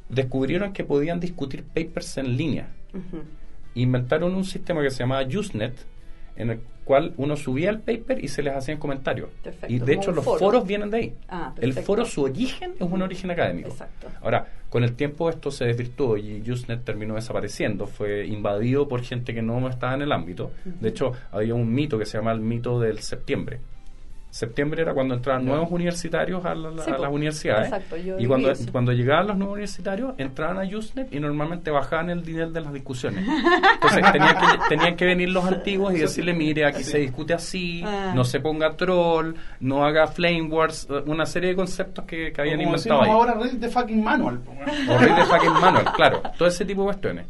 descubrieron 0.08 0.72
que 0.72 0.86
podían 0.86 1.20
discutir 1.20 1.64
papers 1.64 2.18
en 2.18 2.38
línea. 2.38 2.70
Inventaron 3.76 4.34
un 4.34 4.46
sistema 4.46 4.82
que 4.82 4.90
se 4.90 5.00
llamaba 5.00 5.28
Usenet, 5.28 5.86
en 6.38 6.52
el 6.52 6.60
cual 6.88 7.14
uno 7.18 7.36
subía 7.36 7.70
el 7.70 7.80
paper 7.80 8.24
y 8.24 8.30
se 8.30 8.42
les 8.42 8.56
hacían 8.56 8.78
comentarios. 8.78 9.30
Perfecto, 9.44 9.74
y 9.74 9.80
de 9.80 9.94
hecho 9.94 10.14
los 10.14 10.24
foro. 10.24 10.40
foros 10.40 10.66
vienen 10.66 10.90
de 10.90 10.98
ahí. 10.98 11.14
Ah, 11.28 11.54
el 11.60 11.74
foro, 11.74 12.06
su 12.06 12.24
origen 12.24 12.76
es 12.80 12.82
un 12.82 13.02
origen 13.02 13.30
académico. 13.30 13.68
Exacto. 13.68 14.08
Ahora, 14.22 14.48
con 14.70 14.86
el 14.86 14.94
tiempo 14.94 15.30
esto 15.30 15.52
se 15.52 15.66
desvirtuó 15.66 16.16
y 16.16 16.42
Usenet 16.50 16.86
terminó 16.86 17.16
desapareciendo, 17.16 17.88
fue 17.88 18.26
invadido 18.26 18.88
por 18.88 19.02
gente 19.02 19.34
que 19.34 19.42
no 19.42 19.68
estaba 19.68 19.96
en 19.96 20.02
el 20.02 20.14
ámbito. 20.14 20.52
De 20.64 20.88
hecho, 20.88 21.12
había 21.32 21.56
un 21.56 21.74
mito 21.74 22.00
que 22.00 22.06
se 22.06 22.18
llama 22.18 22.32
el 22.32 22.40
mito 22.40 22.80
del 22.80 23.00
septiembre, 23.00 23.60
Septiembre 24.30 24.82
era 24.84 24.94
cuando 24.94 25.16
entraban 25.16 25.46
nuevos 25.46 25.72
universitarios 25.72 26.46
a, 26.46 26.54
la- 26.54 26.84
Sí, 26.84 26.92
a 26.92 26.98
las 26.98 27.12
universidades. 27.12 27.66
Exacto, 27.68 27.98
yo 27.98 28.20
y 28.20 28.26
cuando, 28.28 28.52
eso. 28.52 28.72
cuando 28.72 28.92
llegaban 28.92 29.28
los 29.28 29.38
nuevos 29.38 29.54
universitarios, 29.54 30.14
entraban 30.18 30.60
a 30.60 30.78
Usenet 30.78 31.12
y 31.14 31.20
normalmente 31.20 31.72
bajaban 31.72 32.10
el 32.10 32.24
nivel 32.24 32.54
de 32.54 32.62
las 32.62 32.72
discusiones. 32.74 33.26
Entonces 33.26 34.04
tenían 34.12 34.36
que, 34.38 34.46
tenían 34.70 34.96
que 34.96 35.06
venir 35.06 35.30
los 35.30 35.44
antiguos 35.46 35.94
y 35.96 36.00
decirle, 36.00 36.34
mire, 36.34 36.66
aquí 36.66 36.84
se 36.84 37.00
discute 37.00 37.34
así, 37.34 37.82
Ah. 37.86 38.12
no 38.16 38.24
se 38.26 38.40
ponga 38.40 38.76
troll, 38.76 39.34
no 39.62 39.86
haga 39.86 40.08
flame 40.08 40.44
wars, 40.44 40.88
eh, 40.90 41.02
una 41.06 41.26
serie 41.26 41.50
de 41.50 41.56
conceptos 41.56 42.06
que, 42.06 42.32
que 42.32 42.42
habían 42.42 42.58
Como 42.58 42.70
inventado 42.76 43.02
ahí. 43.04 43.10
ahora, 43.10 43.34
read 43.34 43.58
the 43.60 43.70
fucking 43.70 44.04
manual. 44.04 44.40
O 44.90 44.98
Rey 45.00 45.14
de 45.16 45.24
fucking 45.26 45.54
manual, 45.54 45.86
claro. 45.96 46.22
Todo 46.38 46.48
ese 46.50 46.66
tipo 46.66 46.82
de 46.82 46.86
cuestiones. 46.88 47.26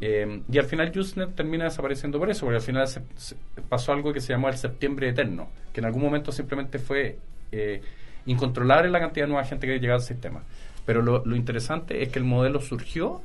Eh, 0.00 0.42
y 0.50 0.58
al 0.58 0.64
final 0.66 0.92
Usenet 0.96 1.34
termina 1.34 1.64
desapareciendo 1.64 2.18
por 2.18 2.30
eso, 2.30 2.44
porque 2.46 2.56
al 2.56 2.62
final 2.62 2.86
se- 2.86 3.02
se- 3.16 3.36
pasó 3.68 3.92
algo 3.92 4.12
que 4.12 4.20
se 4.20 4.32
llamó 4.32 4.48
el 4.48 4.56
septiembre 4.56 5.08
eterno, 5.08 5.48
que 5.72 5.80
en 5.80 5.86
algún 5.86 6.02
momento 6.02 6.30
simplemente 6.30 6.78
fue 6.78 7.18
eh, 7.52 7.80
incontrolable 8.26 8.90
la 8.90 9.00
cantidad 9.00 9.24
de 9.26 9.32
nueva 9.32 9.44
gente 9.46 9.66
que 9.66 9.78
llegaba 9.78 9.98
al 10.00 10.04
sistema. 10.06 10.42
Pero 10.84 11.02
lo, 11.02 11.24
lo 11.24 11.36
interesante 11.36 12.02
es 12.02 12.10
que 12.10 12.18
el 12.18 12.24
modelo 12.24 12.60
surgió 12.60 13.22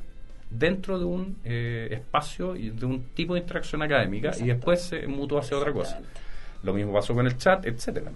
dentro 0.50 0.98
de 0.98 1.04
un 1.04 1.36
eh, 1.44 1.88
espacio 1.90 2.56
y 2.56 2.70
de 2.70 2.86
un 2.86 3.02
tipo 3.14 3.34
de 3.34 3.40
interacción 3.40 3.82
académica 3.82 4.30
y 4.44 4.46
después 4.48 4.82
se 4.82 5.06
mutó 5.06 5.38
hacia 5.38 5.56
otra 5.58 5.72
cosa. 5.72 6.00
Lo 6.62 6.72
mismo 6.72 6.92
pasó 6.92 7.14
con 7.14 7.26
el 7.26 7.36
chat, 7.36 7.66
etcétera. 7.66 8.10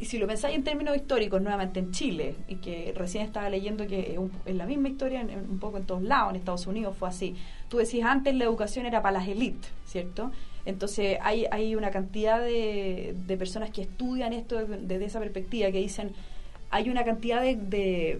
Y 0.00 0.04
si 0.04 0.18
lo 0.18 0.26
pensáis 0.26 0.56
en 0.56 0.64
términos 0.64 0.96
históricos, 0.96 1.40
nuevamente 1.40 1.80
en 1.80 1.90
Chile, 1.92 2.34
y 2.48 2.56
que 2.56 2.92
recién 2.96 3.24
estaba 3.24 3.48
leyendo 3.50 3.86
que 3.86 4.18
es 4.44 4.54
la 4.54 4.66
misma 4.66 4.88
historia 4.88 5.20
en- 5.20 5.30
un 5.50 5.58
poco 5.58 5.76
en 5.78 5.84
todos 5.84 6.02
lados, 6.02 6.30
en 6.30 6.36
Estados 6.36 6.66
Unidos 6.66 6.96
fue 6.98 7.08
así. 7.08 7.34
Tú 7.68 7.78
decís, 7.78 8.02
antes 8.04 8.34
la 8.34 8.44
educación 8.44 8.86
era 8.86 9.02
para 9.02 9.18
las 9.18 9.28
élites, 9.28 9.70
¿cierto? 9.86 10.32
Entonces 10.64 11.18
hay, 11.22 11.46
hay 11.50 11.74
una 11.76 11.90
cantidad 11.90 12.40
de, 12.40 13.14
de 13.26 13.36
personas 13.36 13.70
que 13.70 13.82
estudian 13.82 14.32
esto 14.32 14.56
desde, 14.66 15.04
esa 15.04 15.20
perspectiva, 15.20 15.70
que 15.70 15.78
dicen, 15.78 16.10
hay 16.70 16.90
una 16.90 17.04
cantidad 17.04 17.40
de, 17.40 18.18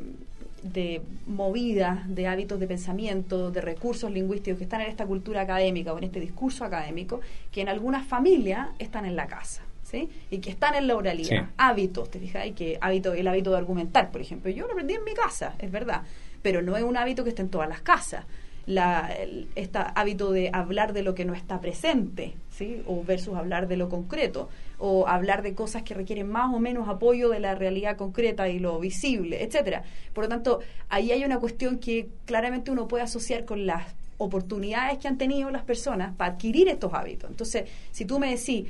de 0.63 1.03
movidas, 1.27 2.09
de 2.15 2.27
hábitos 2.29 2.61
de 2.61 2.67
pensamiento, 2.69 3.51
de 3.51 3.61
recursos 3.61 4.11
lingüísticos 4.13 4.59
que 4.59 4.65
están 4.65 4.81
en 4.81 4.89
esta 4.91 5.07
cultura 5.07 5.41
académica 5.41 5.93
o 5.93 5.99
en 5.99 6.05
este 6.05 6.21
discurso 6.21 6.65
académico, 6.65 7.21
que 7.51 7.61
en 7.63 7.69
algunas 7.69 8.07
familias 8.07 8.69
están 8.79 9.05
en 9.05 9.17
la 9.17 9.27
casa. 9.27 9.63
¿Sí? 9.87 10.09
Y 10.31 10.39
que 10.39 10.51
están 10.51 10.75
en 10.75 10.89
la 10.89 10.97
oralidad. 10.97 11.45
Sí. 11.45 11.53
Hábitos, 11.57 12.11
¿te 12.11 12.19
fijas? 12.19 12.45
Que 12.57 12.77
hábito, 12.81 13.15
el 13.15 13.29
hábito 13.29 13.53
de 13.53 13.59
argumentar, 13.59 14.11
por 14.11 14.21
ejemplo. 14.21 14.51
Yo 14.51 14.67
lo 14.67 14.73
aprendí 14.73 14.95
en 14.95 15.05
mi 15.05 15.15
casa, 15.15 15.55
es 15.61 15.71
verdad. 15.71 16.03
Pero 16.43 16.61
no 16.61 16.77
es 16.77 16.83
un 16.83 16.97
hábito 16.97 17.23
que 17.23 17.31
esté 17.31 17.43
en 17.43 17.51
todas 17.51 17.69
las 17.69 17.83
casas. 17.83 18.25
La, 18.67 19.15
el, 19.17 19.47
este 19.55 19.79
hábito 19.95 20.33
de 20.33 20.51
hablar 20.53 20.93
de 20.93 21.05
lo 21.05 21.15
que 21.15 21.25
no 21.25 21.35
está 21.35 21.61
presente, 21.61 22.35
¿sí? 22.51 22.83
O 22.89 23.05
versus 23.05 23.37
hablar 23.37 23.69
de 23.69 23.77
lo 23.77 23.89
concreto. 23.89 24.49
O 24.79 25.07
hablar 25.07 25.43
de 25.43 25.55
cosas 25.55 25.85
que 25.85 25.95
requieren 25.95 26.29
más 26.29 26.53
o 26.53 26.59
menos 26.59 26.89
apoyo 26.89 27.29
de 27.29 27.39
la 27.39 27.55
realidad 27.55 27.97
concreta 27.97 28.49
y 28.49 28.59
lo 28.59 28.81
visible, 28.81 29.45
etcétera. 29.45 29.85
Por 30.13 30.25
lo 30.25 30.29
tanto, 30.29 30.59
ahí 30.89 31.13
hay 31.13 31.25
una 31.25 31.39
cuestión 31.39 31.79
que 31.79 32.09
claramente 32.25 32.73
uno 32.73 32.89
puede 32.89 33.05
asociar 33.05 33.45
con 33.45 33.67
las 33.67 33.95
oportunidades 34.19 34.99
que 34.99 35.09
han 35.09 35.19
tenido 35.19 35.51
las 35.51 35.63
personas 35.63 36.15
para 36.17 36.33
adquirir 36.33 36.69
estos 36.69 36.93
hábitos. 36.93 37.31
Entonces, 37.31 37.69
si 37.93 38.05
tú 38.05 38.19
me 38.19 38.31
decís, 38.31 38.67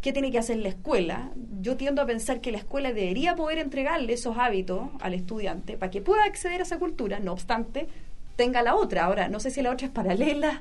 ¿qué 0.00 0.12
tiene 0.12 0.30
que 0.30 0.38
hacer 0.38 0.58
la 0.58 0.68
escuela? 0.68 1.30
Yo 1.60 1.76
tiendo 1.76 2.02
a 2.02 2.06
pensar 2.06 2.40
que 2.40 2.52
la 2.52 2.58
escuela 2.58 2.92
debería 2.92 3.34
poder 3.36 3.58
entregarle 3.58 4.12
esos 4.12 4.38
hábitos 4.38 4.88
al 5.00 5.14
estudiante 5.14 5.76
para 5.76 5.90
que 5.90 6.00
pueda 6.00 6.24
acceder 6.24 6.60
a 6.60 6.62
esa 6.64 6.78
cultura, 6.78 7.18
no 7.20 7.32
obstante, 7.32 7.88
tenga 8.36 8.62
la 8.62 8.74
otra. 8.74 9.04
Ahora, 9.04 9.28
no 9.28 9.40
sé 9.40 9.50
si 9.50 9.62
la 9.62 9.70
otra 9.72 9.86
es 9.86 9.92
paralela, 9.92 10.60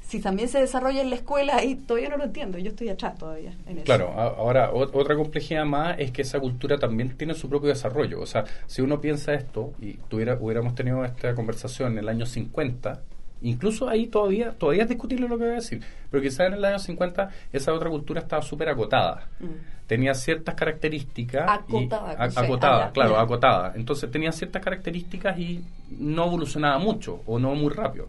si 0.00 0.18
también 0.18 0.48
se 0.48 0.58
desarrolla 0.58 1.02
en 1.02 1.10
la 1.10 1.14
escuela, 1.16 1.56
ahí 1.56 1.76
todavía 1.76 2.08
no 2.08 2.16
lo 2.16 2.24
entiendo, 2.24 2.58
yo 2.58 2.70
estoy 2.70 2.88
atrás 2.88 3.16
todavía 3.16 3.52
en 3.68 3.76
eso. 3.76 3.84
Claro, 3.84 4.08
ahora 4.10 4.72
ot- 4.72 4.90
otra 4.92 5.14
complejidad 5.14 5.64
más 5.66 6.00
es 6.00 6.10
que 6.10 6.22
esa 6.22 6.40
cultura 6.40 6.78
también 6.78 7.16
tiene 7.16 7.34
su 7.34 7.48
propio 7.48 7.68
desarrollo. 7.68 8.20
O 8.20 8.26
sea, 8.26 8.44
si 8.66 8.82
uno 8.82 9.00
piensa 9.00 9.34
esto 9.34 9.72
y 9.80 9.92
tuviera, 10.08 10.36
hubiéramos 10.40 10.74
tenido 10.74 11.04
esta 11.04 11.32
conversación 11.36 11.92
en 11.92 11.98
el 11.98 12.08
año 12.08 12.26
50, 12.26 13.02
incluso 13.42 13.88
ahí 13.88 14.06
todavía 14.06 14.52
todavía 14.52 14.82
es 14.84 14.88
discutible 14.88 15.28
lo 15.28 15.38
que 15.38 15.44
voy 15.44 15.52
a 15.52 15.56
decir, 15.56 15.80
pero 16.10 16.22
quizás 16.22 16.48
en 16.48 16.54
el 16.54 16.64
año 16.64 16.78
50 16.78 17.30
esa 17.52 17.72
otra 17.72 17.88
cultura 17.90 18.20
estaba 18.20 18.42
súper 18.42 18.68
acotada. 18.68 19.28
Mm. 19.40 19.46
Tenía 19.86 20.14
ciertas 20.14 20.54
características. 20.54 21.46
y- 21.68 21.76
Acotada, 21.76 22.10
a- 22.12 22.24
acotada, 22.44 22.90
claro, 22.92 23.18
acotada. 23.18 23.72
Entonces 23.74 24.10
tenía 24.10 24.30
ciertas 24.32 24.62
características 24.62 25.38
y 25.38 25.64
no 25.98 26.26
evolucionaba 26.26 26.78
mucho 26.78 27.22
o 27.26 27.38
no 27.38 27.54
muy 27.54 27.70
rápido. 27.72 28.08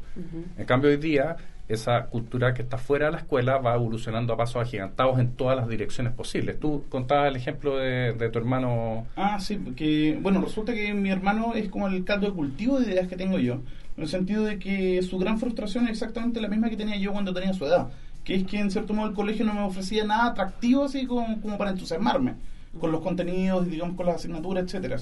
En 0.57 0.65
cambio, 0.65 0.89
hoy 0.91 0.97
día, 0.97 1.37
esa 1.67 2.05
cultura 2.07 2.53
que 2.53 2.61
está 2.63 2.77
fuera 2.77 3.05
de 3.07 3.13
la 3.13 3.17
escuela 3.19 3.57
va 3.57 3.75
evolucionando 3.75 4.33
a 4.33 4.37
pasos 4.37 4.61
agigantados 4.61 5.17
en 5.19 5.31
todas 5.35 5.55
las 5.57 5.67
direcciones 5.69 6.13
posibles. 6.13 6.59
Tú 6.59 6.83
contabas 6.89 7.29
el 7.29 7.37
ejemplo 7.37 7.77
de, 7.77 8.13
de 8.13 8.29
tu 8.29 8.37
hermano. 8.39 9.07
Ah, 9.15 9.39
sí, 9.39 9.55
porque, 9.55 10.19
bueno, 10.21 10.41
resulta 10.41 10.73
que 10.73 10.93
mi 10.93 11.09
hermano 11.09 11.53
es 11.55 11.69
como 11.69 11.87
el 11.87 12.03
caldo 12.03 12.27
de 12.27 12.33
cultivo 12.33 12.79
de 12.79 12.91
ideas 12.91 13.07
que 13.07 13.15
tengo 13.15 13.39
yo, 13.39 13.61
en 14.01 14.05
el 14.05 14.09
sentido 14.09 14.45
de 14.45 14.57
que 14.57 14.99
su 15.03 15.19
gran 15.19 15.37
frustración 15.37 15.83
es 15.83 15.91
exactamente 15.91 16.41
la 16.41 16.47
misma 16.47 16.71
que 16.71 16.75
tenía 16.75 16.97
yo 16.97 17.11
cuando 17.11 17.35
tenía 17.35 17.53
su 17.53 17.67
edad, 17.67 17.89
que 18.23 18.33
es 18.33 18.47
que 18.47 18.57
en 18.57 18.71
cierto 18.71 18.95
modo 18.95 19.07
el 19.07 19.13
colegio 19.13 19.45
no 19.45 19.53
me 19.53 19.61
ofrecía 19.61 20.03
nada 20.05 20.31
atractivo 20.31 20.85
así 20.85 21.05
como, 21.05 21.39
para 21.59 21.69
entusiasmarme 21.69 22.33
con 22.79 22.91
los 22.91 23.01
contenidos, 23.01 23.69
digamos, 23.69 23.95
con 23.95 24.07
las 24.07 24.15
asignaturas, 24.15 24.63
etcétera. 24.63 24.97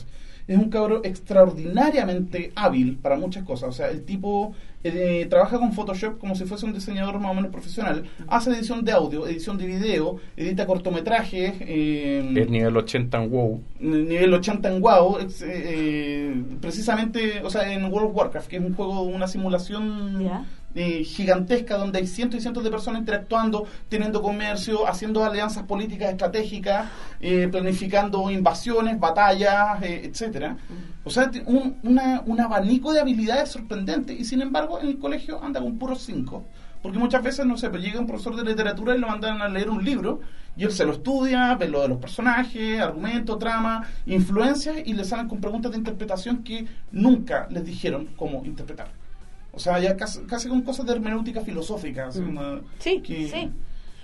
Es 0.47 0.58
un 0.58 0.70
cabro 0.70 1.02
extraordinariamente 1.06 2.52
hábil 2.56 2.97
para 2.97 3.16
muchas 3.16 3.45
cosas. 3.45 3.70
O 3.70 3.72
sea, 3.72 3.89
el 3.89 4.04
tipo 4.04 4.54
eh, 4.84 5.27
trabaja 5.30 5.59
con 5.59 5.73
Photoshop 5.73 6.17
como 6.17 6.36
si 6.36 6.45
fuese 6.45 6.65
un 6.65 6.73
diseñador 6.73 7.19
más 7.19 7.32
o 7.32 7.34
menos 7.34 7.51
profesional. 7.51 8.03
Hace 8.27 8.51
edición 8.51 8.84
de 8.86 8.91
audio, 8.91 9.27
edición 9.27 9.57
de 9.57 9.65
video, 9.67 10.17
edita 10.38 10.65
cortometrajes. 10.65 11.53
eh, 11.61 12.19
El 12.36 12.51
nivel 12.51 12.77
80 12.77 13.23
en 13.23 13.30
WoW. 13.32 13.61
nivel 13.80 14.34
80 14.34 14.69
en 14.69 14.82
WoW, 14.82 15.19
eh, 15.19 15.27
eh, 15.41 16.43
precisamente, 16.61 17.41
o 17.43 17.49
sea, 17.49 17.71
en 17.73 17.86
World 17.86 18.09
of 18.11 18.15
Warcraft, 18.15 18.47
que 18.47 18.57
es 18.57 18.63
un 18.63 18.73
juego, 18.73 19.01
una 19.01 19.27
simulación. 19.27 20.23
Eh, 20.76 21.03
gigantesca 21.03 21.78
donde 21.78 21.99
hay 21.99 22.07
cientos 22.07 22.38
y 22.39 22.41
cientos 22.41 22.63
de 22.63 22.70
personas 22.72 22.99
interactuando, 23.01 23.67
teniendo 23.89 24.22
comercio, 24.22 24.88
haciendo 24.88 25.24
alianzas 25.24 25.63
políticas 25.63 26.11
estratégicas, 26.11 26.88
eh, 27.20 27.47
planificando 27.51 28.30
invasiones, 28.30 28.99
batallas, 28.99 29.82
eh, 29.84 30.01
etcétera. 30.05 30.57
O 31.03 31.09
sea, 31.09 31.32
un, 31.45 31.78
una- 31.84 32.22
un 32.26 32.39
abanico 32.39 32.93
de 32.93 32.99
habilidades 32.99 33.49
sorprendente 33.49 34.13
y 34.13 34.26
sin 34.26 34.41
embargo 34.41 34.80
en 34.80 34.88
el 34.89 34.99
colegio 34.99 35.43
anda 35.43 35.59
con 35.61 35.78
puros 35.78 36.01
cinco. 36.03 36.45
Porque 36.82 36.97
muchas 36.97 37.22
veces, 37.24 37.45
no 37.45 37.57
sé, 37.57 37.70
pues 37.70 37.84
llega 37.84 37.99
un 37.99 38.07
profesor 38.07 38.38
de 38.38 38.43
literatura 38.43 38.95
y 38.95 38.99
lo 38.99 39.07
mandan 39.07 39.41
a 39.41 39.49
leer 39.49 39.70
un 39.70 39.84
libro 39.84 40.22
y 40.55 40.63
él 40.63 40.72
se 40.72 40.86
lo 40.86 40.93
estudia, 40.93 41.55
ve 41.55 41.67
lo 41.67 41.82
de 41.82 41.89
los 41.89 41.97
personajes, 41.97 42.80
argumento, 42.80 43.38
trama, 43.38 43.84
influencias 44.05 44.78
y 44.86 44.93
le 44.93 45.03
salen 45.03 45.28
con 45.28 45.41
preguntas 45.41 45.72
de 45.72 45.78
interpretación 45.78 46.41
que 46.43 46.67
nunca 46.91 47.47
les 47.49 47.65
dijeron 47.65 48.07
cómo 48.15 48.45
interpretar. 48.45 48.99
O 49.52 49.60
sea, 49.60 49.80
ya 49.80 49.97
casi, 49.97 50.22
casi 50.24 50.47
con 50.47 50.62
cosas 50.62 50.86
de 50.86 50.93
hermenéutica 50.93 51.41
filosófica. 51.41 52.08
así 52.08 52.22
Mm. 52.22 52.62
Sí, 52.80 53.02
que- 53.02 53.28
sí. 53.28 53.50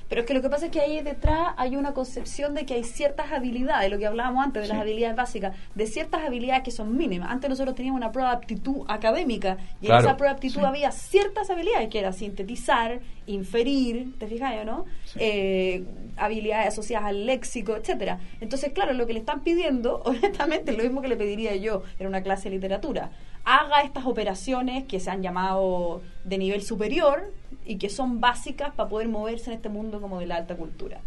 Pero 0.08 0.22
es 0.22 0.28
que 0.28 0.36
lo 0.36 0.42
que 0.44 0.50
pasa 0.52 0.66
es 0.66 0.72
que 0.72 0.80
ahí 0.82 1.02
detrás 1.02 1.56
hay 1.58 1.76
una 1.76 1.94
concepción 1.96 2.54
de 2.54 2.64
que 2.68 2.76
hay 2.76 2.84
ciertas 2.84 3.32
habilidades, 3.32 3.90
lo 3.90 3.98
que 3.98 4.06
hablábamos 4.06 4.44
antes 4.46 4.62
de 4.62 4.68
las 4.70 4.78
habilidades 4.78 5.16
básicas, 5.16 5.56
de 5.74 5.88
ciertas 5.88 6.22
habilidades 6.24 6.62
que 6.62 6.70
son 6.70 6.96
mínimas. 6.96 7.32
Antes 7.32 7.50
nosotros 7.50 7.74
teníamos 7.76 7.98
una 7.98 8.12
prueba 8.12 8.30
de 8.30 8.36
aptitud 8.38 8.86
académica 8.88 9.58
y 9.82 9.88
Claro. 9.88 10.02
en 10.02 10.06
esa 10.10 10.16
prueba 10.18 10.34
de 10.34 10.38
aptitud 10.38 10.60
Sí. 10.60 10.66
había 10.66 10.92
ciertas 10.92 11.50
habilidades 11.50 11.90
que 11.90 11.98
era 11.98 12.14
sintetizar, 12.14 13.00
inferir, 13.26 14.14
¿te 14.20 14.28
fijas 14.28 14.54
o 14.62 14.64
no? 14.64 14.86
Sí. 15.06 15.20
Eh, 15.22 15.84
habilidades 16.18 16.68
asociadas 16.68 17.08
al 17.08 17.26
léxico, 17.26 17.76
etcétera. 17.76 18.20
Entonces, 18.42 18.74
claro, 18.74 18.94
lo 18.94 19.08
que 19.08 19.14
le 19.14 19.20
están 19.20 19.42
pidiendo, 19.42 20.04
honestamente, 20.06 20.70
es 20.72 20.78
lo 20.78 20.84
mismo 20.84 21.02
que 21.02 21.08
le 21.08 21.16
pediría 21.18 21.56
yo 21.56 21.82
en 21.98 22.06
una 22.06 22.22
clase 22.22 22.50
de 22.50 22.56
literatura. 22.58 23.10
Haga 23.46 23.82
estas 23.82 24.06
operaciones 24.06 24.86
que 24.86 25.00
se 25.00 25.10
han 25.12 25.22
llamado 25.22 26.02
de 26.24 26.38
nivel 26.38 26.62
superior 26.64 27.32
y 27.66 27.78
que 27.78 27.90
son 27.90 28.20
básicas 28.20 28.74
para 28.74 28.90
poder 28.90 29.08
moverse 29.08 29.52
en 29.52 29.58
este 29.58 29.70
mundo 29.70 30.02
como 30.02 30.20
de 30.20 30.28
la 30.28 30.36
alta 30.36 30.56
cultura. 30.56 31.02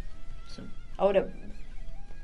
sí. 0.48 0.62
Ahora, 0.96 1.26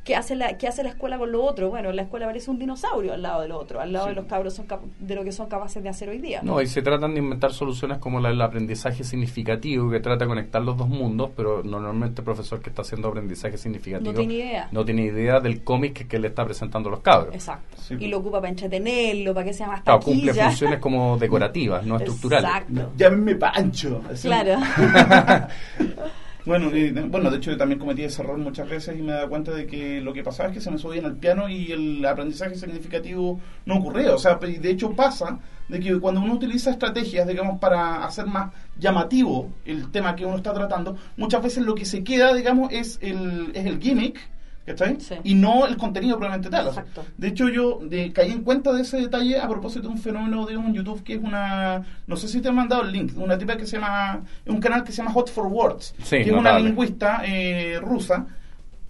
¿qué 0.04 0.14
hace 0.14 0.36
la, 0.36 0.56
qué 0.58 0.68
hace 0.68 0.82
la 0.82 0.90
escuela 0.90 1.18
con 1.18 1.32
lo 1.32 1.42
otro? 1.42 1.70
Bueno, 1.70 1.90
la 1.92 2.02
escuela 2.02 2.26
parece 2.26 2.50
un 2.50 2.58
dinosaurio 2.58 3.14
al 3.14 3.22
lado 3.22 3.42
del 3.42 3.52
otro, 3.52 3.80
al 3.80 3.92
lado 3.92 4.04
Sí. 4.06 4.10
de 4.10 4.16
los 4.16 4.26
cabros 4.26 4.54
son 4.54 4.66
de 5.00 5.14
lo 5.14 5.24
que 5.24 5.32
son 5.32 5.48
capaces 5.48 5.82
de 5.82 5.88
hacer 5.88 6.08
hoy 6.10 6.18
día. 6.18 6.40
No, 6.42 6.60
y 6.60 6.66
se 6.66 6.82
tratan 6.82 7.14
de 7.14 7.20
inventar 7.20 7.52
soluciones 7.52 7.98
como 7.98 8.20
la 8.20 8.28
del 8.28 8.40
aprendizaje 8.42 9.02
significativo, 9.02 9.90
que 9.90 10.00
trata 10.00 10.24
de 10.24 10.28
conectar 10.28 10.62
los 10.62 10.76
dos 10.76 10.88
mundos, 10.88 11.30
pero 11.34 11.62
normalmente 11.62 12.20
el 12.20 12.24
profesor 12.24 12.60
que 12.60 12.70
está 12.70 12.82
haciendo 12.82 13.08
aprendizaje 13.08 13.56
significativo 13.58 14.12
No 14.12 14.18
tiene 14.18 14.34
idea. 14.34 14.68
no 14.70 14.84
tiene 14.84 15.02
idea 15.06 15.40
del 15.40 15.64
cómic 15.64 15.94
que, 15.94 16.06
que 16.08 16.18
le 16.18 16.28
está 16.28 16.44
presentando 16.44 16.88
a 16.88 16.92
los 16.92 17.00
cabros. 17.00 17.34
Exacto. 17.34 17.76
Sí. 17.80 17.96
Y 17.98 18.08
lo 18.08 18.18
ocupa 18.18 18.38
para 18.40 18.50
entretenerlo, 18.50 19.32
para 19.34 19.46
que 19.46 19.52
sea 19.54 19.68
más 19.68 19.82
Claro, 19.82 20.00
cumple 20.00 20.34
funciones 20.34 20.78
como 20.80 21.16
decorativas, 21.18 21.84
no 21.86 21.96
estructurales. 21.96 22.48
Exacto. 22.50 22.92
Llámenme 22.96 23.36
Pancho. 23.36 24.02
así. 24.10 24.28
Claro. 24.28 24.58
Bueno, 26.44 26.76
y 26.76 26.90
bueno, 26.90 27.30
de 27.30 27.38
hecho 27.38 27.52
yo 27.52 27.56
también 27.56 27.78
cometí 27.78 28.02
ese 28.02 28.20
error 28.20 28.36
muchas 28.36 28.68
veces 28.68 28.98
y 28.98 29.02
me 29.02 29.12
da 29.12 29.26
cuenta 29.26 29.50
de 29.52 29.66
que 29.66 30.02
lo 30.02 30.12
que 30.12 30.22
pasaba 30.22 30.50
es 30.50 30.54
que 30.54 30.60
se 30.60 30.70
me 30.70 30.76
subían 30.76 31.06
al 31.06 31.16
piano 31.16 31.48
y 31.48 31.72
el 31.72 32.04
aprendizaje 32.04 32.54
significativo 32.54 33.40
no 33.64 33.76
ocurría. 33.76 34.14
O 34.14 34.18
sea, 34.18 34.34
de 34.34 34.70
hecho 34.70 34.94
pasa 34.94 35.38
de 35.68 35.80
que 35.80 35.98
cuando 35.98 36.20
uno 36.20 36.34
utiliza 36.34 36.70
estrategias, 36.70 37.26
digamos, 37.26 37.58
para 37.58 38.04
hacer 38.04 38.26
más 38.26 38.52
llamativo 38.78 39.54
el 39.64 39.90
tema 39.90 40.14
que 40.14 40.26
uno 40.26 40.36
está 40.36 40.52
tratando, 40.52 40.98
muchas 41.16 41.42
veces 41.42 41.64
lo 41.64 41.74
que 41.74 41.86
se 41.86 42.04
queda, 42.04 42.34
digamos, 42.34 42.70
es 42.72 42.98
el, 43.00 43.50
es 43.54 43.64
el 43.64 43.80
gimmick 43.80 44.20
¿Cachai? 44.66 44.98
Sí. 45.00 45.14
Y 45.24 45.34
no 45.34 45.66
el 45.66 45.76
contenido 45.76 46.16
probablemente 46.16 46.48
tal. 46.50 46.68
Exacto. 46.68 47.04
de 47.18 47.28
hecho, 47.28 47.48
yo 47.50 47.80
de- 47.82 48.12
caí 48.12 48.30
en 48.32 48.42
cuenta 48.42 48.72
de 48.72 48.80
ese 48.82 48.96
detalle 48.98 49.38
a 49.38 49.46
propósito 49.48 49.82
de 49.82 49.88
un 49.88 49.98
fenómeno 49.98 50.46
de 50.46 50.56
un 50.56 50.72
YouTube 50.72 51.02
que 51.02 51.14
es 51.14 51.22
una. 51.22 51.82
No 52.06 52.16
sé 52.16 52.28
si 52.28 52.40
te 52.40 52.48
han 52.48 52.54
mandado 52.54 52.82
el 52.82 52.92
link. 52.92 53.12
Una 53.16 53.36
tipa 53.36 53.56
que 53.56 53.66
se 53.66 53.76
llama. 53.76 54.22
Un 54.46 54.60
canal 54.60 54.82
que 54.82 54.92
se 54.92 54.98
llama 54.98 55.12
Hot 55.12 55.30
for 55.30 55.46
Words. 55.46 55.94
Sí, 56.02 56.16
que 56.16 56.22
es 56.30 56.32
una 56.32 56.58
lingüista 56.58 57.22
eh, 57.26 57.78
rusa. 57.80 58.26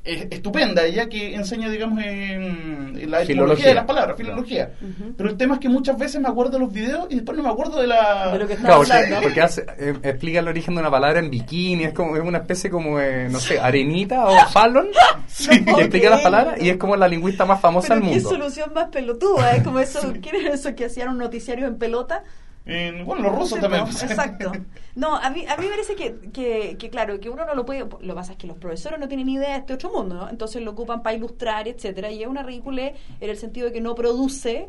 Eh, 0.05 0.29
estupenda, 0.31 0.85
ella 0.85 1.09
que 1.09 1.35
enseña, 1.35 1.69
digamos, 1.71 1.99
en, 2.05 2.99
en 2.99 3.11
la 3.11 3.23
etimología 3.23 3.27
Filología. 3.27 3.69
de 3.69 3.75
las 3.75 3.85
palabras, 3.85 4.17
filología. 4.17 4.71
Pero 5.17 5.31
el 5.31 5.37
tema 5.37 5.55
es 5.55 5.61
que 5.61 5.69
muchas 5.69 5.99
veces 5.99 6.21
me 6.21 6.29
acuerdo 6.29 6.53
de 6.53 6.59
los 6.59 6.73
videos 6.73 7.07
y 7.11 7.15
después 7.17 7.37
no 7.39 7.43
me 7.45 7.49
acuerdo 7.51 7.81
de 7.81 7.87
la. 7.87 8.31
De 8.33 8.39
lo 8.39 8.47
que 8.47 8.53
está 8.55 8.67
Claro, 8.67 8.81
porque, 8.81 8.93
hablando. 8.93 9.21
porque 9.23 9.41
hace- 9.41 9.67
eh, 9.79 9.95
explica 10.03 10.41
el 10.41 10.49
origen 10.49 10.75
de 10.75 10.81
una 10.81 10.91
palabra 10.91 11.21
en 11.21 11.31
bikini, 11.31 11.85
es 11.85 11.93
como 11.95 12.17
es 12.17 12.23
una 12.23 12.39
especie 12.39 12.69
como, 12.71 12.99
de, 12.99 13.29
no 13.31 13.41
sé, 13.41 13.59
arenita 13.59 14.27
o 14.27 14.37
fallon, 14.51 14.89
Sí. 15.27 15.51
y 15.53 15.81
explica 15.81 16.11
las 16.11 16.21
palabras 16.21 16.61
y 16.63 16.69
es 16.69 16.77
como 16.77 16.97
la 16.97 17.09
lingüista 17.09 17.45
más 17.47 17.61
famosa 17.61 17.89
Pero 17.89 18.01
del 18.01 18.09
qué 18.11 18.15
mundo. 18.17 18.29
solución 18.31 18.73
más 18.75 18.89
pelotuda, 18.91 19.53
es 19.57 19.63
como 19.63 19.79
eso, 19.81 20.13
¿quién 20.23 20.37
era 20.37 20.55
eso 20.55 20.75
que 20.75 20.85
hacían 20.85 21.09
un 21.09 21.19
noticiario 21.19 21.67
en 21.67 21.77
pelota? 21.79 22.23
En- 22.67 23.05
bueno, 23.05 23.25
los 23.25 23.35
rusos 23.35 23.59
Sí, 23.59 23.61
también. 23.61 23.85
po, 23.85 23.91
Exacto. 23.91 24.53
No, 24.97 25.17
a 25.17 25.29
mí, 25.31 25.45
a 25.47 25.57
mí 25.57 25.65
me 25.65 25.71
parece 25.71 25.97
que, 25.97 26.15
que, 26.33 26.77
que, 26.79 26.89
claro, 26.89 27.19
que 27.21 27.29
uno 27.29 27.45
no 27.45 27.55
lo 27.55 27.67
puede... 27.67 27.81
Lo 27.81 27.99
que 27.99 28.15
pasa 28.15 28.33
es 28.33 28.39
que 28.39 28.47
los 28.47 28.57
profesores 28.57 28.99
no 29.01 29.09
tienen 29.09 29.29
idea 29.29 29.51
de 29.51 29.59
este 29.59 29.75
otro 29.75 29.91
mundo, 29.93 30.15
¿no? 30.15 30.31
Entonces 30.31 30.63
lo 30.63 30.71
ocupan 30.71 31.03
para 31.03 31.17
ilustrar, 31.17 31.67
etcétera 31.69 32.11
Y 32.13 32.23
es 32.23 32.29
una 32.29 32.43
ridícula 32.45 32.83
en 33.21 33.31
el 33.31 33.37
sentido 33.37 33.67
de 33.67 33.73
que 33.73 33.81
no 33.81 33.95
produce 33.95 34.69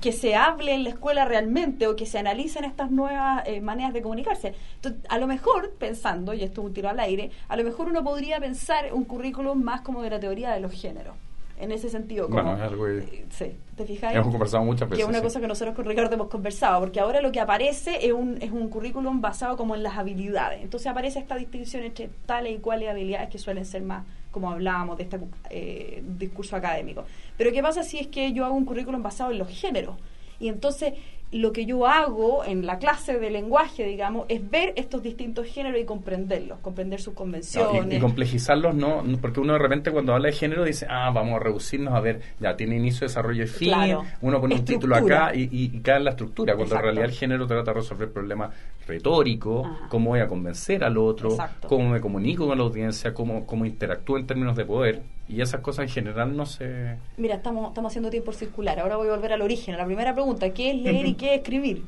que 0.00 0.12
se 0.12 0.34
hable 0.34 0.72
en 0.72 0.84
la 0.84 0.90
escuela 0.90 1.24
realmente 1.26 1.86
o 1.86 1.94
que 1.96 2.06
se 2.06 2.18
analicen 2.18 2.64
estas 2.64 2.90
nuevas 2.90 3.42
eh, 3.46 3.60
maneras 3.60 3.92
de 3.92 4.00
comunicarse. 4.02 4.54
Entonces, 4.76 5.02
a 5.10 5.18
lo 5.18 5.26
mejor, 5.26 5.74
pensando, 5.78 6.32
y 6.32 6.42
esto 6.42 6.62
es 6.62 6.66
un 6.68 6.72
tiro 6.74 6.88
al 6.88 7.00
aire, 7.00 7.30
a 7.48 7.56
lo 7.56 7.64
mejor 7.64 7.88
uno 7.88 8.02
podría 8.02 8.40
pensar 8.40 8.92
un 8.94 9.04
currículum 9.04 9.62
más 9.62 9.82
como 9.82 10.00
de 10.02 10.10
la 10.10 10.20
teoría 10.20 10.52
de 10.52 10.60
los 10.60 10.72
géneros. 10.72 11.14
En 11.56 11.70
ese 11.70 11.88
sentido, 11.88 12.26
como... 12.28 12.42
Bueno, 12.42 12.56
es 12.56 12.62
algo 12.62 12.84
que- 12.84 12.98
eh, 12.98 13.24
Sí, 13.30 13.56
¿te 13.76 13.84
fijáis? 13.86 14.16
Hemos 14.16 14.30
conversado 14.30 14.64
muchas 14.64 14.88
Que 14.88 14.92
veces. 14.96 15.04
es 15.04 15.08
una 15.08 15.18
sí. 15.18 15.24
cosa 15.24 15.40
que 15.40 15.46
nosotros 15.46 15.76
con 15.76 15.84
Ricardo 15.84 16.14
hemos 16.14 16.28
conversado, 16.28 16.80
porque 16.80 16.98
ahora 17.00 17.20
lo 17.22 17.30
que 17.30 17.40
aparece 17.40 18.04
es 18.04 18.12
un, 18.12 18.38
es 18.42 18.50
un 18.50 18.68
currículum 18.68 19.20
basado 19.20 19.56
como 19.56 19.74
en 19.76 19.82
las 19.84 19.96
habilidades. 19.96 20.62
Entonces 20.62 20.88
aparece 20.88 21.20
esta 21.20 21.36
distinción 21.36 21.84
entre 21.84 22.10
tales 22.26 22.56
y 22.56 22.58
cuales 22.58 22.88
habilidades 22.90 23.28
que 23.30 23.38
suelen 23.38 23.64
ser 23.64 23.82
más, 23.82 24.04
como 24.32 24.50
hablábamos, 24.50 24.96
de 24.98 25.04
este 25.04 25.20
eh, 25.50 26.02
discurso 26.18 26.56
académico. 26.56 27.04
Pero 27.36 27.52
¿qué 27.52 27.62
pasa 27.62 27.84
si 27.84 27.98
es 28.00 28.08
que 28.08 28.32
yo 28.32 28.44
hago 28.44 28.54
un 28.56 28.64
currículum 28.64 29.02
basado 29.02 29.30
en 29.30 29.38
los 29.38 29.48
géneros? 29.48 29.96
Y 30.40 30.48
entonces 30.48 30.94
lo 31.34 31.52
que 31.52 31.66
yo 31.66 31.86
hago 31.86 32.44
en 32.44 32.64
la 32.64 32.78
clase 32.78 33.18
de 33.18 33.28
lenguaje, 33.28 33.84
digamos, 33.84 34.26
es 34.28 34.48
ver 34.50 34.72
estos 34.76 35.02
distintos 35.02 35.46
géneros 35.48 35.80
y 35.80 35.84
comprenderlos, 35.84 36.60
comprender 36.60 37.00
sus 37.00 37.12
No, 37.12 37.18
convenciones. 37.18 37.92
y, 37.92 37.96
y 37.96 37.98
complejizarlos 37.98 38.74
no, 38.74 39.02
porque 39.20 39.40
uno 39.40 39.54
de 39.54 39.58
repente 39.58 39.90
cuando 39.90 40.14
habla 40.14 40.28
de 40.28 40.34
género 40.34 40.64
dice, 40.64 40.86
ah, 40.88 41.10
vamos 41.12 41.34
a 41.34 41.42
reducirnos 41.42 41.92
a 41.92 41.98
ver, 42.00 42.20
ya 42.38 42.56
tiene 42.56 42.76
inicio, 42.76 43.06
desarrollo 43.06 43.42
y 43.42 43.46
fin, 43.48 43.68
Claro. 43.68 44.04
uno 44.20 44.40
pone 44.40 44.54
un 44.54 44.64
título 44.64 44.94
acá 44.94 45.32
y, 45.34 45.42
y, 45.42 45.70
y 45.76 45.80
cae 45.80 45.96
en 45.96 46.04
la 46.04 46.10
estructura, 46.10 46.54
cuando 46.54 46.66
Exacto. 46.76 46.88
en 46.88 46.94
realidad 46.94 47.10
el 47.12 47.18
género 47.18 47.46
trata 47.48 47.72
de 47.72 47.80
resolver 47.80 48.12
problemas 48.12 48.54
retóricos, 48.86 49.66
Ajá. 49.66 49.88
cómo 49.88 50.10
voy 50.10 50.20
a 50.20 50.28
convencer 50.28 50.84
al 50.84 50.98
otro, 50.98 51.30
Exacto. 51.30 51.68
cómo 51.68 51.88
me 51.90 52.00
comunico 52.00 52.46
con 52.46 52.58
la 52.58 52.64
audiencia, 52.64 53.14
cómo, 53.14 53.46
cómo 53.46 53.64
interactúo 53.64 54.18
en 54.18 54.26
términos 54.26 54.56
de 54.56 54.64
poder, 54.64 55.02
y 55.28 55.40
esas 55.40 55.60
cosas 55.60 55.84
en 55.84 55.88
general 55.88 56.36
no 56.36 56.46
se... 56.46 56.96
Mira, 57.16 57.36
estamos, 57.36 57.68
estamos 57.68 57.92
haciendo 57.92 58.10
tiempo 58.10 58.32
circular. 58.32 58.78
Ahora 58.78 58.96
voy 58.96 59.08
a 59.08 59.12
volver 59.12 59.32
al 59.32 59.42
origen, 59.42 59.74
a 59.74 59.78
la 59.78 59.86
primera 59.86 60.12
pregunta, 60.12 60.50
¿qué 60.50 60.70
es 60.70 60.76
leer 60.76 61.06
y 61.06 61.14
qué 61.14 61.34
es 61.34 61.40
escribir? 61.40 61.82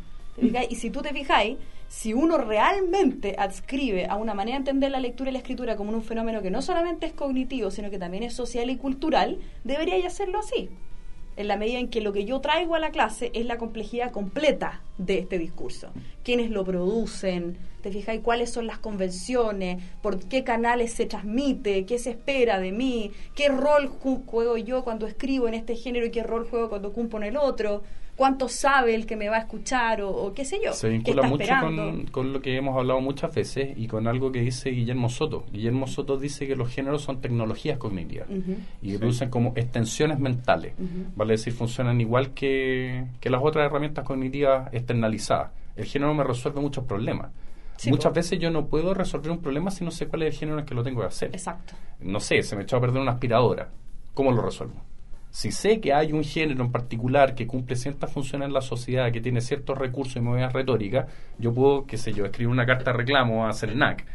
Y 0.68 0.74
si 0.74 0.90
tú 0.90 1.02
te 1.02 1.12
fijáis, 1.12 1.56
si 1.88 2.12
uno 2.12 2.38
realmente 2.38 3.36
adscribe 3.38 4.06
a 4.06 4.16
una 4.16 4.34
manera 4.34 4.56
de 4.56 4.60
entender 4.60 4.90
la 4.90 5.00
lectura 5.00 5.30
y 5.30 5.32
la 5.32 5.38
escritura 5.38 5.76
como 5.76 5.92
un 5.92 6.02
fenómeno 6.02 6.42
que 6.42 6.50
no 6.50 6.60
solamente 6.62 7.06
es 7.06 7.12
cognitivo, 7.12 7.70
sino 7.70 7.90
que 7.90 7.98
también 7.98 8.22
es 8.22 8.34
social 8.34 8.68
y 8.70 8.76
cultural, 8.76 9.38
debería 9.64 9.98
ya 9.98 10.08
hacerlo 10.08 10.38
así. 10.38 10.68
En 11.36 11.48
la 11.48 11.56
medida 11.56 11.78
en 11.78 11.88
que 11.88 12.00
lo 12.00 12.12
que 12.12 12.24
yo 12.24 12.40
traigo 12.40 12.74
a 12.74 12.78
la 12.78 12.90
clase 12.90 13.30
es 13.34 13.44
la 13.46 13.58
complejidad 13.58 14.10
completa 14.10 14.80
de 14.98 15.18
este 15.18 15.38
discurso. 15.38 15.88
¿Quiénes 16.24 16.50
lo 16.50 16.64
producen? 16.64 17.56
¿Te 17.82 17.92
fijáis 17.92 18.22
cuáles 18.22 18.50
son 18.50 18.66
las 18.66 18.78
convenciones? 18.78 19.82
¿Por 20.02 20.18
qué 20.28 20.42
canales 20.44 20.92
se 20.94 21.06
transmite? 21.06 21.84
¿Qué 21.84 21.98
se 21.98 22.10
espera 22.10 22.58
de 22.58 22.72
mí? 22.72 23.12
¿Qué 23.34 23.48
rol 23.48 23.90
ju- 24.02 24.24
juego 24.26 24.56
yo 24.56 24.82
cuando 24.82 25.06
escribo 25.06 25.46
en 25.46 25.54
este 25.54 25.76
género 25.76 26.06
y 26.06 26.10
qué 26.10 26.22
rol 26.22 26.48
juego 26.48 26.68
cuando 26.70 26.92
cumplo 26.92 27.18
en 27.18 27.24
el 27.24 27.36
otro? 27.36 27.82
¿Cuánto 28.16 28.48
sabe 28.48 28.94
el 28.94 29.04
que 29.04 29.14
me 29.14 29.28
va 29.28 29.36
a 29.36 29.40
escuchar 29.40 30.00
o, 30.00 30.10
o 30.10 30.32
qué 30.32 30.46
sé 30.46 30.58
yo? 30.64 30.72
Se 30.72 30.88
¿Qué 30.88 30.94
vincula 30.94 31.22
mucho 31.24 31.52
con, 31.60 32.06
con 32.06 32.32
lo 32.32 32.40
que 32.40 32.56
hemos 32.56 32.76
hablado 32.76 33.00
muchas 33.02 33.34
veces 33.34 33.76
y 33.76 33.86
con 33.86 34.08
algo 34.08 34.32
que 34.32 34.40
dice 34.40 34.70
Guillermo 34.70 35.10
Soto. 35.10 35.44
Guillermo 35.52 35.86
Soto 35.86 36.16
dice 36.16 36.46
que 36.46 36.56
los 36.56 36.70
géneros 36.70 37.02
son 37.02 37.20
tecnologías 37.20 37.76
cognitivas 37.76 38.28
y 38.80 38.92
que 38.92 38.98
producen 38.98 39.28
como 39.28 39.52
extensiones 39.54 40.18
mentales. 40.18 40.72
Vale 41.14 41.34
decir, 41.34 41.52
funcionan 41.52 42.00
igual 42.00 42.30
que, 42.30 43.04
que 43.20 43.28
las 43.28 43.42
otras 43.42 43.66
herramientas 43.66 44.04
cognitivas 44.04 44.72
externalizadas. 44.72 45.50
El 45.76 45.84
género 45.84 46.14
me 46.14 46.24
resuelve 46.24 46.60
muchos 46.60 46.84
problemas. 46.84 47.30
Sí, 47.76 47.90
Muchas 47.90 48.14
veces 48.14 48.38
yo 48.38 48.50
no 48.50 48.66
puedo 48.66 48.94
resolver 48.94 49.30
un 49.30 49.40
problema 49.40 49.70
si 49.70 49.84
no 49.84 49.90
sé 49.90 50.06
cuál 50.06 50.22
es 50.22 50.32
el 50.32 50.38
género 50.38 50.56
en 50.56 50.60
el 50.60 50.66
que 50.66 50.74
lo 50.74 50.82
tengo 50.82 51.02
que 51.02 51.08
hacer. 51.08 51.28
Exacto. 51.28 51.74
No 52.00 52.20
sé, 52.20 52.42
se 52.42 52.56
me 52.56 52.62
echó 52.62 52.78
a 52.78 52.80
perder 52.80 53.02
una 53.02 53.12
aspiradora. 53.12 53.68
¿Cómo 54.14 54.32
lo 54.32 54.40
resuelvo? 54.40 54.80
Si 55.36 55.52
sé 55.52 55.82
que 55.82 55.92
hay 55.92 56.14
un 56.14 56.24
género 56.24 56.64
en 56.64 56.72
particular 56.72 57.34
que 57.34 57.46
cumple 57.46 57.76
ciertas 57.76 58.10
funciones 58.10 58.46
en 58.48 58.54
la 58.54 58.62
sociedad, 58.62 59.12
que 59.12 59.20
tiene 59.20 59.42
ciertos 59.42 59.76
recursos 59.76 60.16
y 60.16 60.20
movidas 60.20 60.50
retóricas, 60.50 61.12
yo 61.38 61.52
puedo, 61.52 61.84
qué 61.84 61.98
sé 61.98 62.14
yo, 62.14 62.24
escribir 62.24 62.48
una 62.48 62.64
carta 62.64 62.90
de 62.90 62.96
reclamo 62.96 63.46
a 63.46 63.52
CERNAC 63.52 64.06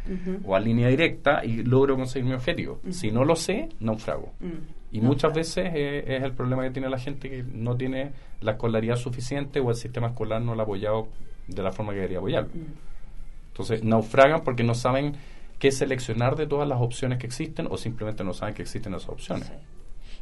o 0.44 0.56
a 0.56 0.58
línea 0.58 0.88
directa 0.88 1.44
y 1.44 1.62
logro 1.62 1.94
conseguir 1.94 2.28
mi 2.28 2.34
objetivo. 2.34 2.80
Si 2.90 3.12
no 3.12 3.24
lo 3.24 3.36
sé, 3.36 3.68
naufrago. 3.78 4.32
Mm. 4.40 4.96
Y 4.96 5.00
No, 5.00 5.10
muchas 5.10 5.30
claro. 5.30 5.34
veces 5.36 5.70
eh, 5.72 6.16
es 6.16 6.24
el 6.24 6.32
problema 6.32 6.64
que 6.64 6.70
tiene 6.70 6.90
la 6.90 6.98
gente 6.98 7.30
que 7.30 7.44
no 7.44 7.76
tiene 7.76 8.10
la 8.40 8.52
escolaridad 8.52 8.96
suficiente 8.96 9.60
o 9.60 9.70
el 9.70 9.76
sistema 9.76 10.08
escolar 10.08 10.42
no 10.42 10.56
lo 10.56 10.62
ha 10.62 10.64
apoyado 10.64 11.06
de 11.46 11.62
la 11.62 11.70
forma 11.70 11.92
que 11.92 11.98
debería 11.98 12.18
apoyarlo. 12.18 12.50
Mm. 12.52 13.46
Entonces 13.52 13.84
naufragan 13.84 14.40
porque 14.42 14.64
no 14.64 14.74
saben 14.74 15.14
qué 15.60 15.70
seleccionar 15.70 16.34
de 16.34 16.48
todas 16.48 16.68
las 16.68 16.80
opciones 16.80 17.18
que 17.18 17.28
existen 17.28 17.68
o 17.70 17.76
simplemente 17.76 18.24
no 18.24 18.32
saben 18.32 18.56
que 18.56 18.62
existen 18.62 18.92
esas 18.94 19.10
opciones. 19.10 19.46
Sí. 19.46 19.52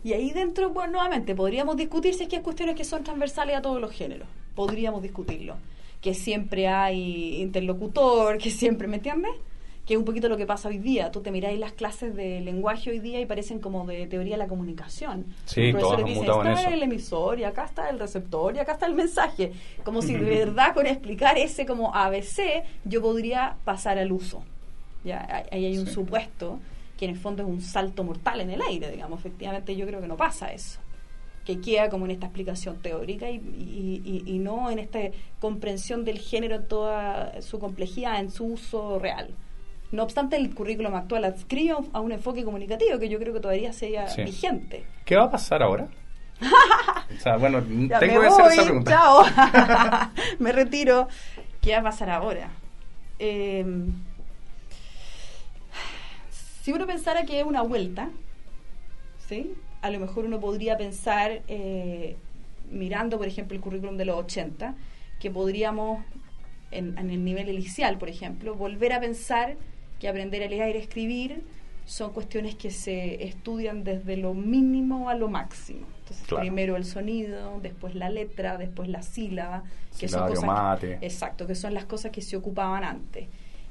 Y 0.03 0.12
ahí 0.14 0.30
dentro, 0.32 0.70
bueno, 0.70 0.92
nuevamente, 0.92 1.34
podríamos 1.34 1.76
discutir 1.76 2.14
si 2.14 2.22
es 2.24 2.28
que 2.28 2.36
hay 2.36 2.42
cuestiones 2.42 2.74
que 2.74 2.84
son 2.84 3.05
transversales 3.05 3.57
a 3.57 3.62
todos 3.62 3.80
los 3.80 3.90
géneros. 3.92 4.28
Podríamos 4.55 5.03
discutirlo. 5.03 5.57
Que 6.01 6.14
siempre 6.14 6.68
hay 6.68 7.40
interlocutor, 7.42 8.38
que 8.38 8.51
siempre, 8.51 8.88
¿me 8.88 8.96
entiendes? 8.96 9.32
Que 9.84 9.94
es 9.94 9.98
un 9.98 10.05
poquito 10.07 10.28
lo 10.28 10.36
que 10.38 10.46
pasa 10.46 10.68
hoy 10.68 10.78
día. 10.78 11.11
Tú 11.11 11.20
te 11.20 11.30
miráis 11.30 11.59
las 11.59 11.72
clases 11.72 12.14
de 12.14 12.40
lenguaje 12.40 12.90
hoy 12.90 13.01
día 13.01 13.20
y 13.20 13.26
parecen 13.26 13.59
como 13.59 13.84
de 13.86 14.07
teoría 14.07 14.34
de 14.34 14.38
la 14.38 14.46
comunicación. 14.48 15.26
Sí, 15.44 15.62
en 15.68 15.76
está 15.76 16.53
eso. 16.53 16.68
el 16.70 16.82
emisor 16.82 17.38
y 17.38 17.44
acá 17.44 17.64
está 17.66 17.90
el 17.90 17.98
receptor 17.98 18.55
y 18.57 18.61
acá 18.61 18.72
está 18.72 18.86
el 18.86 18.94
mensaje. 18.94 19.53
Como 19.84 20.01
si 20.01 20.14
de 20.14 20.20
verdad 20.20 20.72
con 20.74 20.86
explicar 20.86 21.36
ese 21.36 21.66
como 21.66 21.94
ABC 21.94 22.62
yo 22.84 23.03
podría 23.03 23.57
pasar 23.64 23.98
al 23.98 24.12
uso. 24.12 24.42
Ya, 25.05 25.44
ahí 25.51 25.64
hay 25.66 25.78
un 25.78 25.86
Sí. 25.86 25.92
supuesto 25.94 26.59
que 27.01 27.07
en 27.07 27.12
el 27.12 27.16
fondo 27.16 27.42
es 27.42 27.48
un 27.48 27.62
salto 27.62 28.05
mortal 28.05 28.42
en 28.42 28.51
el 28.51 28.61
aire, 28.61 28.90
digamos. 28.90 29.18
Efectivamente, 29.20 29.74
yo 29.74 29.86
creo 29.86 30.01
que 30.03 30.07
no 30.07 30.16
pasa 30.18 30.53
eso. 30.53 30.78
Que 31.46 31.59
queda 31.59 31.88
como 31.88 32.05
en 32.05 32.11
esta 32.11 32.26
explicación 32.26 32.82
teórica 32.82 33.30
y, 33.30 33.36
y- 33.36 34.03
y- 34.05 34.34
y 34.34 34.38
no 34.38 34.70
en 34.70 34.78
esta 34.78 34.98
comprensión 35.40 36.05
del 36.05 36.18
género 36.18 36.57
en 36.57 36.68
toda 36.68 37.40
su 37.40 37.59
complejidad, 37.59 38.20
en 38.20 38.30
su 38.30 38.44
uso 38.44 38.98
real. 38.98 39.30
No 39.92 40.03
obstante, 40.03 40.36
el 40.36 40.55
currículum 40.55 40.94
actual 40.94 41.24
adscribe 41.24 41.74
a 41.94 42.01
un 42.01 42.12
enfoque 42.12 42.44
comunicativo 42.44 42.98
que 42.98 43.09
yo 43.09 43.18
creo 43.18 43.32
que 43.32 43.40
todavía 43.40 43.72
sería 43.72 44.07
Sí. 44.07 44.22
vigente. 44.22 44.84
¿Qué 45.07 45.16
va 45.16 45.24
a 45.24 45.30
pasar 45.30 45.62
ahora? 45.62 45.88
o 47.16 47.18
sea, 47.20 47.38
bueno, 47.38 47.62
Ya 47.88 47.98
tengo 47.98 48.20
que 48.20 48.26
hacer 48.26 48.46
esa 48.53 48.62
pregunta. 48.64 48.90
Chao. 48.90 49.22
me 50.38 50.53
retiro. 50.53 51.09
¿Qué 51.62 51.72
va 51.72 51.78
a 51.80 51.82
pasar 51.84 52.11
ahora? 52.11 52.51
Eh, 53.18 53.64
si 56.62 56.72
uno 56.72 56.86
pensara 56.86 57.24
que 57.24 57.40
es 57.40 57.46
una 57.46 57.62
vuelta, 57.62 58.11
¿sí? 59.28 59.52
A 59.82 59.90
lo 59.90 59.98
mejor 59.98 60.24
uno 60.26 60.40
podría 60.40 60.76
pensar, 60.76 61.42
eh, 61.48 62.16
mirando, 62.70 63.18
por 63.18 63.26
ejemplo, 63.26 63.56
el 63.56 63.62
currículum 63.62 63.96
de 63.96 64.04
los 64.04 64.16
80, 64.16 64.74
que 65.18 65.30
podríamos, 65.30 66.04
en, 66.70 66.96
en 66.98 67.11
el 67.11 67.24
nivel 67.24 67.48
inicial, 67.48 67.98
por 67.98 68.08
ejemplo, 68.08 68.54
volver 68.54 68.92
a 68.92 69.00
pensar 69.00 69.56
que 69.98 70.08
aprender 70.08 70.42
a 70.42 70.48
leer 70.48 70.74
y 70.76 70.78
a 70.78 70.82
escribir 70.82 71.42
son 71.86 72.12
cuestiones 72.12 72.54
que 72.54 72.70
se 72.70 73.24
estudian 73.24 73.82
desde 73.84 74.16
lo 74.16 74.34
mínimo 74.34 75.08
a 75.08 75.14
lo 75.14 75.28
máximo. 75.28 75.86
Entonces, 76.02 76.26
Claro. 76.26 76.42
primero 76.42 76.76
el 76.76 76.84
sonido, 76.84 77.58
después 77.61 77.94
la 77.94 78.11
letra, 78.11 78.56
después 78.58 78.88
la 78.88 79.02
sílaba, 79.02 79.64
que 79.98 80.08
son 80.08 80.28
cosas 80.28 80.82
exacto, 81.00 81.46
que 81.46 81.54
son 81.54 81.74
las 81.74 81.84
cosas 81.86 82.12
que 82.12 82.20
se 82.20 82.36
ocupaban 82.36 82.84
antes. 82.84 83.28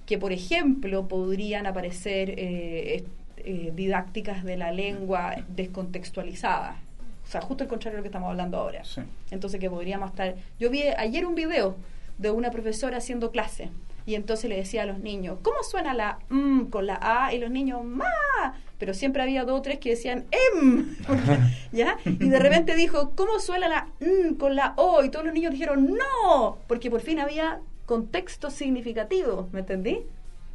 Que 0.09 0.17
por 0.17 0.31
ejemplo 0.31 1.07
podrían 1.07 1.67
aparecer 1.67 2.31
eh, 2.31 3.03
eh, 3.37 3.71
didácticas 3.75 4.43
de 4.43 4.57
la 4.57 4.71
lengua 4.71 5.35
descontextualizadas. 5.49 6.77
O 7.27 7.31
sea, 7.31 7.41
justo 7.41 7.63
el 7.63 7.69
contrario 7.69 7.97
de 7.97 7.99
lo 7.99 8.03
que 8.03 8.07
estamos 8.07 8.31
hablando 8.31 8.57
ahora. 8.57 8.83
Sí. 8.83 9.01
Entonces 9.29 9.59
que 9.59 9.69
podríamos 9.69 10.09
estar... 10.09 10.33
Yo 10.59 10.71
vi 10.71 10.81
ayer 10.97 11.27
un 11.27 11.35
video 11.35 11.75
de 12.17 12.31
una 12.31 12.49
profesora 12.49 12.97
haciendo 12.97 13.29
clase 13.29 13.69
y 14.07 14.15
entonces 14.15 14.49
le 14.49 14.55
decía 14.55 14.81
a 14.81 14.85
los 14.87 14.97
niños, 14.97 15.37
¿cómo 15.43 15.61
suena 15.61 15.93
la 15.93 16.17
M 16.31 16.71
con 16.71 16.87
la 16.87 16.97
A? 16.99 17.31
Y 17.31 17.37
los 17.37 17.51
niños, 17.51 17.83
¡ma! 17.85 18.07
pero 18.79 18.93
siempre 18.93 19.21
había 19.21 19.43
dos 19.43 19.59
o 19.59 19.61
tres 19.61 19.77
que 19.77 19.91
decían 19.91 20.25
em, 20.31 20.95
¿ya? 21.71 21.97
Y 22.05 22.29
de 22.29 22.39
repente 22.39 22.75
dijo, 22.75 23.11
¿cómo 23.15 23.39
suena 23.39 23.67
la 23.67 23.87
n 23.99 24.37
con 24.37 24.55
la 24.55 24.73
o? 24.77 25.03
Y 25.03 25.09
todos 25.09 25.25
los 25.25 25.33
niños 25.33 25.51
dijeron 25.51 25.95
no, 25.95 26.57
porque 26.65 26.89
por 26.89 27.01
fin 27.01 27.19
había 27.19 27.59
contexto 27.89 28.51
significativo, 28.51 29.49
¿me 29.51 29.61
entendí? 29.61 29.99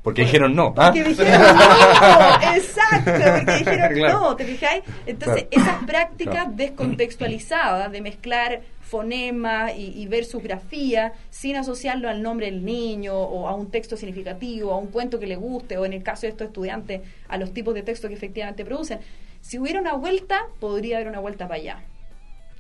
Porque 0.04 0.22
dijeron 0.22 0.54
no. 0.54 0.72
¿ah? 0.76 0.92
Porque 0.92 1.02
dijeron 1.02 1.32
no, 1.32 2.54
exacto, 2.56 3.10
porque 3.10 3.58
dijeron 3.58 3.92
Claro. 3.94 4.20
no, 4.20 4.36
¿te 4.36 4.44
fijáis? 4.44 4.84
Entonces, 5.06 5.46
Claro. 5.50 5.66
esas 5.68 5.84
prácticas 5.84 6.34
Claro. 6.34 6.50
descontextualizadas 6.54 7.90
de 7.90 8.00
mezclar 8.02 8.60
fonema 8.82 9.72
y, 9.72 10.00
y 10.00 10.06
ver 10.06 10.24
su 10.26 10.40
grafía 10.40 11.12
sin 11.30 11.56
asociarlo 11.56 12.08
al 12.08 12.22
nombre 12.22 12.46
del 12.46 12.64
niño 12.64 13.16
o 13.16 13.48
a 13.48 13.54
un 13.54 13.70
texto 13.70 13.96
significativo, 13.96 14.72
a 14.72 14.76
un 14.78 14.86
cuento 14.88 15.18
que 15.18 15.26
le 15.26 15.36
guste 15.36 15.76
o 15.78 15.84
en 15.86 15.92
el 15.94 16.02
caso 16.04 16.22
de 16.22 16.28
estos 16.28 16.46
estudiantes 16.48 17.00
a 17.28 17.36
los 17.36 17.52
tipos 17.52 17.74
de 17.74 17.82
texto 17.82 18.06
que 18.08 18.14
efectivamente 18.14 18.64
producen. 18.64 19.00
Si 19.40 19.58
hubiera 19.58 19.80
una 19.80 19.94
vuelta, 19.94 20.42
podría 20.60 20.96
haber 20.98 21.08
una 21.08 21.18
vuelta 21.18 21.48
para 21.48 21.60
allá. 21.60 21.80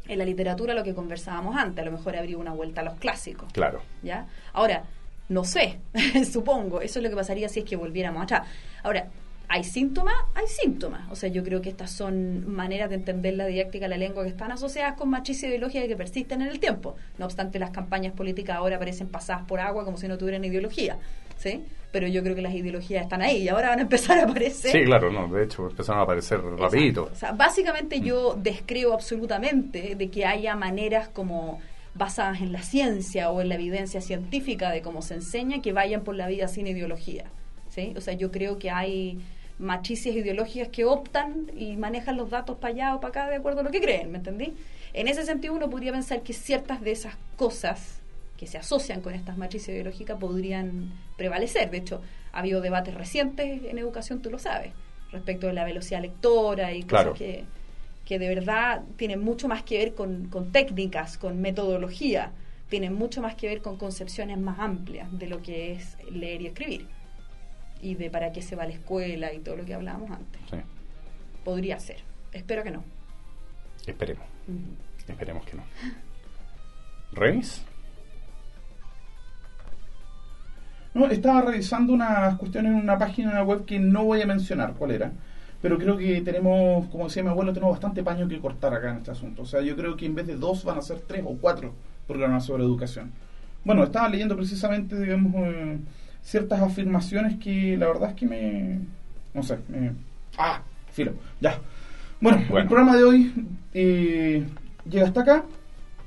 En 0.06 0.18
la 0.18 0.24
literatura 0.24 0.74
lo 0.74 0.84
que 0.84 0.94
conversábamos 0.94 1.56
antes, 1.56 1.82
a 1.82 1.84
lo 1.84 1.92
mejor 1.92 2.16
habría 2.16 2.36
una 2.38 2.52
vuelta 2.52 2.82
a 2.82 2.84
los 2.84 2.94
clásicos. 2.94 3.52
Claro. 3.52 3.80
¿ya? 4.02 4.26
Ahora, 4.52 4.84
no 5.28 5.44
sé, 5.44 5.78
supongo, 6.30 6.80
eso 6.80 6.98
es 6.98 7.02
lo 7.02 7.10
que 7.10 7.16
pasaría 7.16 7.48
si 7.48 7.60
es 7.60 7.64
que 7.64 7.76
volviéramos 7.76 8.22
atrás. 8.22 8.46
Ahora, 8.82 9.08
¿hay 9.48 9.64
síntomas? 9.64 10.14
Hay 10.34 10.46
síntomas. 10.46 11.10
O 11.10 11.16
sea, 11.16 11.28
yo 11.30 11.42
creo 11.42 11.62
que 11.62 11.70
estas 11.70 11.90
son 11.90 12.52
maneras 12.52 12.90
de 12.90 12.96
entender 12.96 13.34
la 13.34 13.46
didáctica 13.46 13.86
de 13.86 13.90
la 13.90 13.96
lengua 13.96 14.24
que 14.24 14.30
están 14.30 14.52
asociadas 14.52 14.94
con 14.94 15.08
machismo 15.08 15.48
ideología 15.48 15.84
y 15.84 15.88
que 15.88 15.96
persisten 15.96 16.42
en 16.42 16.48
el 16.48 16.60
tiempo. 16.60 16.96
No 17.18 17.24
obstante, 17.24 17.58
las 17.58 17.70
campañas 17.70 18.12
políticas 18.12 18.56
ahora 18.56 18.78
parecen 18.78 19.08
pasadas 19.08 19.44
por 19.46 19.60
agua 19.60 19.84
como 19.84 19.96
si 19.96 20.08
no 20.08 20.18
tuvieran 20.18 20.44
ideología, 20.44 20.98
¿sí? 21.38 21.64
Pero 21.94 22.08
yo 22.08 22.24
creo 22.24 22.34
que 22.34 22.42
las 22.42 22.52
ideologías 22.52 23.04
están 23.04 23.22
ahí 23.22 23.42
y 23.42 23.48
ahora 23.48 23.68
van 23.68 23.78
a 23.78 23.82
empezar 23.82 24.18
a 24.18 24.24
aparecer. 24.24 24.72
Sí, 24.72 24.82
claro, 24.82 25.12
no. 25.12 25.28
De 25.28 25.44
hecho, 25.44 25.68
empezaron 25.70 26.00
a 26.00 26.02
aparecer 26.02 26.40
rapidito. 26.42 27.08
O 27.12 27.14
sea, 27.14 27.30
básicamente 27.30 28.00
yo 28.00 28.34
descreo 28.34 28.92
absolutamente 28.92 29.94
de 29.94 30.10
que 30.10 30.26
haya 30.26 30.56
maneras 30.56 31.06
como 31.06 31.60
basadas 31.94 32.40
en 32.40 32.50
la 32.50 32.62
ciencia 32.62 33.30
o 33.30 33.40
en 33.40 33.48
la 33.48 33.54
evidencia 33.54 34.00
científica 34.00 34.72
de 34.72 34.82
cómo 34.82 35.02
se 35.02 35.14
enseña 35.14 35.62
que 35.62 35.72
vayan 35.72 36.02
por 36.02 36.16
la 36.16 36.26
vida 36.26 36.48
sin 36.48 36.66
ideología. 36.66 37.26
¿sí? 37.68 37.94
O 37.96 38.00
sea, 38.00 38.14
yo 38.14 38.32
creo 38.32 38.58
que 38.58 38.72
hay 38.72 39.20
machicias 39.60 40.16
ideológicas 40.16 40.70
que 40.70 40.84
optan 40.84 41.46
y 41.56 41.76
manejan 41.76 42.16
los 42.16 42.28
datos 42.28 42.58
para 42.58 42.74
allá 42.74 42.94
o 42.96 43.00
para 43.00 43.10
acá 43.10 43.28
de 43.28 43.36
acuerdo 43.36 43.60
a 43.60 43.62
lo 43.62 43.70
que 43.70 43.80
creen, 43.80 44.10
¿me 44.10 44.18
entendí? 44.18 44.52
En 44.94 45.06
ese 45.06 45.24
sentido 45.24 45.54
uno 45.54 45.70
podría 45.70 45.92
pensar 45.92 46.22
que 46.22 46.32
ciertas 46.32 46.80
de 46.80 46.90
esas 46.90 47.14
cosas 47.36 48.00
que 48.36 48.46
se 48.46 48.58
asocian 48.58 49.00
con 49.00 49.14
estas 49.14 49.36
machicias 49.38 49.68
ideológicas 49.74 50.18
podrían 50.18 50.92
prevalecer. 51.16 51.70
De 51.70 51.78
hecho, 51.78 52.02
ha 52.32 52.40
habido 52.40 52.60
debates 52.60 52.94
recientes 52.94 53.62
en 53.64 53.78
educación, 53.78 54.20
tú 54.22 54.30
lo 54.30 54.38
sabes, 54.38 54.72
respecto 55.12 55.46
de 55.46 55.52
la 55.52 55.64
velocidad 55.64 56.00
lectora 56.02 56.72
y 56.72 56.82
cosas 56.82 56.88
Claro. 56.88 57.14
que, 57.14 57.44
que 58.04 58.18
de 58.18 58.28
verdad 58.28 58.82
tienen 58.96 59.20
mucho 59.20 59.46
más 59.48 59.62
que 59.62 59.78
ver 59.78 59.94
con, 59.94 60.28
con 60.28 60.50
técnicas, 60.50 61.16
con 61.16 61.40
metodología, 61.40 62.32
tienen 62.68 62.94
mucho 62.94 63.22
más 63.22 63.34
que 63.36 63.46
ver 63.46 63.62
con 63.62 63.76
concepciones 63.76 64.38
más 64.38 64.58
amplias 64.58 65.16
de 65.16 65.28
lo 65.28 65.40
que 65.42 65.72
es 65.72 65.96
leer 66.10 66.42
y 66.42 66.46
escribir 66.48 66.88
y 67.80 67.94
de 67.94 68.10
para 68.10 68.32
qué 68.32 68.40
se 68.42 68.56
va 68.56 68.62
a 68.64 68.66
la 68.66 68.72
escuela 68.72 69.32
y 69.32 69.38
todo 69.40 69.56
lo 69.56 69.64
que 69.64 69.74
hablábamos 69.74 70.10
antes. 70.10 70.40
Sí. 70.50 70.56
Podría 71.44 71.78
ser. 71.78 71.98
Espero 72.32 72.62
que 72.64 72.70
no. 72.70 72.82
Esperemos. 73.86 74.24
Esperemos 75.06 75.44
que 75.44 75.56
no. 75.56 75.62
¿Remis? 77.12 77.62
No, 80.94 81.06
estaba 81.06 81.42
revisando 81.42 81.92
unas 81.92 82.36
cuestiones 82.36 82.72
en 82.72 82.78
una 82.78 82.96
página 82.98 83.42
web 83.42 83.64
que 83.64 83.78
no 83.80 84.04
voy 84.04 84.22
a 84.22 84.26
mencionar 84.26 84.74
cuál 84.74 84.92
era, 84.92 85.12
pero 85.60 85.76
creo 85.76 85.96
que 85.96 86.20
tenemos, 86.20 86.86
como 86.88 87.04
decía 87.04 87.22
mi 87.24 87.30
abuelo, 87.30 87.52
tenemos 87.52 87.74
bastante 87.74 88.02
paño 88.02 88.28
que 88.28 88.38
cortar 88.40 88.72
acá 88.74 88.90
en 88.90 88.98
este 88.98 89.10
asunto. 89.10 89.42
O 89.42 89.46
sea, 89.46 89.60
yo 89.60 89.76
creo 89.76 89.96
que 89.96 90.06
en 90.06 90.14
vez 90.14 90.26
de 90.26 90.36
dos 90.36 90.64
van 90.64 90.78
a 90.78 90.82
ser 90.82 91.00
tres 91.00 91.22
o 91.26 91.36
cuatro 91.36 91.74
programas 92.06 92.44
sobre 92.44 92.62
educación. 92.62 93.10
Bueno, 93.64 93.82
estaba 93.82 94.08
leyendo 94.08 94.36
precisamente, 94.36 95.00
digamos, 95.00 95.34
eh, 95.36 95.78
ciertas 96.22 96.60
afirmaciones 96.60 97.38
que 97.38 97.76
la 97.76 97.86
verdad 97.88 98.10
es 98.10 98.14
que 98.14 98.26
me... 98.26 98.80
no 99.32 99.42
sé, 99.42 99.58
me... 99.68 99.92
Ah, 100.38 100.62
filo, 100.92 101.14
ya. 101.40 101.58
Bueno, 102.20 102.38
el 102.56 102.66
programa 102.66 102.96
de 102.96 103.04
hoy 103.04 103.32
eh, 103.72 104.46
llega 104.88 105.06
hasta 105.06 105.22
acá. 105.22 105.44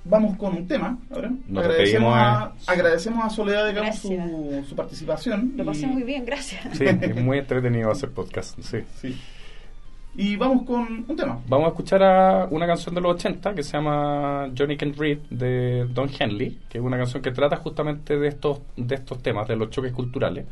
Vamos 0.09 0.37
con 0.37 0.55
un 0.55 0.67
tema 0.67 0.97
ahora. 1.11 1.31
Nos 1.47 1.63
agradecemos, 1.65 2.13
a, 2.15 2.53
eh. 2.55 2.61
agradecemos 2.67 3.25
a 3.25 3.29
Soledad, 3.29 3.67
digamos, 3.67 3.95
su, 3.97 4.09
Gracias. 4.09 4.67
su 4.67 4.75
participación. 4.75 5.53
Lo 5.57 5.65
pasé 5.65 5.83
y- 5.83 5.87
muy 5.87 6.03
bien, 6.03 6.25
gracias. 6.25 6.77
Sí, 6.77 6.85
es 6.85 7.15
muy 7.23 7.39
entretenido 7.39 7.91
hacer 7.91 8.11
podcast. 8.11 8.59
Sí. 8.61 8.79
Sí. 9.01 9.15
Y 10.19 10.35
vamos 10.35 10.63
con 10.65 11.05
un 11.07 11.15
tema. 11.15 11.39
Vamos 11.47 11.65
a 11.67 11.69
escuchar 11.69 12.01
a 12.01 12.47
una 12.49 12.65
canción 12.65 12.95
de 12.95 13.01
los 13.01 13.13
80 13.15 13.53
que 13.53 13.61
se 13.61 13.73
llama 13.73 14.49
Johnny 14.57 14.75
Can 14.75 14.93
Read 14.97 15.19
de 15.29 15.85
Don 15.93 16.09
Henley, 16.17 16.57
que 16.67 16.79
es 16.79 16.83
una 16.83 16.97
canción 16.97 17.21
que 17.21 17.31
trata 17.31 17.57
justamente 17.57 18.17
de 18.17 18.27
estos, 18.27 18.61
de 18.75 18.95
estos 18.95 19.21
temas, 19.21 19.47
de 19.47 19.55
los 19.55 19.69
choques 19.69 19.93
culturales. 19.93 20.45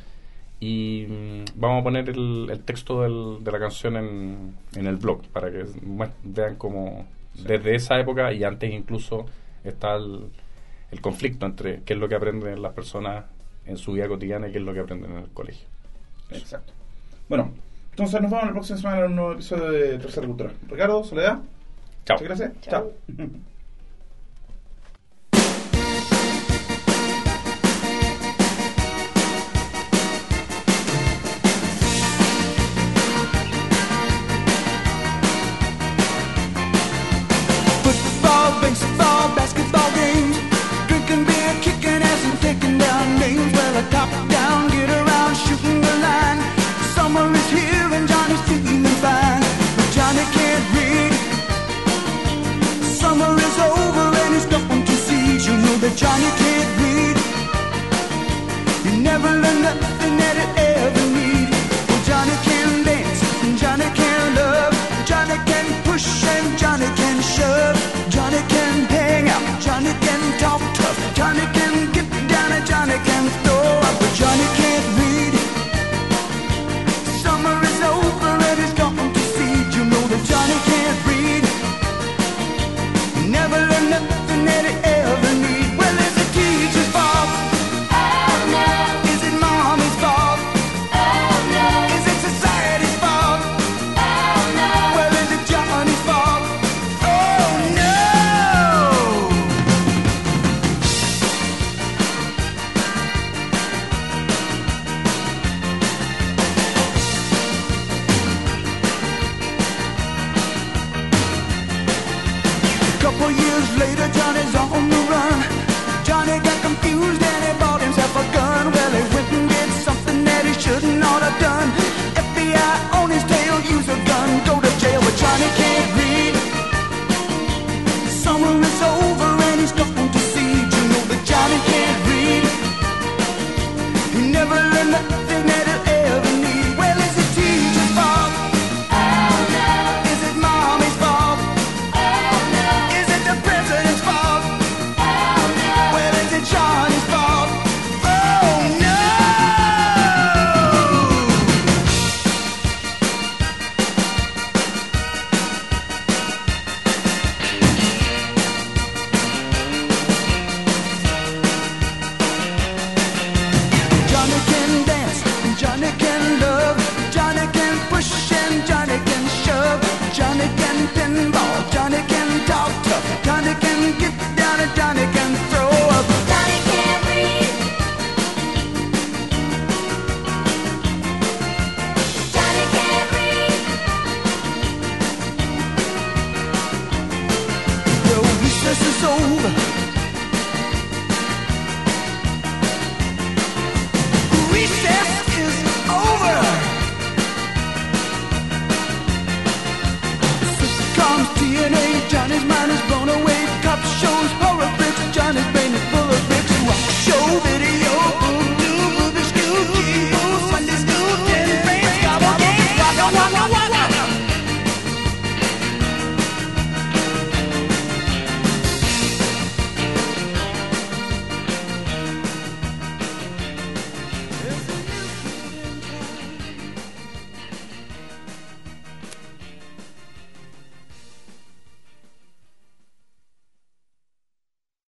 Y 0.59 1.07
mm, 1.09 1.43
vamos 1.59 1.81
a 1.81 1.83
poner 1.83 2.09
el, 2.09 2.47
el 2.51 2.59
texto 2.63 3.01
del- 3.01 3.43
de 3.43 3.51
la 3.51 3.59
canción 3.59 3.97
en, 3.97 4.53
en 4.75 4.85
el 4.87 4.97
blog 4.97 5.23
para 5.29 5.49
que 5.51 5.63
vean 6.23 6.55
cómo 6.57 7.05
desde 7.33 7.75
esa 7.75 7.99
época 7.99 8.31
y 8.33 8.43
antes 8.43 8.71
incluso 8.71 9.25
está 9.69 9.95
el, 9.95 10.29
el 10.91 11.01
conflicto 11.01 11.45
entre 11.45 11.81
qué 11.83 11.93
es 11.93 11.99
lo 11.99 12.07
que 12.07 12.15
aprenden 12.15 12.61
las 12.61 12.73
personas 12.73 13.25
en 13.65 13.77
su 13.77 13.93
vida 13.93 14.07
cotidiana 14.07 14.47
y 14.47 14.51
qué 14.51 14.59
es 14.59 14.63
lo 14.63 14.73
que 14.73 14.79
aprenden 14.79 15.11
en 15.11 15.17
el 15.19 15.29
colegio. 15.29 15.67
Exacto. 16.31 16.73
Bueno, 17.27 17.51
entonces 17.91 18.21
nos 18.21 18.31
vemos 18.31 18.45
la 18.45 18.51
próxima 18.51 18.77
semana 18.77 18.99
en 18.99 19.05
un 19.05 19.15
nuevo 19.15 19.31
episodio 19.33 19.71
de 19.71 19.97
Tercera 19.97 20.27
Cultura. 20.27 20.51
Ricardo, 20.67 21.03
Soledad. 21.03 21.39
Chao. 22.05 22.17
Muchas 22.19 22.39
gracias. 22.39 22.61
Chao. 22.61 22.91
Chao. 23.17 23.27